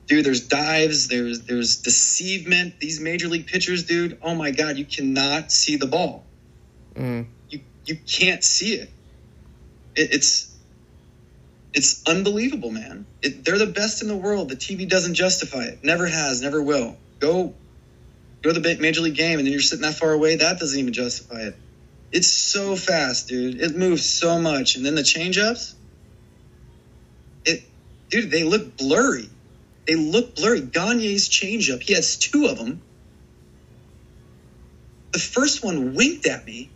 [0.07, 2.81] dude, there's dives, there's there's deceivement.
[2.81, 6.25] These major league pitchers, dude, oh my god, you cannot see the ball.
[6.95, 7.27] Mm.
[7.51, 8.91] You you can't see it.
[9.95, 10.55] it it's
[11.73, 13.05] it's unbelievable, man.
[13.21, 14.49] It, they're the best in the world.
[14.49, 15.83] The TV doesn't justify it.
[15.83, 16.97] Never has, never will.
[17.25, 17.55] Go
[18.43, 20.37] go to the major league game and then you're sitting that far away.
[20.37, 21.57] That doesn't even justify it.
[22.13, 23.63] It's so fast, dude.
[23.63, 24.77] It moves so much.
[24.77, 25.75] And then the changeups,
[27.47, 27.65] it,
[28.11, 29.31] dude, they look blurry.
[29.87, 30.61] They look blurry.
[30.61, 32.83] Gagne's changeup, he has two of them.
[35.13, 36.69] The first one winked at me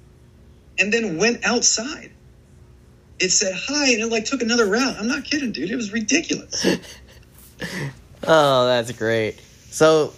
[0.79, 2.11] and then went outside.
[3.21, 4.97] It said hi and it like took another route.
[4.99, 5.71] I'm not kidding, dude.
[5.71, 6.65] It was ridiculous.
[8.27, 9.39] oh, that's great.
[9.71, 10.15] So,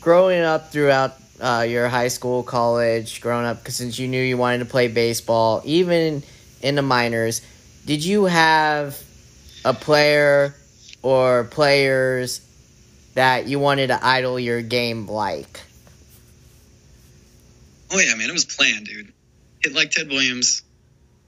[0.00, 4.36] growing up throughout uh, your high school, college, growing up, because since you knew you
[4.36, 6.22] wanted to play baseball, even
[6.62, 7.42] in the minors,
[7.86, 9.00] did you have
[9.64, 10.54] a player
[11.02, 12.40] or players
[13.14, 15.60] that you wanted to idol your game like?
[17.92, 19.12] Oh yeah, man, it was planned, dude.
[19.62, 20.62] Hit like Ted Williams,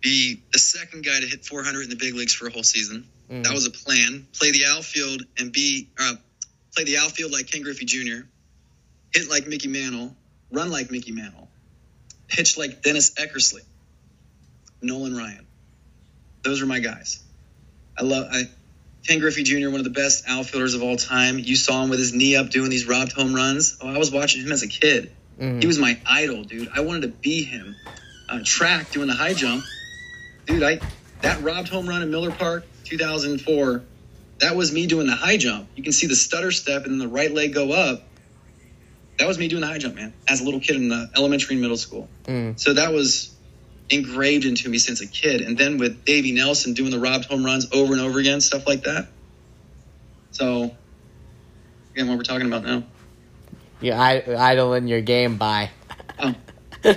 [0.01, 3.07] be the second guy to hit 400 in the big leagues for a whole season.
[3.31, 3.43] Mm-hmm.
[3.43, 4.27] That was a plan.
[4.39, 6.15] Play the outfield and be uh,
[6.75, 8.27] play the outfield like Ken Griffey Jr
[9.13, 10.15] hit like Mickey Mantle,
[10.51, 11.49] run like Mickey Mantle,
[12.29, 13.63] pitch like Dennis Eckersley,
[14.81, 15.47] Nolan Ryan.
[16.43, 17.23] Those are my guys.
[17.99, 18.45] I love I,
[19.07, 21.39] Ken Griffey Jr., one of the best outfielders of all time.
[21.39, 23.79] You saw him with his knee up doing these robbed home runs.
[23.81, 25.13] Oh, I was watching him as a kid.
[25.39, 25.61] Mm-hmm.
[25.61, 26.69] He was my idol, dude.
[26.75, 27.77] I wanted to be him.
[28.29, 29.65] Uh, track doing the high jump,
[30.47, 30.63] dude.
[30.63, 30.81] I
[31.21, 33.83] that robbed home run in Miller Park, 2004.
[34.41, 35.69] That was me doing the high jump.
[35.77, 38.03] You can see the stutter step and the right leg go up
[39.19, 41.55] that was me doing the high jump, man, as a little kid in the elementary
[41.55, 42.09] and middle school.
[42.25, 42.59] Mm.
[42.59, 43.35] So that was
[43.91, 45.43] engraved into me since a kid.
[45.43, 48.67] And then with Davey Nelson doing the robbed home runs over and over again, stuff
[48.67, 49.09] like that.
[50.31, 50.75] So,
[51.93, 52.85] again, what we're talking about now.
[53.81, 55.71] You're idling your game by.
[56.19, 56.35] Oh.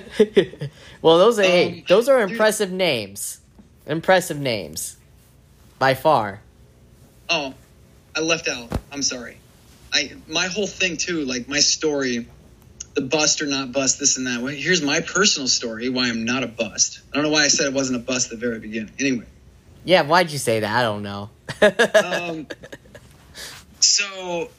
[1.02, 2.78] well, those are um, hey, those are impressive dude.
[2.78, 3.40] names.
[3.88, 4.98] Impressive names,
[5.78, 6.42] by far.
[7.30, 7.54] Oh,
[8.16, 8.72] I left out.
[8.92, 9.38] I'm sorry.
[9.96, 12.28] I my whole thing too, like my story,
[12.96, 14.42] the bust or not bust, this and that.
[14.42, 17.00] Well, here's my personal story why I'm not a bust.
[17.12, 18.92] I don't know why I said it wasn't a bust at the very beginning.
[19.00, 19.26] Anyway.
[19.86, 20.76] Yeah, why'd you say that?
[20.76, 21.30] I don't know.
[22.04, 22.48] um,
[23.80, 24.50] so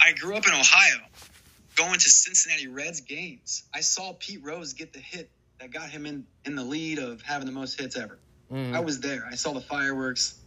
[0.00, 1.00] I grew up in Ohio,
[1.76, 3.64] going to Cincinnati Reds games.
[3.74, 5.28] I saw Pete Rose get the hit
[5.60, 8.18] that got him in, in the lead of having the most hits ever.
[8.50, 8.74] Mm.
[8.74, 9.26] I was there.
[9.30, 10.38] I saw the fireworks.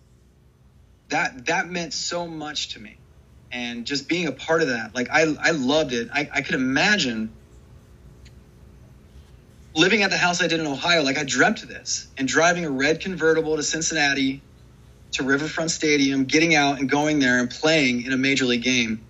[1.09, 2.97] That that meant so much to me
[3.56, 4.94] and just being a part of that.
[4.94, 6.10] Like I, I loved it.
[6.14, 7.34] I, I could imagine
[9.73, 11.03] living at the house I did in Ohio.
[11.03, 14.41] Like I dreamt of this and driving a red convertible to Cincinnati
[15.14, 19.07] to Riverfront Stadium, getting out and going there and playing in a major league game.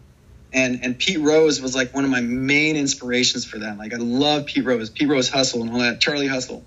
[0.54, 3.80] And and Pete Rose was like one of my main inspirations for that.
[3.80, 6.64] Like I love Pete Rose, Pete Rose hustle and all that, Charlie hustle.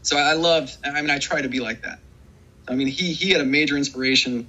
[0.00, 0.74] So I loved.
[0.82, 1.98] I mean, I try to be like that.
[2.66, 4.48] I mean, he he had a major inspiration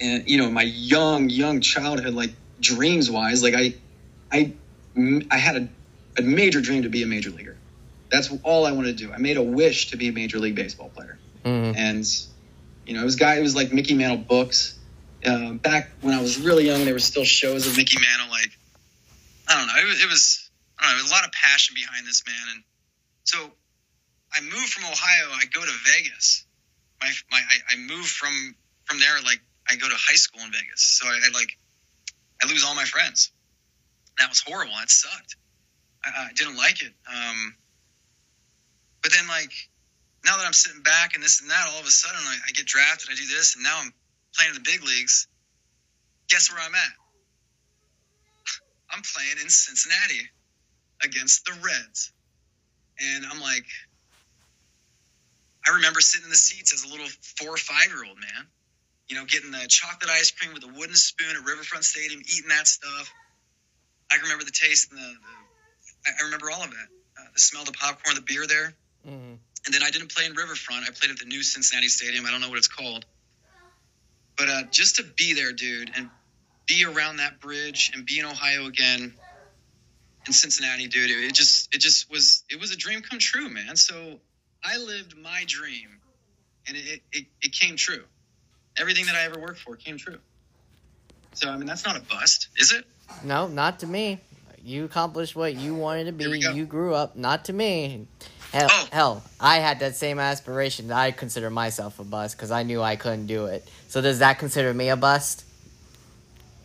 [0.00, 2.30] and you know my young young childhood like
[2.60, 3.74] dreams wise like i
[4.32, 4.52] i
[5.30, 5.68] i had a,
[6.18, 7.56] a major dream to be a major leaguer.
[8.10, 9.12] That's all i wanted to do.
[9.12, 11.18] I made a wish to be a major league baseball player.
[11.44, 11.78] Mm-hmm.
[11.78, 12.04] and
[12.84, 14.78] you know it was guy it was like mickey mantle books.
[15.24, 18.50] Uh, back when i was really young there were still shows of mickey mantle like
[19.48, 22.06] i don't know it was, it was i don't know a lot of passion behind
[22.06, 22.54] this man.
[22.54, 22.64] And
[23.24, 23.38] so
[24.32, 26.44] i moved from ohio i go to vegas.
[27.00, 28.54] My, my I, I moved from
[28.84, 31.56] from there like I go to high school in Vegas, so I, I like
[32.42, 33.32] I lose all my friends.
[34.18, 34.74] That was horrible.
[34.78, 35.36] That sucked.
[36.04, 36.92] I, I didn't like it.
[37.06, 37.54] Um,
[39.02, 39.52] but then like
[40.24, 42.52] now that I'm sitting back and this and that, all of a sudden I, I
[42.52, 43.10] get drafted.
[43.10, 43.92] I do this, and now I'm
[44.36, 45.28] playing in the big leagues.
[46.28, 46.94] Guess where I'm at?
[48.90, 50.28] I'm playing in Cincinnati
[51.02, 52.12] against the Reds.
[53.00, 53.64] And I'm like,
[55.66, 57.06] I remember sitting in the seats as a little
[57.38, 58.46] four or five year old man
[59.08, 62.48] you know, getting the chocolate ice cream with a wooden spoon at Riverfront Stadium, eating
[62.50, 63.12] that stuff.
[64.10, 66.88] I remember the taste and the, the I remember all of it.
[67.18, 68.74] Uh, the smell of the popcorn, the beer there.
[69.06, 69.34] Mm-hmm.
[69.66, 70.84] And then I didn't play in Riverfront.
[70.86, 72.26] I played at the new Cincinnati Stadium.
[72.26, 73.04] I don't know what it's called.
[74.36, 76.08] But uh, just to be there, dude, and
[76.66, 79.14] be around that bridge and be in Ohio again
[80.26, 83.48] in Cincinnati, dude, it, it just it just was it was a dream come true,
[83.48, 83.74] man.
[83.74, 84.20] So
[84.62, 85.88] I lived my dream,
[86.68, 88.04] and it it, it came true.
[88.80, 90.18] Everything that I ever worked for came true.
[91.34, 92.84] So I mean, that's not a bust, is it?
[93.24, 94.20] No, not to me.
[94.64, 96.40] You accomplished what you wanted to be.
[96.40, 96.52] go.
[96.52, 97.16] You grew up.
[97.16, 98.06] Not to me.
[98.52, 98.88] Hell, Oh.
[98.92, 100.90] hell, I had that same aspiration.
[100.90, 103.66] I consider myself a bust because I knew I couldn't do it.
[103.88, 105.44] So does that consider me a bust?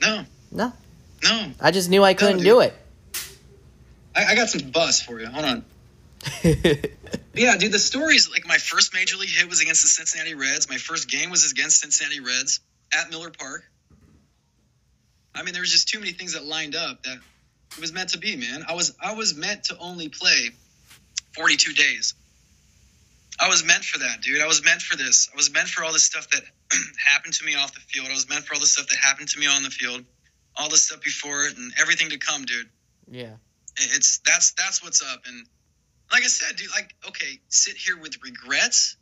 [0.01, 0.73] No, No,
[1.23, 1.51] no.
[1.61, 2.45] I just knew I couldn't dude.
[2.45, 2.73] do it.
[4.15, 5.27] I, I got some bust for you.
[5.27, 5.65] Hold on.
[7.35, 10.69] Yeah, dude, the stories like my first major league hit was against the Cincinnati Reds.
[10.69, 12.59] My first game was against Cincinnati Reds
[12.93, 13.63] at Miller Park.
[15.33, 17.17] I mean, there was just too many things that lined up that
[17.71, 18.63] it was meant to be, man.
[18.69, 20.51] I was I was meant to only play
[21.35, 22.13] 42 days.
[23.39, 24.39] I was meant for that, dude.
[24.39, 25.27] I was meant for this.
[25.33, 26.43] I was meant for all the stuff that
[27.03, 28.09] happened to me off the field.
[28.11, 30.05] I was meant for all the stuff that happened to me on the field,
[30.55, 32.69] all the stuff before it, and everything to come, dude
[33.09, 33.35] yeah.
[33.77, 35.45] it's that's that's what's up and
[36.13, 38.95] like i said dude like okay sit here with regrets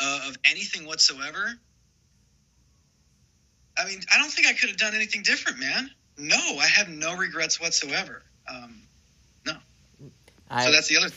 [0.00, 1.52] uh, of anything whatsoever
[3.78, 6.88] i mean i don't think i could have done anything different man no i have
[6.88, 8.80] no regrets whatsoever um,
[10.50, 11.08] I, so that's the other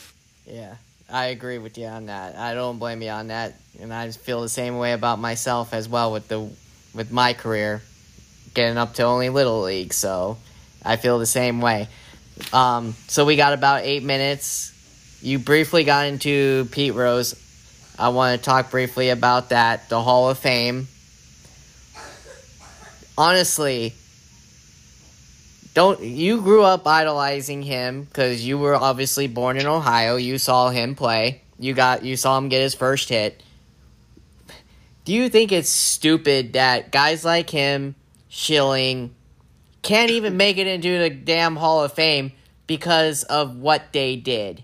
[0.46, 0.74] Yeah,
[1.08, 2.36] I agree with you on that.
[2.36, 5.72] I don't blame you on that, and I just feel the same way about myself
[5.72, 6.50] as well with the
[6.94, 7.82] with my career,
[8.54, 9.92] getting up to only little league.
[9.92, 10.38] So
[10.84, 11.88] I feel the same way.
[12.52, 14.72] Um, so we got about eight minutes.
[15.20, 17.34] You briefly got into Pete Rose.
[17.98, 20.86] I want to talk briefly about that, the Hall of Fame.
[23.16, 23.94] Honestly,
[25.74, 30.14] don't you grew up idolizing him because you were obviously born in Ohio.
[30.14, 31.42] You saw him play.
[31.58, 33.42] You got you saw him get his first hit.
[35.04, 37.96] Do you think it's stupid that guys like him,
[38.28, 39.14] Schilling,
[39.82, 42.32] can't even make it into the damn Hall of Fame
[42.68, 44.62] because of what they did?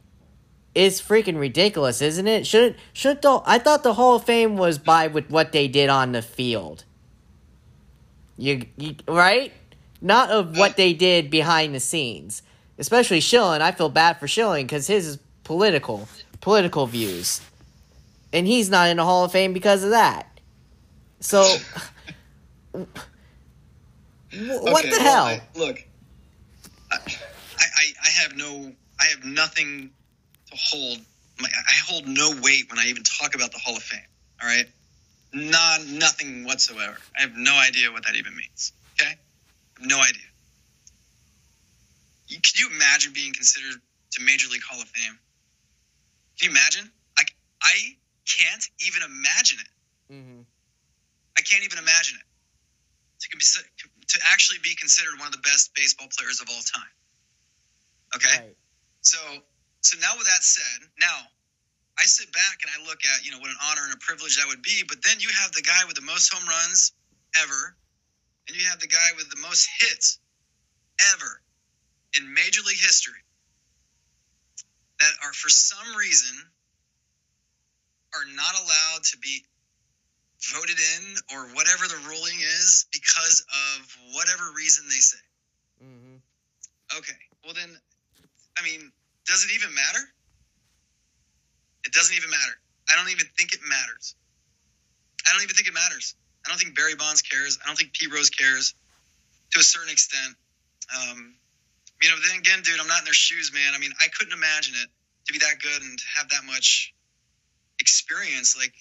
[0.74, 2.46] It's freaking ridiculous, isn't it?
[2.46, 5.88] Shouldn't should the I thought the Hall of Fame was by with what they did
[5.88, 6.84] on the field.
[8.36, 9.52] You, you right?
[10.00, 12.42] Not of what they did behind the scenes.
[12.78, 13.62] Especially Schilling.
[13.62, 16.08] I feel bad for Schilling because his is political,
[16.40, 17.40] political views,
[18.32, 20.26] and he's not in the Hall of Fame because of that.
[21.20, 21.56] So,
[22.72, 22.88] what
[24.32, 25.24] Okay, the well, hell?
[25.26, 25.84] I- look
[26.90, 26.96] I,
[27.58, 29.90] I i have no i have nothing
[30.56, 30.98] hold
[31.40, 34.00] my, i hold no weight when i even talk about the hall of fame
[34.42, 34.66] all right
[35.32, 39.14] not nothing whatsoever i have no idea what that even means okay
[39.80, 40.22] no idea
[42.28, 43.80] you, can you imagine being considered
[44.12, 45.18] to major league hall of fame
[46.38, 47.22] can you imagine i,
[47.62, 50.40] I can't even imagine it hmm
[51.36, 52.26] I can't even imagine it.
[53.20, 53.44] To, be,
[54.08, 56.92] to actually be considered one of the best baseball players of all time.
[58.14, 58.38] Okay?
[58.38, 58.56] Right.
[59.00, 59.18] So
[59.84, 61.28] so now with that said, now
[61.98, 64.36] I sit back and I look at, you know, what an honor and a privilege
[64.38, 66.92] that would be, but then you have the guy with the most home runs
[67.36, 67.76] ever,
[68.48, 70.18] and you have the guy with the most hits
[71.14, 71.40] ever
[72.16, 73.20] in Major League history
[75.00, 76.32] that are for some reason
[78.14, 79.44] are not allowed to be
[80.54, 83.44] voted in or whatever the ruling is because
[83.76, 85.24] of whatever reason they say.
[85.80, 86.16] hmm
[86.96, 87.16] Okay.
[87.44, 87.70] Well then,
[88.56, 88.92] I mean,
[89.26, 90.04] does it even matter?
[91.84, 92.56] It doesn't even matter.
[92.90, 94.14] I don't even think it matters.
[95.26, 96.14] I don't even think it matters.
[96.44, 97.58] I don't think Barry Bonds cares.
[97.62, 98.74] I don't think Pete Rose cares
[99.52, 100.36] to a certain extent.
[100.92, 101.34] Um,
[102.02, 103.72] you know, then again, dude, I'm not in their shoes, man.
[103.74, 104.88] I mean, I couldn't imagine it
[105.26, 106.92] to be that good and have that much
[107.80, 108.74] experience, like,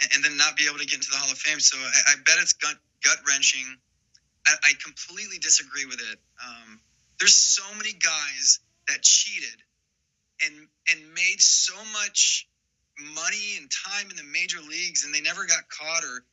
[0.00, 1.60] and, and then not be able to get into the Hall of Fame.
[1.60, 3.66] So I, I bet it's gut gut wrenching.
[4.46, 6.18] I, I completely disagree with it.
[6.40, 6.80] Um,
[7.20, 9.62] there's so many guys that cheated
[10.44, 12.48] and and made so much
[13.14, 16.24] money and time in the major leagues and they never got caught or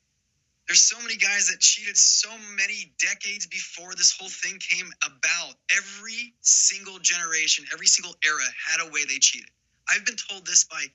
[0.67, 5.55] there's so many guys that cheated so many decades before this whole thing came about.
[5.75, 9.49] Every single generation every single era had a way they cheated.
[9.89, 10.85] I've been told this by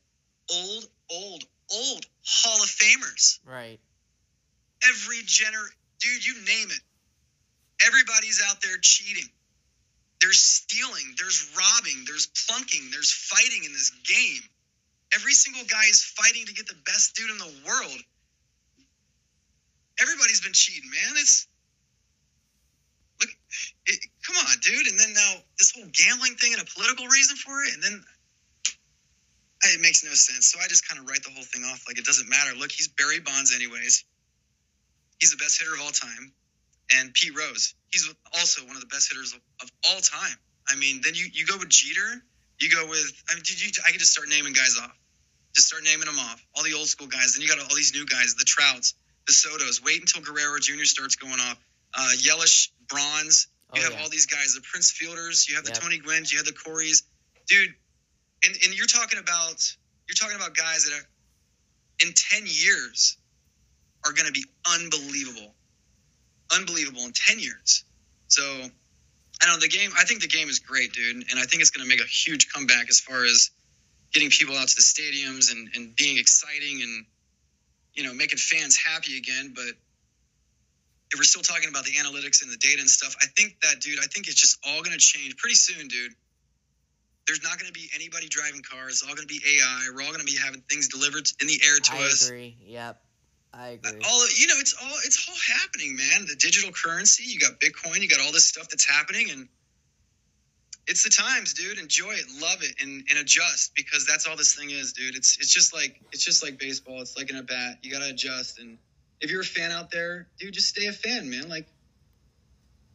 [0.50, 3.40] old old old hall of famers.
[3.44, 3.78] Right.
[4.88, 5.66] every gener
[6.00, 6.80] dude you name it.
[7.86, 9.28] Everybody's out there cheating
[10.20, 14.42] there's stealing there's robbing there's plunking there's fighting in this game.
[15.14, 18.00] Every single guy is fighting to get the best dude in the world.
[20.00, 21.14] Everybody's been cheating man.
[21.16, 21.46] It's
[23.20, 23.30] look
[23.86, 24.86] it, come on dude.
[24.86, 27.74] And then now this whole gambling thing and a political reason for it.
[27.74, 28.04] And then
[29.74, 30.46] it makes no sense.
[30.46, 31.84] So i just kind of write the whole thing off.
[31.86, 32.54] Like it doesn't matter.
[32.56, 34.04] Look he's barry bonds anyways.
[35.18, 36.32] He's the best hitter of all time.
[36.96, 40.36] And Pete Rose, he's also one of the best hitters of, all time.
[40.68, 42.22] I mean, then you, you go with Jeter,
[42.60, 43.70] you go with I mean, did you?
[43.86, 44.96] I could just start naming guys off.
[45.54, 46.44] Just start naming them off.
[46.56, 47.34] All the old school guys.
[47.34, 48.94] Then you got all these new guys, the Trouts,
[49.26, 49.82] the Sotos.
[49.84, 50.84] Wait until Guerrero Jr.
[50.84, 51.58] starts going off.
[51.94, 53.48] Uh, Yelich, Brauns.
[53.74, 54.02] You Oh, have yeah.
[54.02, 55.46] all these guys, the Prince Fielders.
[55.48, 55.80] You have the Yep.
[55.82, 56.30] Tony Gwynns.
[56.32, 57.02] You have the Coreys,
[57.48, 57.74] dude.
[58.44, 59.76] And and you're talking about
[60.08, 61.06] you're talking about guys that are
[62.06, 63.16] in ten years
[64.04, 65.54] are going to be unbelievable,
[66.54, 67.84] unbelievable in ten years.
[68.28, 69.90] So I don't know the game.
[69.96, 72.08] I think the game is great, dude, and I think it's going to make a
[72.08, 73.50] huge comeback as far as
[74.12, 77.06] getting people out to the stadiums and, and being exciting and
[77.94, 79.52] you know making fans happy again.
[79.54, 79.74] But
[81.12, 83.80] if we're still talking about the analytics and the data and stuff, I think that,
[83.80, 86.12] dude, I think it's just all going to change pretty soon, dude.
[87.26, 88.92] There's not going to be anybody driving cars.
[88.92, 89.88] It's all going to be AI.
[89.94, 92.26] We're all going to be having things delivered in the air to I us.
[92.26, 92.56] agree.
[92.64, 93.00] Yep.
[93.52, 94.00] I agree.
[94.06, 96.26] All you know, it's all it's all happening, man.
[96.26, 99.48] The digital currency, you got Bitcoin, you got all this stuff that's happening, and
[100.86, 101.78] it's the times, dude.
[101.78, 105.16] Enjoy it, love it, and, and adjust because that's all this thing is, dude.
[105.16, 107.00] It's it's just like it's just like baseball.
[107.00, 107.78] It's like in a bat.
[107.82, 108.78] You gotta adjust, and
[109.20, 111.48] if you're a fan out there, dude, just stay a fan, man.
[111.48, 111.66] Like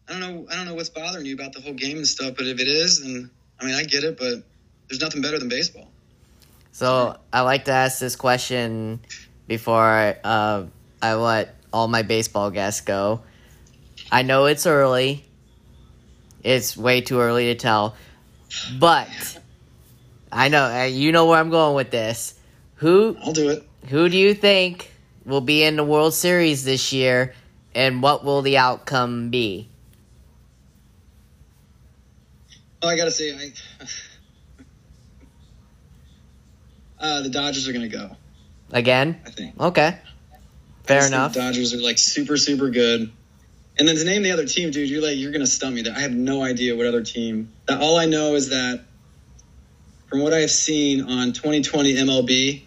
[0.08, 2.36] I don't know, I don't know what's bothering you about the whole game and stuff,
[2.38, 4.44] but if it is, then I mean, I get it, but
[4.90, 5.90] there's nothing better than baseball.
[6.72, 9.00] So I like to ask this question
[9.48, 10.66] before uh,
[11.02, 13.22] I let all my baseball guests go.
[14.12, 15.26] I know it's early.
[16.44, 17.96] It's way too early to tell,
[18.78, 19.08] but
[20.32, 22.38] I know uh, you know where I'm going with this.
[22.76, 23.64] Who I'll do it.
[23.88, 24.92] who do you think
[25.26, 27.34] will be in the World Series this year,
[27.74, 29.70] and what will the outcome be?
[32.82, 33.54] Oh, I gotta say, I,
[37.00, 38.18] uh, the Dodgers are gonna go.
[38.74, 39.22] Again?
[39.26, 39.60] I think.
[39.60, 39.98] Okay,
[40.84, 41.34] fair enough.
[41.34, 43.12] Dodgers are like super, super good.
[43.78, 45.82] And then to name the other team, dude, you're like you're gonna stump me.
[45.82, 47.52] There, I have no idea what other team.
[47.68, 48.84] That all I know is that
[50.08, 52.64] from what I have seen on 2020 MLB,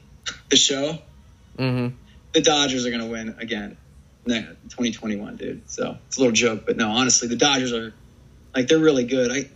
[0.49, 0.99] the show,
[1.59, 1.89] hmm
[2.33, 3.77] the Dodgers are gonna win again.
[4.27, 5.71] Nah, 2021, dude.
[5.71, 7.95] So it's a little joke, but no, honestly, the Dodgers are
[8.55, 9.33] like they're really good.
[9.33, 9.51] I.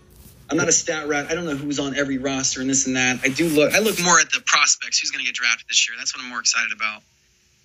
[0.50, 1.30] I'm not a stat rat.
[1.30, 3.20] I don't know who's on every roster and this and that.
[3.22, 3.72] I do look.
[3.72, 4.98] I look more at the prospects.
[4.98, 5.96] Who's going to get drafted this year?
[5.96, 7.02] That's what I'm more excited about.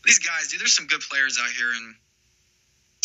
[0.06, 1.96] These guys, dude, there's some good players out here, and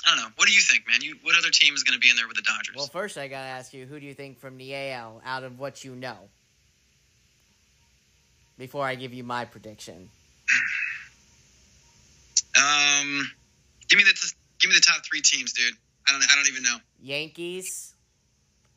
[0.06, 0.30] I don't know.
[0.36, 1.00] What do you think, man?
[1.00, 2.76] You, what other team is going to be in there with the Dodgers?
[2.76, 5.58] Well, first I gotta ask you, who do you think from the AL out of
[5.58, 6.16] what you know?
[8.58, 10.10] Before I give you my prediction.
[12.58, 13.30] um,
[13.88, 15.74] give me the give me the top three teams, dude.
[16.06, 16.76] I don't I don't even know.
[17.02, 17.94] Yankees,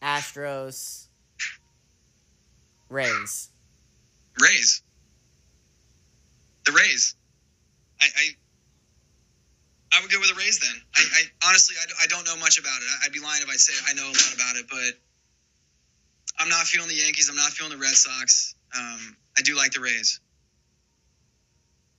[0.03, 1.07] Astros,
[2.89, 3.49] Rays.
[4.39, 4.81] Rays.
[6.65, 7.15] The Rays.
[8.01, 8.35] I, I
[9.95, 10.75] I would go with the Rays then.
[10.95, 12.87] I, I honestly I, I don't know much about it.
[12.89, 14.99] I, I'd be lying if I say I know a lot about it, but
[16.37, 17.29] I'm not feeling the Yankees.
[17.29, 18.55] I'm not feeling the Red Sox.
[18.77, 20.19] Um, I do like the Rays.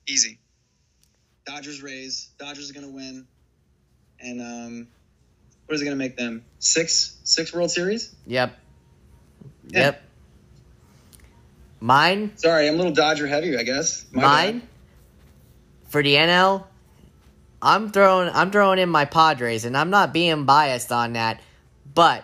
[0.07, 0.37] Easy.
[1.45, 2.29] Dodgers Rays.
[2.37, 3.25] Dodgers are gonna win.
[4.19, 4.87] And um,
[5.65, 6.43] what is it gonna make them?
[6.59, 8.15] Six six World Series?
[8.27, 8.57] Yep.
[9.67, 9.79] Yeah.
[9.79, 10.01] Yep.
[11.79, 14.05] Mine, Sorry, I'm a little Dodger heavy, I guess.
[14.11, 14.67] My mine bad.
[15.89, 16.65] for the NL.
[17.61, 21.41] I'm throwing I'm throwing in my Padres, and I'm not being biased on that,
[21.93, 22.23] but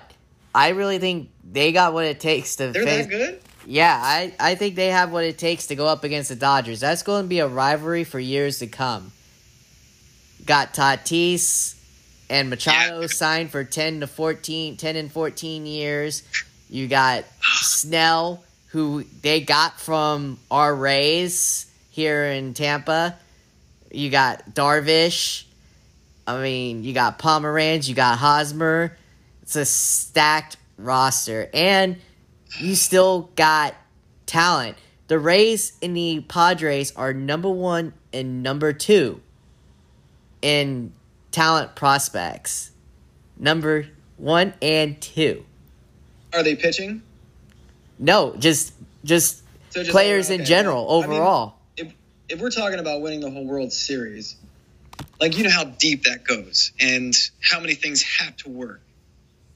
[0.54, 3.42] I really think they got what it takes to They're face that good?
[3.66, 6.80] Yeah, I, I think they have what it takes to go up against the Dodgers.
[6.80, 9.12] That's going to be a rivalry for years to come.
[10.46, 11.76] Got Tatis
[12.32, 13.08] and Machado Yeah.
[13.08, 16.24] signed for 10 to 14, 10 and 14 years.
[16.70, 17.26] You got
[17.62, 23.18] Snell, who they got from our Rays here in Tampa.
[23.92, 25.44] You got Darvish.
[26.26, 28.98] I mean, you got Pomeranz, you got Hosmer.
[29.42, 31.50] It's a stacked roster.
[31.54, 31.98] And
[32.60, 33.76] you still got
[34.26, 34.78] talent.
[35.10, 39.20] The Rays and the Padres are number one and number two
[40.42, 40.94] in
[41.32, 42.72] talent prospects.
[43.38, 43.88] Number
[44.18, 45.46] one and two.
[46.34, 47.02] Are they pitching?
[47.98, 50.46] No, just just So just players in okay.
[50.50, 51.56] general I mean, overall.
[51.78, 51.94] if
[52.30, 54.36] if we're talking about winning the whole World Series,
[55.20, 58.82] like you know how deep that goes and how many things have to work.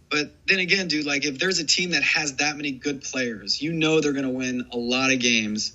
[0.10, 3.62] But then again, dude, like if there's a team that has that many good players,
[3.62, 5.74] you know they're going to win a lot of games.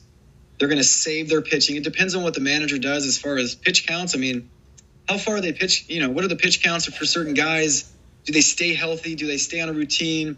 [0.58, 1.76] They're going to save their pitching.
[1.76, 4.14] It depends on what the manager does as far as pitch counts.
[4.14, 4.50] I mean,
[5.10, 5.86] how far are they pitch?
[5.88, 7.90] You know, what are the pitch counts for certain guys?
[8.24, 9.16] Do they stay healthy?
[9.16, 10.36] Do they stay on a routine?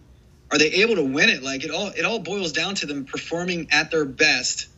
[0.51, 1.43] Are they able to win it?
[1.43, 4.69] Like it all, it all boils down to them performing at their best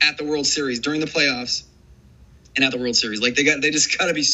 [0.00, 1.64] at the World Series during the playoffs
[2.56, 3.20] and at the World Series.
[3.20, 4.24] Like they got, they just got to be,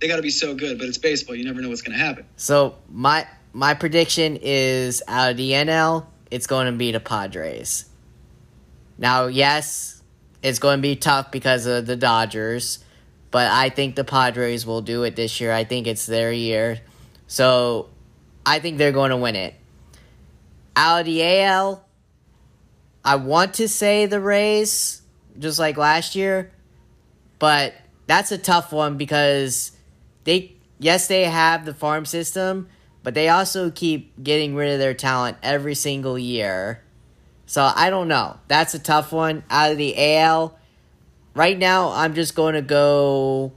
[0.00, 0.78] they got to be so good.
[0.78, 2.24] But it's baseball; you never know what's going to happen.
[2.36, 7.86] So my my prediction is out of the NL, it's going to be the Padres.
[8.96, 10.02] Now, yes,
[10.40, 12.78] it's going to be tough because of the Dodgers,
[13.34, 15.50] but I think the Padres will do it this year.
[15.50, 16.80] I think it's their year.
[17.26, 17.88] So
[18.46, 19.56] I think they're going to win it.
[20.76, 21.84] Out of the AL,
[23.04, 25.02] I want to say the Rays,
[25.36, 26.52] just like last year,
[27.40, 27.74] but
[28.06, 29.72] that's a tough one because
[30.22, 32.68] they, yes, they have the farm system,
[33.02, 36.84] but they also keep getting rid of their talent every single year.
[37.46, 38.38] So I don't know.
[38.46, 39.42] That's a tough one.
[39.50, 40.56] Out of the AL,
[41.34, 43.52] right now I'm just going to go.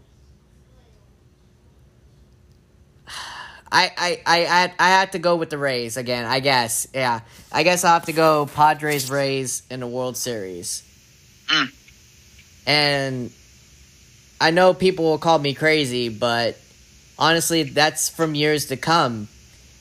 [3.69, 6.87] I, I, I, I, I had to go with the Rays again, I guess.
[6.93, 7.19] Yeah.
[7.51, 10.83] I guess I'll have to go Padres Rays in the World Series.
[11.47, 11.73] Mm.
[12.65, 13.31] And
[14.39, 16.57] I know people will call me crazy, but
[17.19, 19.27] honestly, that's from years to come.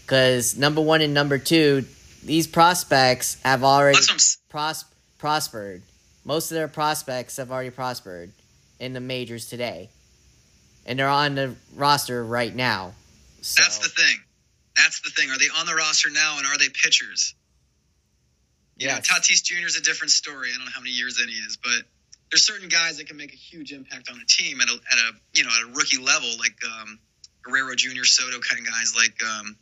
[0.02, 1.84] Because number one and number two,
[2.24, 4.84] these prospects have already That's what I'm s- pros-
[5.18, 5.82] prospered.
[6.26, 8.32] Most of their prospects have already prospered
[8.80, 9.88] in the majors today.
[10.84, 12.94] And they're on the roster right now.
[13.42, 14.18] So, That's the thing.
[14.76, 15.30] That's the thing.
[15.30, 17.34] Are they on the roster now, and are they pitchers?
[18.76, 18.94] You know.
[18.94, 19.66] Tatis Jr.
[19.66, 20.50] is a different story.
[20.52, 21.82] I don't know how many years in he is, but
[22.30, 24.98] there's certain guys that can make a huge impact on the team at a, at
[24.98, 26.98] a you know at a rookie level, like um,
[27.42, 28.94] Guerrero Jr., Soto kind of guys.
[28.96, 29.56] Like, um,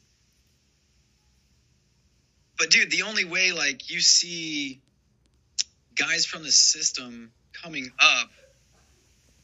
[2.59, 4.81] but dude, the only way like you see
[5.97, 8.31] guys from the system coming up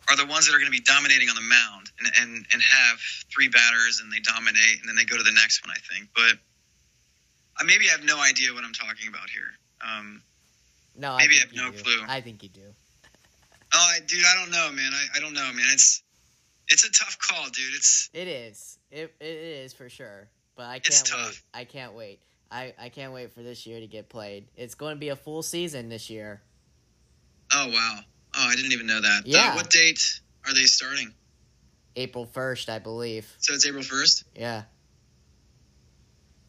[0.09, 2.63] are the ones that are going to be dominating on the mound and, and and
[2.63, 2.99] have
[3.33, 5.75] three batters and they dominate and then they go to the next one.
[5.75, 6.35] I think, but
[7.59, 9.53] I maybe I have no idea what I'm talking about here.
[9.81, 10.23] Um,
[10.99, 11.83] no, maybe I have no do.
[11.83, 12.03] clue.
[12.09, 12.61] I think you do.
[13.75, 14.93] oh, I, dude, I don't know, man.
[14.93, 15.67] I, I don't know, man.
[15.73, 16.03] It's
[16.69, 17.75] it's a tough call, dude.
[17.75, 18.79] It's It is.
[18.91, 20.29] It, it is for sure.
[20.57, 21.05] But I can't wait.
[21.05, 21.43] tough.
[21.55, 22.21] I can't wait.
[22.51, 24.47] I, I can't wait for this year to get played.
[24.57, 26.43] It's going to be a full season this year.
[27.53, 27.99] oh wow.
[28.35, 29.23] Oh, I didn't even know that.
[29.27, 29.51] Yeah.
[29.53, 31.13] Uh, what date are they starting?
[31.97, 33.33] April 1st, I believe.
[33.39, 34.25] So it's April first.
[34.37, 34.63] Yeah.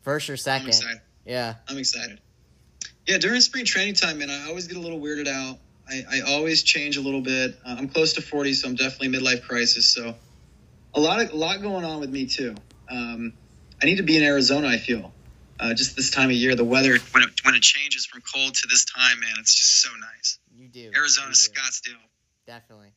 [0.04, 0.68] First or I'm second.
[0.70, 1.02] excited.
[1.26, 1.56] Yeah.
[1.68, 2.20] I'm excited.
[3.08, 5.58] Yeah, during spring training time, man, I always get a little weirded out.
[5.90, 7.58] I, I always change a little bit.
[7.66, 9.88] Uh, I'm close to 40, so I'm definitely midlife crisis.
[9.88, 10.16] So
[10.94, 12.56] a lot of a lot going on with me too.
[12.90, 13.34] Um,
[13.82, 14.68] I need to be in Arizona.
[14.68, 15.12] I feel
[15.62, 18.56] uh, just this time of year, the weather when it when it changes from cold
[18.56, 20.40] to this time, man, it's just so nice.
[20.54, 20.92] You do.
[20.96, 21.38] Arizona, You do.
[21.62, 22.00] Scottsdale,
[22.48, 22.92] Definitely.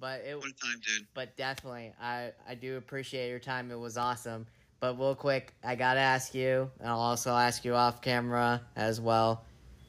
[0.00, 1.06] But it what time, dude.
[1.14, 3.70] but definitely I I do appreciate your time.
[3.70, 4.46] It was awesome.
[4.80, 8.60] But real quick, I got to ask you, and I'll also ask you off camera
[8.76, 9.44] as well.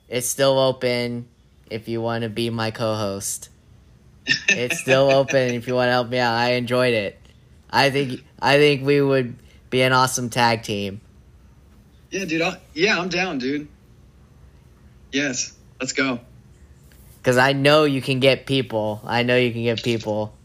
[0.07, 1.27] It's still open
[1.69, 3.49] if you want to be my co-host.
[4.49, 6.34] It's still open if you want to help me out.
[6.34, 7.19] I enjoyed it.
[7.69, 9.36] I think I think we would
[9.69, 11.02] be an awesome tag team.
[12.11, 12.41] Yeah, dude.
[12.41, 13.68] i yeah, I'm down, dude.
[15.11, 16.19] Yes, let's go.
[17.23, 19.02] Cause I know you can get people.
[19.03, 20.36] I know you can get people.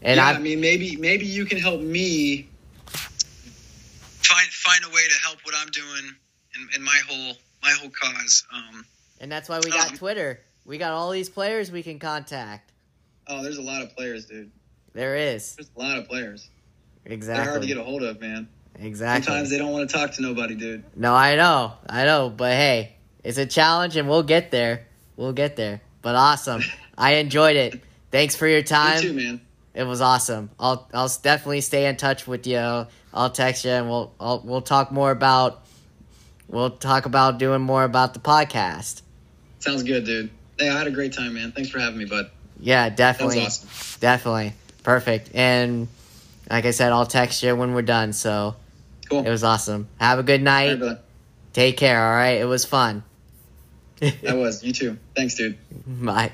[0.00, 2.48] And yeah, I, I mean, maybe maybe you can help me.
[2.86, 6.14] Find find a way to help what I'm doing
[6.54, 8.44] and, in my whole my whole cause.
[8.54, 8.86] Um,
[9.20, 10.40] and that's why we got Um, Twitter.
[10.64, 12.72] We got all these players we can contact.
[13.28, 14.50] Oh, there's a lot of players, dude.
[14.94, 16.48] There is There's a lot of players.
[17.04, 18.48] They're hard to get a hold of, man.
[18.78, 19.24] Exactly.
[19.26, 20.84] Sometimes they don't want to talk to nobody, dude.
[20.96, 22.94] No, I know, I know, but hey,
[23.24, 24.86] it's a challenge, and we'll get there.
[25.16, 25.80] We'll get there.
[26.02, 26.62] But awesome,
[26.98, 27.80] I enjoyed it.
[28.10, 29.00] Thanks for your Me time.
[29.02, 29.40] too, man.
[29.74, 30.50] It was awesome.
[30.58, 32.86] I'll I'll definitely stay in touch with you.
[33.12, 35.62] I'll text you, and we'll I'll, we'll talk more about
[36.48, 39.02] we'll talk about doing more about the podcast.
[39.58, 40.30] Sounds good, dude.
[40.58, 41.52] Hey, I had a great time, man.
[41.52, 42.30] Thanks for having me, bud.
[42.60, 43.98] Yeah, That was definitely, awesome.
[44.00, 45.30] definitely perfect.
[45.34, 45.88] And
[46.48, 48.12] like I said, I'll text you when we're done.
[48.14, 48.54] So
[49.08, 49.24] Cool.
[49.26, 49.88] it was awesome.
[50.00, 50.80] Have a good night.
[50.80, 50.98] right.
[51.52, 52.02] Take care.
[52.04, 53.02] All right, it was fun.
[54.00, 54.98] That was you too.
[55.14, 55.56] Thanks, dude.
[55.86, 56.32] Bye.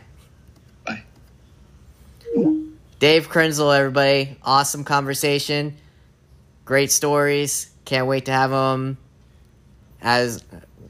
[0.84, 1.04] Bye.
[2.98, 4.36] Dave Krynzel, everybody.
[4.42, 5.76] Awesome conversation.
[6.64, 7.70] Great stories.
[7.84, 8.96] Can't wait to have him
[10.00, 10.44] as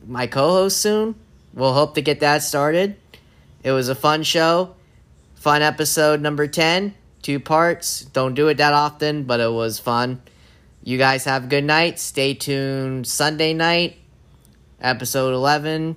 [0.07, 1.15] my co host soon.
[1.55, 2.97] We'll hope to get that started.
[3.63, 4.75] It was a fun show.
[5.35, 6.95] Fun episode number 10.
[7.21, 8.03] Two parts.
[8.07, 10.23] Don't do it that often, but it was fun.
[10.85, 12.01] You guys have a good night.
[12.01, 13.99] Stay tuned Sunday night,
[14.81, 15.95] episode 11.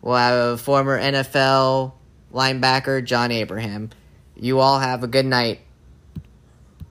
[0.00, 1.92] We'll have former NFL
[2.32, 3.90] linebacker John Abraham.
[4.34, 5.60] You all have a good night.